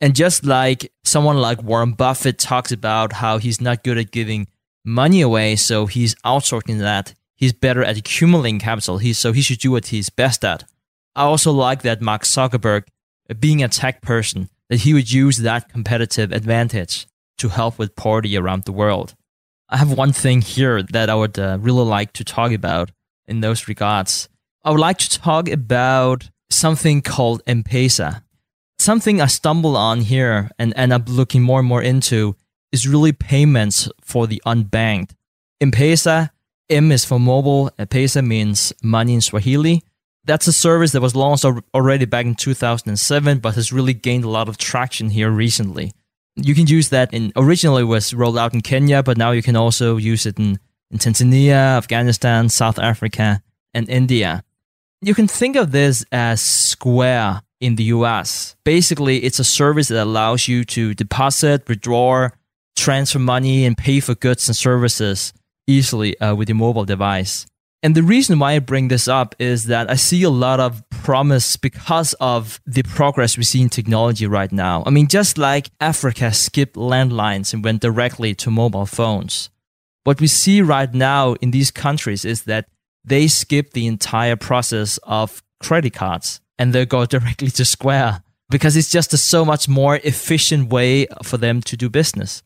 And 0.00 0.16
just 0.16 0.46
like 0.46 0.90
someone 1.04 1.36
like 1.36 1.62
Warren 1.62 1.92
Buffett 1.92 2.38
talks 2.38 2.72
about 2.72 3.12
how 3.12 3.36
he's 3.36 3.60
not 3.60 3.84
good 3.84 3.98
at 3.98 4.10
giving 4.10 4.48
money 4.84 5.20
away, 5.20 5.56
so 5.56 5.86
he's 5.86 6.14
outsourcing 6.16 6.78
that. 6.78 7.14
He's 7.34 7.52
better 7.52 7.82
at 7.82 7.96
accumulating 7.96 8.58
capital. 8.58 8.98
He's, 8.98 9.18
so 9.18 9.32
he 9.32 9.42
should 9.42 9.58
do 9.58 9.70
what 9.70 9.86
he's 9.86 10.10
best 10.10 10.44
at. 10.44 10.64
I 11.16 11.22
also 11.22 11.52
like 11.52 11.82
that 11.82 12.00
Mark 12.00 12.22
Zuckerberg, 12.22 12.84
uh, 13.28 13.34
being 13.34 13.62
a 13.62 13.68
tech 13.68 14.02
person, 14.02 14.48
that 14.68 14.80
he 14.80 14.94
would 14.94 15.12
use 15.12 15.38
that 15.38 15.68
competitive 15.68 16.32
advantage 16.32 17.06
to 17.38 17.48
help 17.48 17.78
with 17.78 17.96
poverty 17.96 18.36
around 18.36 18.64
the 18.64 18.72
world. 18.72 19.14
I 19.68 19.78
have 19.78 19.92
one 19.92 20.12
thing 20.12 20.42
here 20.42 20.82
that 20.82 21.08
I 21.08 21.14
would 21.14 21.38
uh, 21.38 21.58
really 21.60 21.84
like 21.84 22.12
to 22.14 22.24
talk 22.24 22.52
about 22.52 22.90
in 23.26 23.40
those 23.40 23.68
regards. 23.68 24.28
I 24.64 24.70
would 24.70 24.80
like 24.80 24.98
to 24.98 25.18
talk 25.18 25.48
about 25.48 26.28
something 26.50 27.02
called 27.02 27.42
M-Pesa. 27.46 28.22
Something 28.78 29.20
I 29.20 29.26
stumbled 29.26 29.76
on 29.76 30.00
here 30.00 30.50
and 30.58 30.72
end 30.76 30.92
up 30.92 31.08
looking 31.08 31.42
more 31.42 31.60
and 31.60 31.68
more 31.68 31.82
into 31.82 32.36
is 32.72 32.88
really 32.88 33.12
payments 33.12 33.88
for 34.00 34.26
the 34.26 34.42
unbanked. 34.46 35.10
M-Pesa, 35.60 36.30
M 36.68 36.92
is 36.92 37.04
for 37.04 37.18
mobile, 37.18 37.70
M-Pesa 37.78 38.24
means 38.24 38.72
money 38.82 39.14
in 39.14 39.20
Swahili. 39.20 39.82
That's 40.24 40.46
a 40.46 40.52
service 40.52 40.92
that 40.92 41.00
was 41.00 41.16
launched 41.16 41.44
already 41.74 42.04
back 42.04 42.26
in 42.26 42.34
2007, 42.34 43.38
but 43.38 43.54
has 43.54 43.72
really 43.72 43.94
gained 43.94 44.24
a 44.24 44.28
lot 44.28 44.48
of 44.48 44.58
traction 44.58 45.10
here 45.10 45.30
recently. 45.30 45.92
You 46.36 46.54
can 46.54 46.66
use 46.66 46.90
that 46.90 47.12
in 47.12 47.32
originally 47.36 47.84
was 47.84 48.14
rolled 48.14 48.38
out 48.38 48.54
in 48.54 48.60
Kenya, 48.60 49.02
but 49.02 49.18
now 49.18 49.32
you 49.32 49.42
can 49.42 49.56
also 49.56 49.96
use 49.96 50.26
it 50.26 50.38
in 50.38 50.58
in 50.90 50.98
Tanzania, 50.98 51.76
Afghanistan, 51.76 52.48
South 52.48 52.78
Africa, 52.78 53.42
and 53.72 53.88
India. 53.88 54.42
You 55.00 55.14
can 55.14 55.28
think 55.28 55.56
of 55.56 55.72
this 55.72 56.04
as 56.12 56.40
Square 56.40 57.42
in 57.60 57.76
the 57.76 57.84
US. 57.84 58.56
Basically, 58.64 59.18
it's 59.18 59.38
a 59.38 59.44
service 59.44 59.88
that 59.88 60.02
allows 60.02 60.48
you 60.48 60.64
to 60.64 60.94
deposit, 60.94 61.68
withdraw, 61.68 62.28
transfer 62.80 63.18
money, 63.18 63.64
and 63.66 63.76
pay 63.76 64.00
for 64.00 64.14
goods 64.14 64.48
and 64.48 64.56
services 64.56 65.32
easily 65.66 66.18
uh, 66.20 66.34
with 66.34 66.48
your 66.48 66.56
mobile 66.56 66.84
device. 66.84 67.46
And 67.82 67.94
the 67.94 68.02
reason 68.02 68.38
why 68.38 68.52
I 68.52 68.58
bring 68.58 68.88
this 68.88 69.08
up 69.08 69.34
is 69.38 69.64
that 69.66 69.90
I 69.90 69.94
see 69.94 70.22
a 70.22 70.30
lot 70.30 70.60
of 70.60 70.82
promise 70.90 71.56
because 71.56 72.12
of 72.20 72.60
the 72.66 72.82
progress 72.82 73.38
we 73.38 73.44
see 73.44 73.62
in 73.62 73.70
technology 73.70 74.26
right 74.26 74.52
now. 74.52 74.82
I 74.86 74.90
mean, 74.90 75.08
just 75.08 75.38
like 75.38 75.70
Africa 75.80 76.32
skipped 76.32 76.76
landlines 76.76 77.54
and 77.54 77.64
went 77.64 77.80
directly 77.80 78.34
to 78.34 78.50
mobile 78.50 78.84
phones, 78.84 79.48
what 80.04 80.20
we 80.20 80.26
see 80.26 80.60
right 80.60 80.92
now 80.92 81.34
in 81.34 81.52
these 81.52 81.70
countries 81.70 82.24
is 82.24 82.42
that 82.44 82.66
they 83.02 83.28
skip 83.28 83.72
the 83.72 83.86
entire 83.86 84.36
process 84.36 84.98
of 85.04 85.42
credit 85.62 85.94
cards 85.94 86.40
and 86.58 86.74
they 86.74 86.84
go 86.84 87.06
directly 87.16 87.50
to 87.50 87.64
Square 87.64 88.22
because 88.50 88.76
it's 88.76 88.90
just 88.90 89.14
a 89.14 89.16
so 89.16 89.44
much 89.44 89.68
more 89.68 89.96
efficient 90.04 90.68
way 90.68 91.06
for 91.22 91.38
them 91.38 91.62
to 91.62 91.76
do 91.76 91.88
business. 91.88 92.42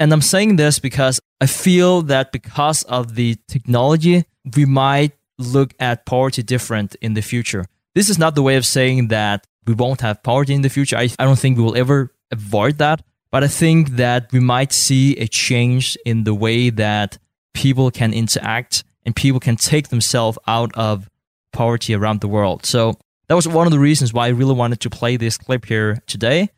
And 0.00 0.12
I'm 0.12 0.22
saying 0.22 0.56
this 0.56 0.78
because 0.78 1.20
I 1.40 1.46
feel 1.46 2.02
that 2.02 2.32
because 2.32 2.82
of 2.84 3.14
the 3.14 3.36
technology, 3.48 4.24
we 4.56 4.64
might 4.64 5.12
look 5.38 5.74
at 5.80 6.06
poverty 6.06 6.42
different 6.42 6.94
in 7.00 7.14
the 7.14 7.22
future. 7.22 7.64
This 7.94 8.08
is 8.08 8.18
not 8.18 8.34
the 8.34 8.42
way 8.42 8.56
of 8.56 8.64
saying 8.64 9.08
that 9.08 9.46
we 9.66 9.74
won't 9.74 10.00
have 10.00 10.22
poverty 10.22 10.54
in 10.54 10.62
the 10.62 10.68
future. 10.68 10.96
I, 10.96 11.08
I 11.18 11.24
don't 11.24 11.38
think 11.38 11.58
we 11.58 11.64
will 11.64 11.76
ever 11.76 12.12
avoid 12.30 12.78
that. 12.78 13.02
But 13.30 13.44
I 13.44 13.48
think 13.48 13.90
that 13.90 14.32
we 14.32 14.40
might 14.40 14.72
see 14.72 15.16
a 15.18 15.26
change 15.26 15.98
in 16.06 16.24
the 16.24 16.34
way 16.34 16.70
that 16.70 17.18
people 17.52 17.90
can 17.90 18.14
interact 18.14 18.84
and 19.04 19.14
people 19.14 19.40
can 19.40 19.56
take 19.56 19.88
themselves 19.88 20.38
out 20.46 20.74
of 20.74 21.10
poverty 21.52 21.94
around 21.94 22.20
the 22.20 22.28
world. 22.28 22.64
So 22.64 22.94
that 23.28 23.34
was 23.34 23.46
one 23.46 23.66
of 23.66 23.72
the 23.72 23.78
reasons 23.78 24.14
why 24.14 24.26
I 24.26 24.30
really 24.30 24.54
wanted 24.54 24.80
to 24.80 24.90
play 24.90 25.16
this 25.16 25.36
clip 25.36 25.66
here 25.66 26.02
today. 26.06 26.50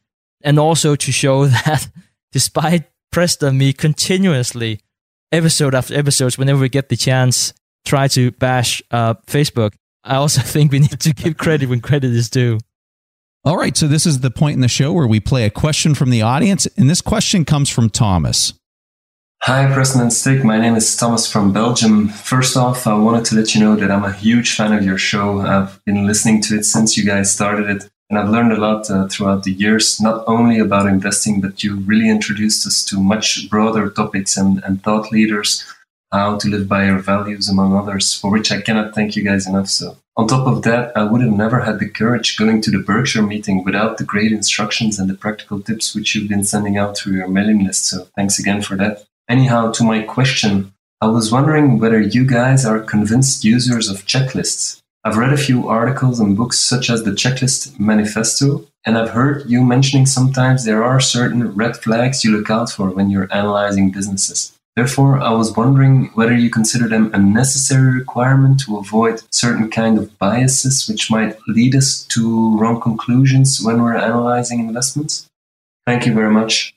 And 0.43 0.59
also 0.59 0.95
to 0.95 1.13
show 1.13 1.47
that 1.65 1.89
despite 2.33 2.85
Preston 3.13 3.59
me 3.59 3.73
continuously, 3.73 4.81
episode 5.33 5.75
after 5.75 5.95
episodes, 5.95 6.39
whenever 6.39 6.61
we 6.61 6.69
get 6.69 6.89
the 6.89 6.97
chance, 6.97 7.53
try 7.85 8.07
to 8.09 8.31
bash 8.33 8.83
uh, 8.93 9.15
Facebook, 9.27 9.73
I 10.05 10.17
also 10.17 10.41
think 10.45 10.71
we 10.73 10.79
need 10.79 11.01
to 11.01 11.13
give 11.13 11.37
credit 11.37 11.69
when 11.69 11.81
credit 11.81 12.13
is 12.13 12.31
due. 12.31 12.59
All 13.45 13.57
right, 13.57 13.77
so 13.77 13.89
this 13.89 14.07
is 14.07 14.21
the 14.21 14.31
point 14.31 14.55
in 14.55 14.61
the 14.61 14.69
show 14.69 14.93
where 14.93 15.07
we 15.07 15.19
play 15.19 15.45
a 15.45 15.51
question 15.51 15.95
from 15.95 16.11
the 16.11 16.23
audience, 16.23 16.67
and 16.77 16.91
this 16.91 17.01
question 17.01 17.45
comes 17.45 17.71
from 17.71 17.89
Thomas. 17.89 18.53
Hi, 19.43 19.73
Preston 19.73 20.11
Stig. 20.11 20.45
My 20.45 20.61
name 20.61 20.77
is 20.77 20.95
Thomas 20.95 21.31
from 21.31 21.51
Belgium. 21.51 22.09
First 22.09 22.59
off, 22.59 22.87
I 22.87 22.95
wanted 22.95 23.25
to 23.27 23.37
let 23.37 23.55
you 23.55 23.61
know 23.63 23.75
that 23.75 23.91
I'm 23.91 24.05
a 24.05 24.13
huge 24.13 24.55
fan 24.55 24.75
of 24.75 24.85
your 24.85 24.99
show. 24.99 25.41
I've 25.41 25.83
been 25.87 26.07
listening 26.07 26.43
to 26.43 26.57
it 26.57 26.65
since 26.65 26.99
you 26.99 27.05
guys 27.07 27.33
started 27.33 27.71
it, 27.71 27.91
and 28.11 28.19
I've 28.19 28.29
learned 28.29 28.53
a 28.53 28.61
lot 28.61 28.91
uh, 28.91 29.07
throughout 29.07 29.45
the 29.45 29.53
years, 29.53 30.01
not 30.01 30.25
only 30.27 30.59
about 30.59 30.87
investing, 30.87 31.41
but 31.41 31.63
you 31.63 31.77
really 31.77 32.11
introduced 32.11 32.67
us 32.67 32.85
to 32.87 33.01
much 33.01 33.49
broader 33.49 33.89
topics 33.89 34.37
and, 34.37 34.63
and 34.65 34.83
thought 34.83 35.13
leaders, 35.13 35.65
how 36.11 36.37
to 36.39 36.49
live 36.49 36.69
by 36.69 36.87
your 36.87 36.99
values, 36.99 37.49
among 37.49 37.77
others, 37.77 38.13
for 38.13 38.33
which 38.33 38.51
I 38.51 38.61
cannot 38.61 38.97
thank 38.97 39.15
you 39.15 39.23
guys 39.23 39.47
enough. 39.47 39.69
So 39.69 39.97
on 40.17 40.27
top 40.27 40.49
of 40.49 40.63
that, 40.63 40.95
I 40.97 41.05
would 41.05 41.21
have 41.21 41.31
never 41.31 41.61
had 41.61 41.79
the 41.79 41.89
courage 41.89 42.37
going 42.37 42.61
to 42.63 42.71
the 42.73 42.81
Berkshire 42.81 43.23
meeting 43.23 43.63
without 43.65 43.97
the 43.97 44.05
great 44.05 44.33
instructions 44.33 44.99
and 44.99 45.09
the 45.09 45.15
practical 45.15 45.63
tips 45.63 45.95
which 45.95 46.15
you've 46.15 46.29
been 46.29 46.45
sending 46.45 46.77
out 46.77 46.97
through 46.97 47.17
your 47.17 47.29
mailing 47.29 47.65
list. 47.65 47.87
So 47.87 48.09
thanks 48.17 48.41
again 48.41 48.61
for 48.61 48.77
that. 48.77 49.05
Anyhow, 49.29 49.71
to 49.71 49.85
my 49.85 50.03
question, 50.03 50.73
I 51.01 51.07
was 51.07 51.31
wondering 51.31 51.79
whether 51.79 52.01
you 52.01 52.27
guys 52.27 52.67
are 52.67 52.81
convinced 52.81 53.45
users 53.45 53.89
of 53.89 54.05
checklists. 54.05 54.80
I've 55.03 55.17
read 55.17 55.33
a 55.33 55.39
few 55.39 55.67
articles 55.67 56.21
and 56.21 56.37
books 56.37 56.59
such 56.59 56.91
as 56.91 57.05
the 57.05 57.13
Checklist 57.13 57.81
Manifesto, 57.81 58.67
and 58.85 58.99
I've 58.99 59.11
heard 59.11 59.49
you 59.49 59.65
mentioning 59.65 60.05
sometimes 60.05 60.65
there 60.65 60.85
are 60.85 61.01
certain 61.01 61.55
red 61.55 61.79
flags 61.79 62.23
you 62.23 62.37
look 62.37 62.51
out 62.51 62.71
for 62.71 62.91
when 62.91 63.09
you're 63.09 63.33
analyzing 63.33 63.91
businesses. 63.91 64.53
Therefore, 64.77 65.19
I 65.19 65.33
was 65.33 65.57
wondering 65.57 66.11
whether 66.15 66.35
you 66.35 66.51
consider 66.51 66.87
them 66.87 67.11
a 67.15 67.19
necessary 67.19 67.95
requirement 67.95 68.61
to 68.61 68.77
avoid 68.77 69.23
certain 69.31 69.71
kind 69.71 69.97
of 69.97 70.19
biases 70.19 70.87
which 70.87 71.11
might 71.11 71.39
lead 71.49 71.75
us 71.75 72.05
to 72.09 72.59
wrong 72.59 72.79
conclusions 72.79 73.59
when 73.63 73.83
we're 73.83 73.97
analyzing 73.97 74.61
investments. 74.61 75.27
Thank 75.87 76.05
you 76.05 76.13
very 76.13 76.31
much. 76.31 76.75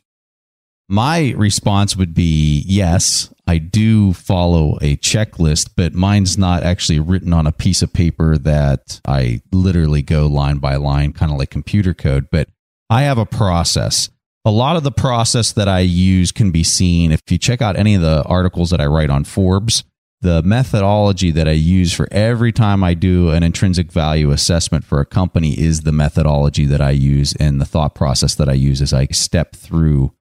My 0.90 1.34
response 1.38 1.96
would 1.96 2.14
be 2.14 2.64
yes, 2.68 3.34
I 3.48 3.58
do 3.58 4.14
follow 4.14 4.78
a 4.82 4.98
checklist, 4.98 5.72
but 5.76 5.94
mine's 5.94 6.38
not 6.38 6.64
actually 6.64 7.00
written 7.00 7.34
on 7.34 7.48
a 7.48 7.52
piece 7.52 7.82
of 7.82 7.94
paper 7.94 8.38
that 8.38 9.02
I 9.08 9.42
literally 9.52 10.02
go 10.02 10.28
line 10.28 10.58
by 10.58 10.76
line, 10.76 11.14
kind 11.14 11.32
of 11.32 11.38
like 11.38 11.50
computer 11.50 11.94
code, 11.94 12.28
but 12.32 12.50
I 12.90 13.04
have 13.04 13.18
a 13.18 13.26
process 13.26 14.10
a 14.46 14.52
lot 14.52 14.76
of 14.76 14.84
the 14.84 14.92
process 14.92 15.54
that 15.54 15.70
I 15.70 15.80
use 15.80 16.32
can 16.32 16.52
be 16.52 16.64
seen 16.64 17.12
if 17.12 17.22
you 17.30 17.38
check 17.38 17.62
out 17.62 17.78
any 17.78 17.96
of 17.96 18.02
the 18.02 18.24
articles 18.24 18.72
that 18.72 18.82
I 18.82 18.86
write 18.86 19.10
on 19.10 19.24
Forbes. 19.24 19.84
The 20.20 20.42
methodology 20.42 21.32
that 21.32 21.48
I 21.48 21.54
use 21.54 21.94
for 21.94 22.08
every 22.12 22.52
time 22.52 22.84
I 22.84 22.94
do 22.94 23.30
an 23.30 23.44
intrinsic 23.44 23.92
value 23.92 24.32
assessment 24.32 24.86
for 24.86 25.00
a 25.02 25.06
company 25.06 25.58
is 25.60 25.82
the 25.82 25.92
methodology 25.92 26.66
that 26.66 26.82
I 26.82 26.92
use 26.92 27.34
and 27.36 27.60
the 27.60 27.66
thought 27.66 27.94
process 27.94 28.36
that 28.36 28.48
I 28.48 28.54
use 28.54 28.82
as 28.82 28.94
I 28.94 29.08
step 29.08 29.54
through. 29.54 30.14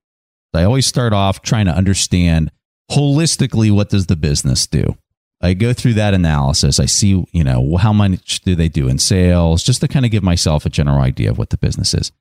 I 0.55 0.65
always 0.65 0.87
start 0.87 1.13
off 1.13 1.43
trying 1.43 1.67
to 1.67 1.73
understand 1.73 2.51
holistically 2.91 3.71
what 3.71 3.89
does 3.89 4.07
the 4.07 4.17
business 4.17 4.67
do. 4.67 4.97
I 5.41 5.55
go 5.55 5.73
through 5.73 5.95
that 5.95 6.15
analysis. 6.15 6.79
I 6.79 6.87
see, 6.87 7.25
you 7.33 7.43
know, 7.43 7.77
how 7.77 7.93
much 7.93 8.43
do 8.43 8.55
they 8.55 8.69
do 8.69 8.89
in 8.89 8.99
sales, 8.99 9.65
just 9.65 9.81
to 9.81 9.89
kind 9.89 10.05
of 10.05 10.13
give 10.13 10.23
myself 10.23 10.65
a 10.65 10.71
general 10.71 11.01
idea 11.01 11.31
of 11.31 11.39
what 11.39 11.51
the 11.51 11.57
business 11.57 11.95
is 11.95 12.13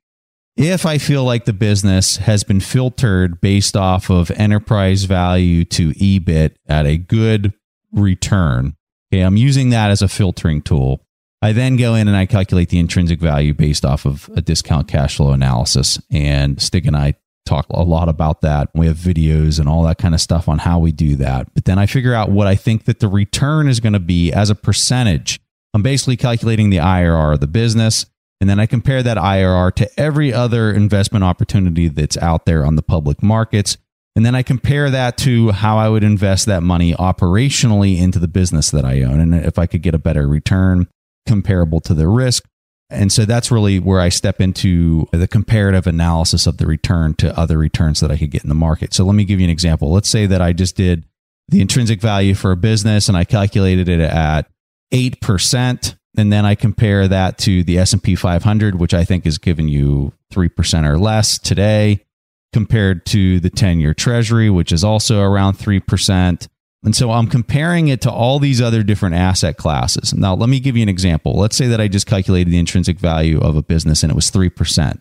if 0.57 0.85
I 0.85 0.97
feel 0.97 1.23
like 1.23 1.45
the 1.45 1.53
business 1.53 2.17
has 2.17 2.43
been 2.43 2.59
filtered 2.59 3.39
based 3.41 3.77
off 3.77 4.09
of 4.09 4.31
enterprise 4.31 5.05
value 5.05 5.63
to 5.65 5.91
EBIT 5.91 6.55
at 6.67 6.85
a 6.85 6.97
good 6.97 7.53
return, 7.91 8.75
okay, 9.11 9.21
I'm 9.21 9.37
using 9.37 9.69
that 9.69 9.91
as 9.91 10.01
a 10.01 10.07
filtering 10.07 10.61
tool. 10.61 11.05
I 11.41 11.53
then 11.53 11.75
go 11.75 11.95
in 11.95 12.07
and 12.07 12.15
I 12.15 12.27
calculate 12.27 12.69
the 12.69 12.79
intrinsic 12.79 13.19
value 13.19 13.53
based 13.53 13.83
off 13.83 14.05
of 14.05 14.29
a 14.35 14.41
discount 14.41 14.87
cash 14.87 15.15
flow 15.15 15.31
analysis. 15.31 15.99
And 16.11 16.61
Stig 16.61 16.85
and 16.85 16.95
I 16.95 17.15
talk 17.45 17.67
a 17.69 17.83
lot 17.83 18.09
about 18.09 18.41
that. 18.41 18.69
We 18.73 18.87
have 18.87 18.97
videos 18.97 19.59
and 19.59 19.67
all 19.67 19.83
that 19.83 19.97
kind 19.97 20.13
of 20.13 20.21
stuff 20.21 20.47
on 20.47 20.59
how 20.59 20.79
we 20.79 20.91
do 20.91 21.15
that. 21.17 21.53
But 21.53 21.65
then 21.65 21.79
I 21.79 21.85
figure 21.85 22.13
out 22.13 22.31
what 22.31 22.47
I 22.47 22.55
think 22.55 22.85
that 22.85 22.99
the 22.99 23.07
return 23.07 23.67
is 23.67 23.79
going 23.79 23.93
to 23.93 23.99
be 23.99 24.31
as 24.31 24.49
a 24.49 24.55
percentage. 24.55 25.39
I'm 25.73 25.81
basically 25.81 26.17
calculating 26.17 26.69
the 26.69 26.77
IRR 26.77 27.33
of 27.33 27.39
the 27.39 27.47
business. 27.47 28.05
And 28.39 28.49
then 28.49 28.59
I 28.59 28.65
compare 28.65 29.03
that 29.03 29.17
IRR 29.17 29.73
to 29.75 29.99
every 29.99 30.33
other 30.33 30.71
investment 30.71 31.23
opportunity 31.23 31.87
that's 31.87 32.17
out 32.17 32.45
there 32.45 32.65
on 32.65 32.75
the 32.75 32.81
public 32.81 33.21
markets. 33.21 33.77
And 34.15 34.25
then 34.25 34.35
I 34.35 34.43
compare 34.43 34.89
that 34.89 35.17
to 35.19 35.51
how 35.51 35.77
I 35.77 35.87
would 35.89 36.03
invest 36.03 36.47
that 36.47 36.63
money 36.63 36.93
operationally 36.93 37.99
into 37.99 38.19
the 38.19 38.27
business 38.27 38.71
that 38.71 38.83
I 38.83 39.03
own. 39.03 39.19
And 39.19 39.35
if 39.35 39.57
I 39.57 39.67
could 39.67 39.81
get 39.81 39.95
a 39.95 39.99
better 39.99 40.27
return 40.27 40.87
comparable 41.27 41.79
to 41.81 41.93
the 41.93 42.07
risk. 42.07 42.43
And 42.91 43.11
so 43.11 43.25
that's 43.25 43.49
really 43.49 43.79
where 43.79 44.01
I 44.01 44.09
step 44.09 44.41
into 44.41 45.07
the 45.11 45.27
comparative 45.27 45.87
analysis 45.87 46.45
of 46.45 46.57
the 46.57 46.67
return 46.67 47.13
to 47.15 47.37
other 47.39 47.57
returns 47.57 48.01
that 48.01 48.11
I 48.11 48.17
could 48.17 48.31
get 48.31 48.43
in 48.43 48.49
the 48.49 48.55
market. 48.55 48.93
So 48.93 49.05
let 49.05 49.15
me 49.15 49.23
give 49.23 49.39
you 49.39 49.45
an 49.45 49.49
example. 49.49 49.91
Let's 49.91 50.09
say 50.09 50.25
that 50.25 50.41
I 50.41 50.53
just 50.53 50.75
did 50.75 51.05
the 51.47 51.61
intrinsic 51.61 52.01
value 52.01 52.35
for 52.35 52.51
a 52.51 52.57
business 52.57 53.07
and 53.07 53.17
I 53.17 53.23
calculated 53.23 53.89
it 53.89 53.99
at 53.99 54.47
8% 54.93 55.95
and 56.17 56.33
then 56.33 56.45
I 56.45 56.55
compare 56.55 57.07
that 57.07 57.37
to 57.39 57.63
the 57.63 57.77
S&P 57.77 58.15
500 58.15 58.75
which 58.75 58.93
I 58.93 59.05
think 59.05 59.25
is 59.25 59.37
giving 59.37 59.67
you 59.67 60.13
3% 60.33 60.87
or 60.87 60.99
less 60.99 61.39
today 61.39 62.05
compared 62.53 63.05
to 63.07 63.39
the 63.39 63.49
10-year 63.49 63.93
treasury 63.93 64.49
which 64.49 64.71
is 64.71 64.83
also 64.83 65.21
around 65.21 65.57
3%. 65.57 66.47
And 66.83 66.95
so 66.95 67.11
I'm 67.11 67.27
comparing 67.27 67.89
it 67.89 68.01
to 68.01 68.11
all 68.11 68.39
these 68.39 68.59
other 68.59 68.81
different 68.81 69.15
asset 69.15 69.57
classes. 69.57 70.13
Now 70.13 70.33
let 70.33 70.49
me 70.49 70.59
give 70.59 70.75
you 70.75 70.81
an 70.81 70.89
example. 70.89 71.37
Let's 71.37 71.55
say 71.55 71.67
that 71.67 71.79
I 71.79 71.87
just 71.87 72.07
calculated 72.07 72.51
the 72.51 72.57
intrinsic 72.57 72.97
value 72.97 73.39
of 73.39 73.55
a 73.55 73.61
business 73.61 74.01
and 74.01 74.11
it 74.11 74.15
was 74.15 74.31
3%. 74.31 74.99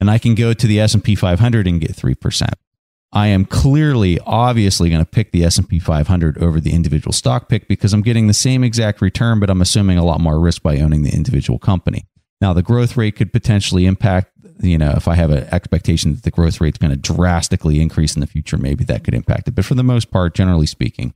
And 0.00 0.10
I 0.10 0.18
can 0.18 0.34
go 0.34 0.52
to 0.52 0.66
the 0.66 0.80
S&P 0.80 1.14
500 1.14 1.66
and 1.66 1.80
get 1.80 1.92
3%. 1.92 2.48
I 3.14 3.28
am 3.28 3.44
clearly 3.44 4.18
obviously 4.26 4.90
going 4.90 5.04
to 5.04 5.10
pick 5.10 5.32
the 5.32 5.44
S&P 5.44 5.78
500 5.78 6.38
over 6.38 6.60
the 6.60 6.72
individual 6.72 7.12
stock 7.12 7.48
pick 7.48 7.68
because 7.68 7.92
I'm 7.92 8.02
getting 8.02 8.26
the 8.26 8.34
same 8.34 8.64
exact 8.64 9.00
return 9.00 9.40
but 9.40 9.48
I'm 9.48 9.60
assuming 9.62 9.98
a 9.98 10.04
lot 10.04 10.20
more 10.20 10.38
risk 10.38 10.62
by 10.62 10.78
owning 10.78 11.02
the 11.02 11.14
individual 11.14 11.58
company. 11.58 12.04
Now 12.40 12.52
the 12.52 12.62
growth 12.62 12.96
rate 12.96 13.16
could 13.16 13.32
potentially 13.32 13.86
impact 13.86 14.32
you 14.60 14.76
know 14.76 14.92
if 14.96 15.08
I 15.08 15.14
have 15.14 15.30
an 15.30 15.44
expectation 15.50 16.14
that 16.14 16.24
the 16.24 16.30
growth 16.30 16.60
rate 16.60 16.74
is 16.74 16.78
going 16.78 16.90
to 16.92 16.96
drastically 16.96 17.80
increase 17.80 18.14
in 18.14 18.20
the 18.20 18.26
future 18.26 18.58
maybe 18.58 18.84
that 18.84 19.02
could 19.04 19.14
impact 19.14 19.48
it 19.48 19.54
but 19.54 19.64
for 19.64 19.74
the 19.74 19.82
most 19.82 20.10
part 20.10 20.34
generally 20.34 20.66
speaking 20.66 21.14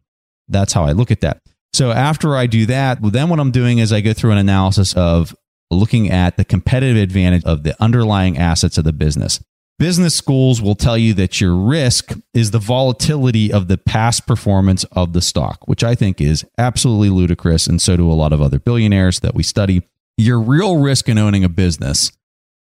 that's 0.49 0.73
how 0.73 0.85
I 0.85 0.93
look 0.93 1.11
at 1.11 1.21
that. 1.21 1.41
So 1.73 1.91
after 1.91 2.37
I 2.37 2.47
do 2.47 2.67
that, 2.67 2.99
then 3.03 3.29
what 3.29 3.41
I'm 3.41 3.51
doing 3.51 3.79
is 3.79 3.93
I 3.93 4.01
go 4.01 4.13
through 4.13 4.33
an 4.33 4.39
analysis 4.39 4.95
of 4.95 5.35
looking 5.71 6.11
at 6.11 6.37
the 6.37 6.45
competitive 6.45 6.97
advantage 6.97 7.45
of 7.45 7.65
the 7.65 7.81
underlying 7.83 8.39
assets 8.39 8.79
of 8.79 8.85
the 8.85 8.93
business. 8.93 9.43
Business 9.79 10.15
schools 10.15 10.63
will 10.63 10.75
tell 10.75 10.97
you 10.97 11.13
that 11.15 11.39
your 11.39 11.55
risk 11.55 12.15
is 12.33 12.51
the 12.51 12.59
volatility 12.59 13.53
of 13.53 13.69
the 13.69 13.77
past 13.77 14.27
performance 14.27 14.85
of 14.85 15.13
the 15.13 15.21
stock, 15.21 15.69
which 15.69 15.85
I 15.85 15.95
think 15.95 16.19
is 16.19 16.47
absolutely 16.57 17.11
ludicrous. 17.11 17.67
And 17.67 17.83
so 17.83 17.95
do 17.95 18.11
a 18.11 18.15
lot 18.15 18.33
of 18.33 18.41
other 18.41 18.59
billionaires 18.59 19.21
that 19.21 19.35
we 19.35 19.43
study. 19.43 19.83
Your 20.17 20.41
real 20.41 20.79
risk 20.79 21.11
in 21.11 21.19
owning 21.19 21.45
a 21.45 21.51
business 21.51 22.11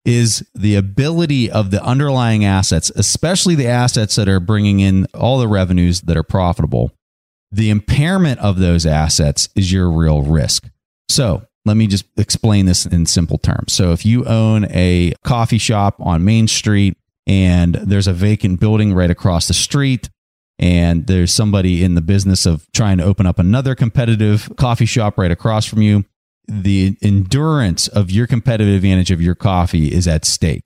is 0.03 0.45
the 0.53 0.75
ability 0.75 1.49
of 1.49 1.71
the 1.71 1.82
underlying 1.82 2.43
assets, 2.43 2.89
especially 2.95 3.55
the 3.55 3.67
assets 3.67 4.15
that 4.15 4.28
are 4.28 4.41
bringing 4.41 4.82
in 4.82 5.05
all 5.13 5.39
the 5.39 5.47
revenues 5.47 6.01
that 6.01 6.17
are 6.17 6.23
profitable. 6.23 6.91
The 7.52 7.70
impairment 7.70 8.39
of 8.39 8.60
those 8.60 8.86
assets 8.86 9.50
is 9.56 9.72
your 9.72 9.89
real 9.89 10.22
risk. 10.22 10.70
So 11.10 11.45
let 11.66 11.78
me 11.78 11.88
just 11.88 12.06
explain 12.18 12.66
this 12.66 12.86
in 12.86 13.06
simple 13.06 13.38
terms. 13.38 13.74
So 13.74 13.91
if 13.91 14.06
you 14.06 14.26
own 14.26 14.66
a 14.70 15.14
coffee 15.24 15.58
shop 15.58 15.95
on 16.00 16.26
Main 16.26 16.48
Street 16.48 16.98
and 17.26 17.76
there's 17.76 18.08
a 18.08 18.14
vacant 18.14 18.60
building 18.60 18.93
right 18.93 19.12
across 19.12 19.48
the 19.48 19.54
street, 19.54 20.10
and 20.60 21.06
there's 21.08 21.34
somebody 21.34 21.84
in 21.84 21.95
the 21.95 22.02
business 22.02 22.45
of 22.45 22.66
trying 22.72 22.98
to 22.98 23.04
open 23.04 23.26
up 23.26 23.38
another 23.38 23.76
competitive 23.76 24.52
coffee 24.58 24.86
shop 24.86 25.18
right 25.18 25.30
across 25.30 25.66
from 25.66 25.82
you, 25.82 26.04
the 26.48 26.98
endurance 27.02 27.88
of 27.89 28.10
your 28.10 28.26
competitive 28.26 28.74
advantage 28.74 29.12
of 29.12 29.22
your 29.22 29.36
coffee 29.36 29.91
is 29.91 30.08
at 30.08 30.26
stake. 30.26 30.64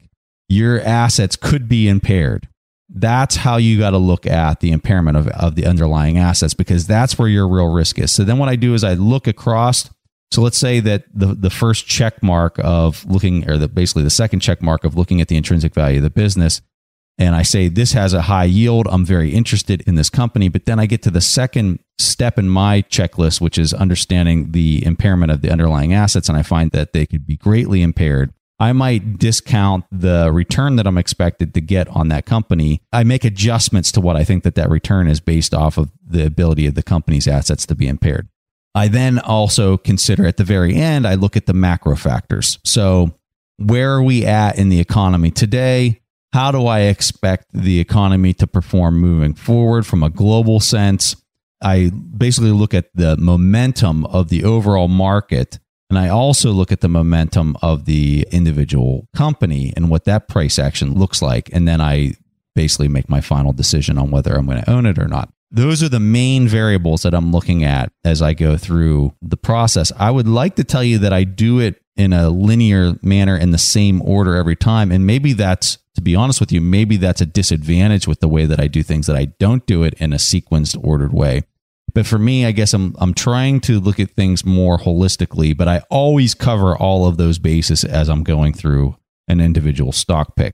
Your 0.48 0.80
assets 0.82 1.36
could 1.36 1.68
be 1.68 1.90
impaired. 1.90 2.48
That's 2.94 3.38
how 3.38 3.58
you 3.58 3.80
got 3.80 3.92
to 3.92 3.98
look 3.98 4.26
at 4.26 4.60
the 4.60 4.72
impairment 4.72 5.18
of, 5.18 5.28
of 5.30 5.56
the 5.56 5.66
underlying 5.66 6.18
assets 6.18 6.54
because 6.54 6.88
that's 6.88 7.18
where 7.18 7.28
your 7.28 7.48
real 7.48 7.72
risk 7.72 7.98
is. 8.00 8.12
So 8.12 8.24
then 8.24 8.38
what 8.38 8.50
I 8.50 8.58
do 8.58 8.74
is 8.74 8.84
I 8.84 8.94
look 8.94 9.28
across 9.28 9.90
so 10.32 10.42
let's 10.42 10.58
say 10.58 10.80
that 10.80 11.04
the, 11.14 11.36
the 11.36 11.50
first 11.50 11.88
check 11.88 12.24
mark 12.24 12.56
of 12.64 13.06
looking, 13.06 13.50
or 13.50 13.58
the, 13.58 13.68
basically 13.68 14.04
the 14.04 14.10
second 14.10 14.40
check 14.40 14.62
mark 14.62 14.86
of 14.86 14.96
looking 14.96 15.20
at 15.20 15.28
the 15.28 15.36
intrinsic 15.36 15.74
value 15.74 15.98
of 15.98 16.04
the 16.04 16.10
business, 16.10 16.62
and 17.18 17.36
I 17.36 17.42
say 17.44 17.68
this 17.68 17.92
has 17.92 18.14
a 18.14 18.22
high 18.22 18.46
yield. 18.46 18.88
I'm 18.90 19.06
very 19.06 19.32
interested 19.32 19.82
in 19.82 19.96
this 19.96 20.10
company. 20.10 20.48
But 20.48 20.66
then 20.66 20.80
I 20.80 20.86
get 20.86 21.04
to 21.04 21.12
the 21.12 21.22
second 21.22 21.80
step 22.00 22.40
in 22.40 22.50
my 22.50 22.82
checklist, 22.84 23.42
which 23.42 23.58
is 23.58 23.74
understanding 23.74 24.54
the 24.54 24.84
impairment 24.86 25.32
of 25.32 25.42
the 25.42 25.52
underlying 25.52 25.94
assets, 25.94 26.30
and 26.30 26.38
I 26.38 26.44
find 26.44 26.72
that 26.72 26.94
they 26.94 27.06
could 27.06 27.28
be 27.28 27.36
greatly 27.36 27.82
impaired. 27.82 28.34
I 28.62 28.74
might 28.74 29.18
discount 29.18 29.86
the 29.92 30.32
return 30.32 30.76
that 30.76 30.86
I'm 30.86 31.00
expected 31.00 31.56
to 31.56 31.62
get 31.62 31.88
on 31.88 32.10
that 32.10 32.28
company. 32.28 32.84
I 32.94 33.04
make 33.04 33.26
adjustments 33.26 33.92
to 33.94 34.02
what 34.02 34.16
I 34.16 34.24
think 34.24 34.44
that 34.44 34.54
that 34.54 34.70
return 34.70 35.08
is 35.08 35.20
based 35.20 35.56
off 35.56 35.80
of 35.80 35.90
the 36.06 36.28
ability 36.28 36.68
of 36.68 36.76
the 36.76 36.84
company's 36.84 37.28
assets 37.28 37.66
to 37.66 37.76
be 37.76 37.88
impaired. 37.88 38.30
I 38.76 38.88
then 38.88 39.18
also 39.18 39.78
consider 39.78 40.28
at 40.28 40.38
the 40.38 40.44
very 40.44 40.76
end, 40.76 41.08
I 41.08 41.16
look 41.16 41.36
at 41.36 41.48
the 41.48 41.56
macro 41.56 41.96
factors. 41.96 42.60
So, 42.64 43.16
where 43.58 43.94
are 43.94 44.04
we 44.04 44.28
at 44.28 44.60
in 44.60 44.70
the 44.70 44.80
economy 44.80 45.32
today? 45.32 46.02
How 46.32 46.52
do 46.52 46.68
I 46.68 46.82
expect 46.82 47.48
the 47.52 47.80
economy 47.80 48.36
to 48.36 48.46
perform 48.46 49.00
moving 49.00 49.34
forward 49.34 49.88
from 49.88 50.04
a 50.04 50.10
global 50.12 50.60
sense? 50.60 51.16
I 51.64 51.90
basically 51.90 52.52
look 52.52 52.76
at 52.76 52.94
the 52.94 53.18
momentum 53.18 54.06
of 54.06 54.30
the 54.30 54.44
overall 54.44 54.88
market. 54.88 55.58
And 55.92 56.00
I 56.00 56.10
also 56.10 56.52
look 56.52 56.72
at 56.72 56.82
the 56.82 56.88
momentum 56.88 57.58
of 57.62 57.86
the 57.86 58.26
individual 58.32 59.08
company 59.16 59.74
and 59.76 59.90
what 59.90 60.06
that 60.06 60.28
price 60.28 60.58
action 60.58 60.94
looks 60.94 61.22
like. 61.22 61.50
And 61.52 61.68
then 61.68 61.82
I 61.82 62.14
basically 62.56 62.88
make 62.88 63.10
my 63.10 63.22
final 63.22 63.52
decision 63.54 63.98
on 63.98 64.10
whether 64.10 64.34
I'm 64.34 64.46
going 64.46 64.64
to 64.64 64.70
own 64.70 64.86
it 64.86 64.98
or 64.98 65.08
not 65.08 65.34
those 65.52 65.84
are 65.84 65.90
the 65.90 66.00
main 66.00 66.48
variables 66.48 67.04
that 67.04 67.14
I'm 67.14 67.32
looking 67.32 67.64
at 67.64 67.92
as 68.06 68.22
I 68.22 68.34
go 68.34 68.58
through 68.58 69.14
the 69.22 69.38
process. 69.38 69.92
I 70.00 70.10
would 70.10 70.28
like 70.28 70.56
to 70.56 70.64
tell 70.64 70.84
you 70.84 70.98
that 71.00 71.12
I 71.12 71.26
do 71.26 71.60
it 71.60 71.82
in 71.98 72.14
a 72.14 72.30
linear 72.30 72.94
manner 73.02 73.36
in 73.36 73.52
the 73.52 73.58
same 73.58 74.02
order 74.02 74.36
every 74.36 74.56
time. 74.56 74.92
And 74.92 75.06
maybe 75.06 75.34
that's, 75.34 75.78
to 75.96 76.02
be 76.02 76.16
honest 76.16 76.40
with 76.40 76.54
you, 76.54 76.62
maybe 76.62 76.96
that's 76.96 77.20
a 77.20 77.26
disadvantage 77.26 78.08
with 78.08 78.22
the 78.22 78.30
way 78.30 78.46
that 78.46 78.62
I 78.62 78.68
do 78.68 78.82
things, 78.82 79.08
that 79.08 79.18
I 79.18 79.26
don't 79.26 79.66
do 79.66 79.84
it 79.84 79.94
in 79.96 80.14
a 80.14 80.18
sequenced, 80.18 80.82
ordered 80.82 81.14
way. 81.14 81.44
But 81.94 82.06
for 82.06 82.18
me, 82.18 82.46
I 82.46 82.52
guess 82.52 82.74
I'm, 82.74 82.96
I'm 83.00 83.14
trying 83.14 83.60
to 83.62 83.80
look 83.80 84.00
at 84.00 84.12
things 84.12 84.46
more 84.46 84.78
holistically, 84.78 85.56
but 85.56 85.68
I 85.68 85.82
always 85.90 86.34
cover 86.34 86.76
all 86.76 87.06
of 87.06 87.18
those 87.18 87.40
bases 87.40 87.84
as 87.84 88.10
I'm 88.10 88.24
going 88.24 88.54
through 88.54 88.96
an 89.28 89.42
individual 89.42 89.92
stock 89.92 90.36
pick. 90.36 90.54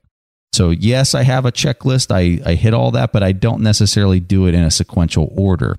So, 0.52 0.70
yes, 0.70 1.14
I 1.14 1.22
have 1.22 1.44
a 1.44 1.52
checklist. 1.52 2.10
I, 2.10 2.42
I 2.48 2.54
hit 2.54 2.74
all 2.74 2.90
that, 2.92 3.12
but 3.12 3.22
I 3.22 3.32
don't 3.32 3.62
necessarily 3.62 4.18
do 4.18 4.46
it 4.46 4.54
in 4.54 4.62
a 4.62 4.70
sequential 4.70 5.32
order. 5.36 5.76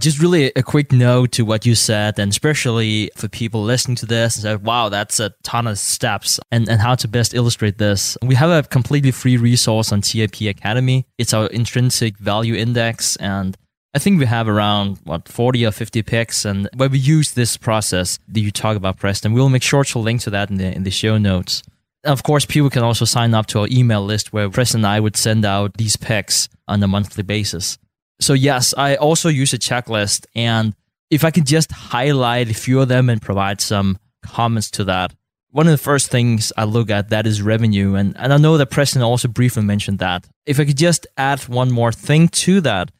Just 0.00 0.20
really 0.20 0.52
a 0.54 0.62
quick 0.62 0.92
note 0.92 1.32
to 1.32 1.44
what 1.44 1.66
you 1.66 1.74
said, 1.74 2.20
and 2.20 2.30
especially 2.30 3.10
for 3.16 3.28
people 3.28 3.64
listening 3.64 3.96
to 3.96 4.06
this 4.06 4.36
and 4.36 4.42
say, 4.44 4.54
wow, 4.54 4.88
that's 4.88 5.18
a 5.18 5.34
ton 5.42 5.66
of 5.66 5.76
steps 5.76 6.38
and, 6.52 6.68
and 6.68 6.80
how 6.80 6.94
to 6.94 7.08
best 7.08 7.34
illustrate 7.34 7.78
this. 7.78 8.16
We 8.22 8.36
have 8.36 8.50
a 8.50 8.66
completely 8.66 9.10
free 9.10 9.36
resource 9.36 9.90
on 9.90 10.00
TIP 10.00 10.40
Academy. 10.42 11.06
It's 11.18 11.34
our 11.34 11.48
intrinsic 11.48 12.16
value 12.18 12.54
index. 12.54 13.16
And 13.16 13.56
I 13.94 13.98
think 13.98 14.20
we 14.20 14.26
have 14.26 14.48
around 14.48 14.98
what 15.04 15.28
40 15.28 15.64
or 15.66 15.70
50 15.70 16.02
picks 16.02 16.44
and 16.44 16.68
where 16.76 16.90
we 16.90 16.98
use 16.98 17.32
this 17.32 17.56
process 17.56 18.18
that 18.28 18.40
you 18.40 18.50
talk 18.50 18.76
about, 18.76 18.98
Preston. 18.98 19.32
We'll 19.32 19.48
make 19.48 19.62
sure 19.62 19.82
to 19.84 19.98
link 19.98 20.20
to 20.22 20.30
that 20.30 20.50
in 20.50 20.56
the 20.56 20.74
in 20.74 20.84
the 20.84 20.90
show 20.90 21.16
notes. 21.18 21.62
Of 22.04 22.22
course, 22.22 22.44
people 22.44 22.70
can 22.70 22.82
also 22.82 23.04
sign 23.04 23.34
up 23.34 23.46
to 23.46 23.60
our 23.60 23.68
email 23.70 24.04
list 24.04 24.32
where 24.32 24.48
Preston 24.50 24.80
and 24.80 24.86
I 24.86 25.00
would 25.00 25.16
send 25.16 25.44
out 25.44 25.74
these 25.76 25.96
picks 25.96 26.48
on 26.68 26.82
a 26.82 26.86
monthly 26.86 27.24
basis. 27.24 27.78
So, 28.20 28.34
yes, 28.34 28.74
I 28.76 28.96
also 28.96 29.28
use 29.28 29.52
a 29.52 29.58
checklist. 29.58 30.26
And 30.34 30.74
if 31.10 31.24
I 31.24 31.30
can 31.30 31.44
just 31.44 31.72
highlight 31.72 32.50
a 32.50 32.54
few 32.54 32.80
of 32.80 32.88
them 32.88 33.08
and 33.08 33.22
provide 33.22 33.60
some 33.60 33.98
comments 34.22 34.70
to 34.72 34.84
that, 34.84 35.14
one 35.50 35.66
of 35.66 35.72
the 35.72 35.78
first 35.78 36.10
things 36.10 36.52
I 36.56 36.64
look 36.64 36.90
at 36.90 37.10
that 37.10 37.26
is 37.26 37.42
revenue. 37.42 37.94
And, 37.94 38.16
and 38.16 38.32
I 38.32 38.36
know 38.36 38.58
that 38.58 38.70
Preston 38.70 39.02
also 39.02 39.28
briefly 39.28 39.62
mentioned 39.62 39.98
that. 40.00 40.26
If 40.46 40.60
I 40.60 40.64
could 40.64 40.76
just 40.76 41.06
add 41.16 41.40
one 41.48 41.70
more 41.70 41.92
thing 41.92 42.28
to 42.28 42.60
that, 42.62 42.90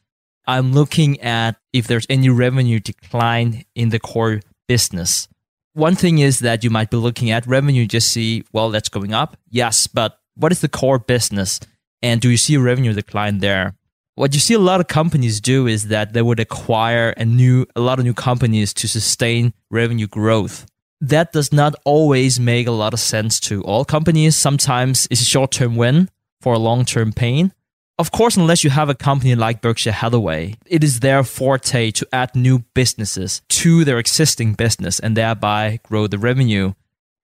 I'm 0.49 0.73
looking 0.73 1.19
at 1.21 1.55
if 1.71 1.87
there's 1.87 2.07
any 2.09 2.29
revenue 2.29 2.79
decline 2.79 3.63
in 3.75 3.89
the 3.89 3.99
core 3.99 4.41
business 4.67 5.29
one 5.73 5.95
thing 5.95 6.19
is 6.19 6.39
that 6.39 6.63
you 6.63 6.69
might 6.69 6.89
be 6.89 6.97
looking 6.97 7.31
at 7.31 7.47
revenue, 7.47 7.85
just 7.85 8.11
see, 8.11 8.43
well, 8.51 8.69
that's 8.69 8.89
going 8.89 9.13
up. 9.13 9.37
Yes, 9.49 9.87
but 9.87 10.19
what 10.35 10.51
is 10.51 10.61
the 10.61 10.67
core 10.67 10.99
business? 10.99 11.59
And 12.01 12.21
do 12.21 12.29
you 12.29 12.37
see 12.37 12.57
revenue 12.57 12.93
decline 12.93 13.39
there? 13.39 13.75
What 14.15 14.33
you 14.33 14.39
see 14.39 14.53
a 14.53 14.59
lot 14.59 14.81
of 14.81 14.87
companies 14.87 15.39
do 15.39 15.67
is 15.67 15.87
that 15.87 16.13
they 16.13 16.21
would 16.21 16.39
acquire 16.39 17.11
a 17.11 17.23
new, 17.23 17.65
a 17.75 17.81
lot 17.81 17.99
of 17.99 18.05
new 18.05 18.13
companies 18.13 18.73
to 18.73 18.87
sustain 18.87 19.53
revenue 19.69 20.07
growth. 20.07 20.65
That 20.99 21.31
does 21.31 21.53
not 21.53 21.75
always 21.85 22.39
make 22.39 22.67
a 22.67 22.71
lot 22.71 22.93
of 22.93 22.99
sense 22.99 23.39
to 23.41 23.63
all 23.63 23.85
companies. 23.85 24.35
Sometimes 24.35 25.07
it's 25.09 25.21
a 25.21 25.25
short 25.25 25.51
term 25.51 25.77
win, 25.77 26.09
for 26.41 26.53
a 26.53 26.59
long 26.59 26.83
term 26.83 27.13
pain. 27.13 27.53
Of 27.99 28.11
course, 28.11 28.37
unless 28.37 28.63
you 28.63 28.69
have 28.69 28.87
a 28.87 28.95
company 28.95 29.35
like 29.35 29.59
Berkshire 29.61 29.91
Hathaway, 29.91 30.55
it 30.65 30.85
is 30.85 31.01
their 31.01 31.21
forte 31.21 31.91
to 31.91 32.07
add 32.13 32.33
new 32.33 32.59
businesses 32.73 33.41
to 33.49 33.83
their 33.83 33.99
existing 33.99 34.53
business 34.53 35.01
and 35.01 35.17
thereby 35.17 35.81
grow 35.83 36.07
the 36.07 36.17
revenue. 36.17 36.75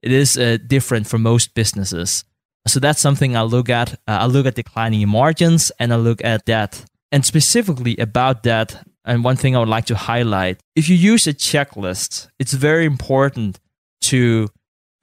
It 0.02 0.12
is 0.12 0.38
uh, 0.38 0.58
different 0.68 1.08
for 1.08 1.18
most 1.18 1.54
businesses. 1.54 2.26
So 2.68 2.82
that's 2.82 3.00
something 3.00 3.38
I 3.38 3.44
look 3.44 3.70
at. 3.70 3.94
Uh, 4.06 4.18
I 4.24 4.26
look 4.26 4.46
at 4.46 4.56
declining 4.56 5.08
margins 5.08 5.72
and 5.80 5.94
I 5.94 5.96
look 5.96 6.22
at 6.26 6.46
that. 6.48 6.84
And 7.10 7.26
specifically 7.26 7.96
about 7.96 8.44
that, 8.44 8.86
and 9.06 9.24
one 9.24 9.38
thing 9.38 9.56
I 9.56 9.60
would 9.60 9.70
like 9.70 9.86
to 9.86 9.96
highlight 9.96 10.60
if 10.76 10.90
you 10.90 10.98
use 10.98 11.26
a 11.26 11.34
checklist, 11.34 12.28
it's 12.38 12.54
very 12.54 12.84
important 12.84 13.62
to 14.02 14.50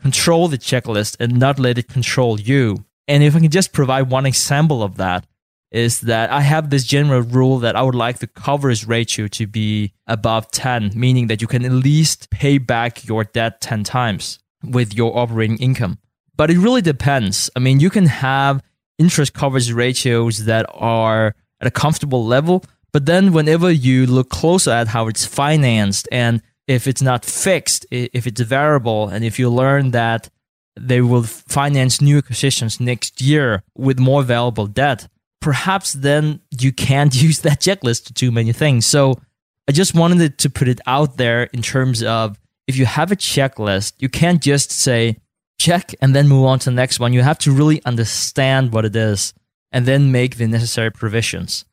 control 0.03 0.49
the 0.49 0.59
checklist 0.59 1.17
and 1.19 1.39
not 1.39 1.59
let 1.59 1.79
it 1.79 1.89
control 1.89 2.39
you. 2.39 2.85
And 3.09 3.23
if 3.23 3.35
I 3.35 3.41
can 3.41 3.51
just 3.51 3.73
provide 3.73 4.11
one 4.11 4.27
example 4.27 4.83
of 4.83 4.97
that, 4.97 5.25
is 5.73 6.03
that 6.03 6.31
I 6.31 6.43
have 6.43 6.69
this 6.69 6.85
general 6.85 7.23
rule 7.23 7.59
that 7.61 7.75
I 7.75 7.83
would 7.83 7.95
like 7.95 8.19
the 8.19 8.27
coverage 8.27 8.87
ratio 8.87 9.27
to 9.29 9.47
be 9.47 9.95
above 10.07 10.51
10, 10.51 10.93
meaning 10.95 11.29
that 11.29 11.41
you 11.41 11.49
can 11.49 11.65
at 11.65 11.73
least 11.73 12.31
pay 12.31 12.59
back 12.59 13.07
your 13.07 13.25
debt 13.25 13.63
10 13.63 13.83
times 13.83 14.39
with 14.63 14.95
your 14.95 15.17
operating 15.19 15.57
income. 15.57 15.99
But 16.37 16.51
it 16.51 16.59
really 16.59 16.83
depends. 16.83 17.51
I 17.57 17.59
mean, 17.59 17.81
you 17.81 17.89
can 17.89 18.07
have 18.07 18.63
interest 18.99 19.33
coverage 19.33 19.73
ratios 19.73 20.45
that 20.45 20.67
are 20.75 21.35
at 21.61 21.67
a 21.67 21.71
comfortable 21.71 22.25
level, 22.25 22.65
but 22.93 23.07
then 23.07 23.33
whenever 23.33 23.71
you 23.71 24.07
look 24.07 24.29
closer 24.29 24.71
at 24.71 24.89
how 24.89 25.09
it's 25.09 25.25
financed 25.25 26.07
and 26.13 26.43
if 26.67 26.87
it's 26.87 27.03
not 27.03 27.25
fixed, 27.25 27.87
if 27.91 28.27
it's 28.27 28.41
variable, 28.41 29.09
and 29.09 29.25
if 29.25 29.39
you 29.39 29.49
learn 29.51 29.91
that 29.93 30.29
they 30.79 31.01
will 31.01 31.23
finance 31.23 32.01
new 32.01 32.19
acquisitions 32.19 32.81
next 32.81 33.21
year 33.21 33.63
with 33.77 33.99
more 33.99 34.23
valuable 34.23 34.67
debt, 34.67 35.09
perhaps 35.43 35.93
then 35.93 36.41
you 36.59 36.73
can't 36.73 37.15
use 37.23 37.41
that 37.41 37.61
checklist 37.61 38.07
to 38.07 38.13
do 38.15 38.31
many 38.31 38.53
things. 38.53 38.87
So 38.87 39.21
I 39.69 39.73
just 39.73 39.95
wanted 39.95 40.39
to 40.39 40.51
put 40.51 40.69
it 40.69 40.81
out 40.87 41.19
there 41.19 41.45
in 41.53 41.61
terms 41.61 42.03
of 42.03 42.41
if 42.67 42.77
you 42.77 42.87
have 42.87 43.13
a 43.13 43.17
checklist, 43.17 43.95
you 43.99 44.09
can't 44.09 44.41
just 44.41 44.71
say 44.71 45.19
check 45.59 45.95
and 46.01 46.15
then 46.15 46.29
move 46.29 46.47
on 46.47 46.59
to 46.61 46.71
the 46.71 46.75
next 46.75 46.99
one. 46.99 47.13
You 47.13 47.23
have 47.23 47.39
to 47.41 47.53
really 47.53 47.85
understand 47.85 48.73
what 48.73 48.85
it 48.85 48.97
is 48.97 49.35
and 49.71 49.87
then 49.87 50.13
make 50.13 50.37
the 50.37 50.47
necessary 50.47 50.91
provisions. 50.91 51.65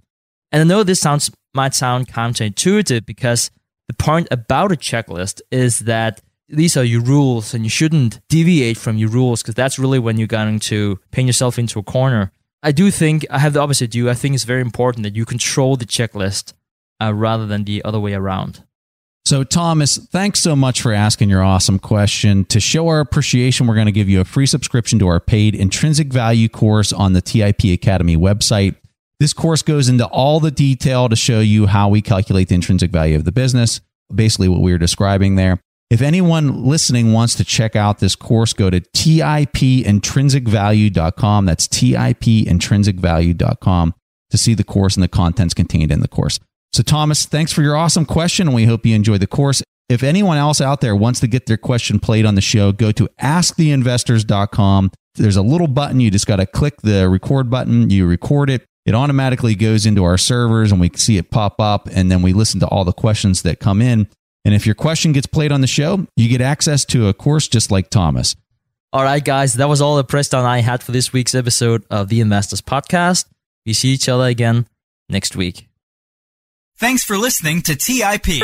And 0.52 0.62
I 0.62 0.66
know 0.66 0.84
this 0.84 1.00
sounds 1.00 1.32
might 1.54 1.74
sound 1.74 2.08
counterintuitive 2.08 3.06
because 3.06 3.50
the 3.88 3.94
point 3.94 4.28
about 4.30 4.72
a 4.72 4.76
checklist 4.76 5.42
is 5.52 5.80
that 5.80 6.22
these 6.48 6.78
are 6.78 6.84
your 6.84 7.02
rules 7.02 7.54
and 7.54 7.64
you 7.64 7.70
shouldn't 7.70 8.20
deviate 8.30 8.78
from 8.78 8.98
your 8.98 9.10
rules 9.10 9.42
because 9.42 9.56
that's 9.56 9.80
really 9.80 10.00
when 10.00 10.18
you're 10.18 10.28
going 10.28 10.60
to 10.60 11.00
paint 11.12 11.28
yourself 11.28 11.58
into 11.60 11.80
a 11.80 11.84
corner. 11.84 12.32
I 12.62 12.72
do 12.72 12.92
think 12.92 13.26
I 13.30 13.40
have 13.40 13.54
the 13.54 13.62
opposite 13.62 13.92
view. 13.92 14.10
I 14.10 14.14
think 14.14 14.36
it's 14.36 14.44
very 14.44 14.62
important 14.62 15.04
that 15.04 15.16
you 15.16 15.26
control 15.26 15.76
the 15.78 15.86
checklist 15.86 16.54
uh, 17.02 17.14
rather 17.14 17.46
than 17.46 17.64
the 17.64 17.84
other 17.86 18.00
way 18.00 18.14
around. 18.14 18.64
So, 19.26 19.44
Thomas, 19.44 19.98
thanks 19.98 20.40
so 20.40 20.56
much 20.56 20.82
for 20.82 20.92
asking 20.92 21.30
your 21.30 21.44
awesome 21.44 21.78
question. 21.78 22.46
To 22.46 22.60
show 22.60 22.88
our 22.88 23.00
appreciation, 23.00 23.68
we're 23.68 23.76
going 23.76 23.86
to 23.86 23.92
give 23.92 24.10
you 24.10 24.22
a 24.22 24.26
free 24.26 24.46
subscription 24.46 24.98
to 25.00 25.08
our 25.08 25.20
paid 25.20 25.56
intrinsic 25.56 26.12
value 26.12 26.50
course 26.50 26.92
on 26.92 27.14
the 27.14 27.22
TIP 27.22 27.64
Academy 27.66 28.18
website. 28.18 28.76
This 29.20 29.34
course 29.34 29.62
goes 29.62 29.88
into 29.88 30.08
all 30.08 30.40
the 30.40 30.52
detail 30.52 31.10
to 31.10 31.16
show 31.16 31.42
you 31.42 31.68
how 31.68 31.90
we 31.90 32.02
calculate 32.02 32.48
the 32.48 32.56
intrinsic 32.56 32.90
value 32.92 33.18
of 33.18 33.26
the 33.26 33.32
business, 33.32 33.82
basically 34.14 34.48
what 34.48 34.62
we 34.62 34.72
were 34.72 34.78
describing 34.78 35.36
there. 35.36 35.62
If 35.90 36.02
anyone 36.02 36.66
listening 36.66 37.14
wants 37.14 37.36
to 37.36 37.44
check 37.44 37.76
out 37.76 38.00
this 38.00 38.16
course, 38.16 38.54
go 38.54 38.70
to 38.70 38.80
tipintrinsicvalue.com. 38.80 41.46
That's 41.46 41.68
tipintrinsicvalue.com 41.68 43.94
to 44.30 44.38
see 44.38 44.54
the 44.54 44.64
course 44.64 44.96
and 44.96 45.04
the 45.04 45.08
contents 45.08 45.56
contained 45.56 45.92
in 45.92 46.02
the 46.02 46.08
course. 46.08 46.40
So, 46.72 46.84
Thomas, 46.84 47.26
thanks 47.26 47.52
for 47.52 47.64
your 47.64 47.76
awesome 47.76 48.06
question, 48.06 48.48
and 48.48 48.56
we 48.56 48.66
hope 48.66 48.86
you 48.86 48.94
enjoy 48.96 49.18
the 49.18 49.26
course. 49.26 49.64
If 49.90 50.04
anyone 50.04 50.38
else 50.38 50.62
out 50.62 50.82
there 50.82 50.96
wants 50.96 51.20
to 51.22 51.28
get 51.28 51.48
their 51.48 51.58
question 51.58 52.00
played 52.00 52.28
on 52.28 52.36
the 52.36 52.42
show, 52.42 52.72
go 52.72 52.92
to 52.92 53.10
asktheinvestors.com. 53.20 54.92
There's 55.16 55.36
a 55.36 55.42
little 55.42 55.68
button. 55.68 56.00
You 56.00 56.12
just 56.12 56.28
got 56.28 56.36
to 56.36 56.46
click 56.46 56.84
the 56.84 57.10
record 57.10 57.50
button. 57.50 57.90
You 57.90 58.06
record 58.06 58.52
it. 58.52 58.66
It 58.86 58.94
automatically 58.94 59.56
goes 59.56 59.88
into 59.88 60.04
our 60.04 60.18
servers 60.18 60.72
and 60.72 60.80
we 60.80 60.92
see 60.96 61.18
it 61.18 61.32
pop 61.32 61.60
up. 61.60 61.90
And 61.92 62.12
then 62.12 62.22
we 62.22 62.34
listen 62.34 62.60
to 62.60 62.68
all 62.68 62.86
the 62.86 62.94
questions 62.94 63.42
that 63.42 63.60
come 63.60 63.82
in. 63.82 64.08
And 64.46 64.54
if 64.54 64.66
your 64.66 64.76
question 64.76 65.12
gets 65.12 65.28
played 65.28 65.52
on 65.52 65.62
the 65.62 65.68
show, 65.68 66.06
you 66.16 66.30
get 66.30 66.42
access 66.42 66.86
to 66.86 67.08
a 67.08 67.14
course 67.14 67.48
just 67.48 67.72
like 67.72 67.90
Thomas. 67.90 68.36
All 68.92 69.04
right, 69.04 69.24
guys, 69.24 69.54
that 69.56 69.70
was 69.70 69.82
all 69.82 69.98
the 69.98 70.04
Preston 70.04 70.46
I 70.46 70.62
had 70.62 70.82
for 70.82 70.92
this 70.92 71.14
week's 71.14 71.36
episode 71.36 71.84
of 71.92 72.10
the 72.10 72.22
Investors 72.22 72.62
Podcast. 72.62 73.26
We 73.66 73.74
see 73.74 73.90
each 73.90 74.10
other 74.10 74.26
again 74.26 74.66
next 75.10 75.36
week. 75.36 75.68
Thanks 76.78 77.04
for 77.04 77.18
listening 77.18 77.62
to 77.64 77.76
TIP. 77.76 78.42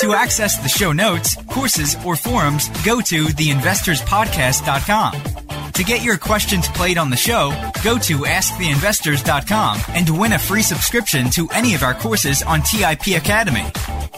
To 0.00 0.12
access 0.12 0.58
the 0.58 0.68
show 0.68 0.92
notes, 0.92 1.34
courses, 1.50 1.96
or 2.04 2.14
forums, 2.14 2.68
go 2.84 3.00
to 3.00 3.24
theinvestorspodcast.com. 3.24 5.37
To 5.78 5.84
get 5.84 6.02
your 6.02 6.18
questions 6.18 6.66
played 6.66 6.98
on 6.98 7.08
the 7.08 7.16
show, 7.16 7.50
go 7.84 7.98
to 7.98 8.18
AskTheInvestors.com 8.24 9.78
and 9.90 10.18
win 10.18 10.32
a 10.32 10.38
free 10.38 10.62
subscription 10.62 11.30
to 11.30 11.48
any 11.50 11.74
of 11.76 11.84
our 11.84 11.94
courses 11.94 12.42
on 12.42 12.62
TIP 12.62 13.16
Academy. 13.16 13.64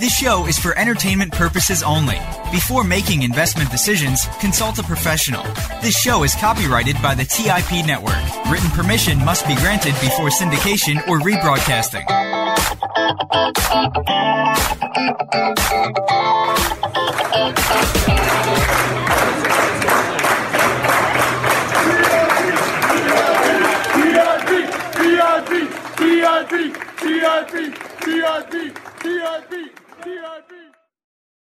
This 0.01 0.17
show 0.17 0.47
is 0.47 0.59
for 0.59 0.75
entertainment 0.79 1.33
purposes 1.33 1.83
only. 1.83 2.19
Before 2.51 2.83
making 2.83 3.25
investment 3.25 3.71
decisions, 3.71 4.23
consult 4.41 4.79
a 4.79 4.83
professional. 4.83 5.43
This 5.83 5.95
show 6.01 6.23
is 6.23 6.35
copyrighted 6.35 6.97
by 7.03 7.15
the 7.15 7.27
TIP 7.27 7.85
Network. 7.87 8.17
Written 8.51 8.71
permission 8.71 9.23
must 9.23 9.47
be 9.47 9.55
granted 9.57 9.93
before 10.01 10.31
syndication 10.31 11.07
or 11.09 11.21
rebroadcasting. 11.21 12.07
Thank 18.11 18.95
you. 18.95 19.00
TRP, 27.21 27.71
TRP, 28.01 28.73
TRP, 28.73 29.53
TRP. 30.01 30.40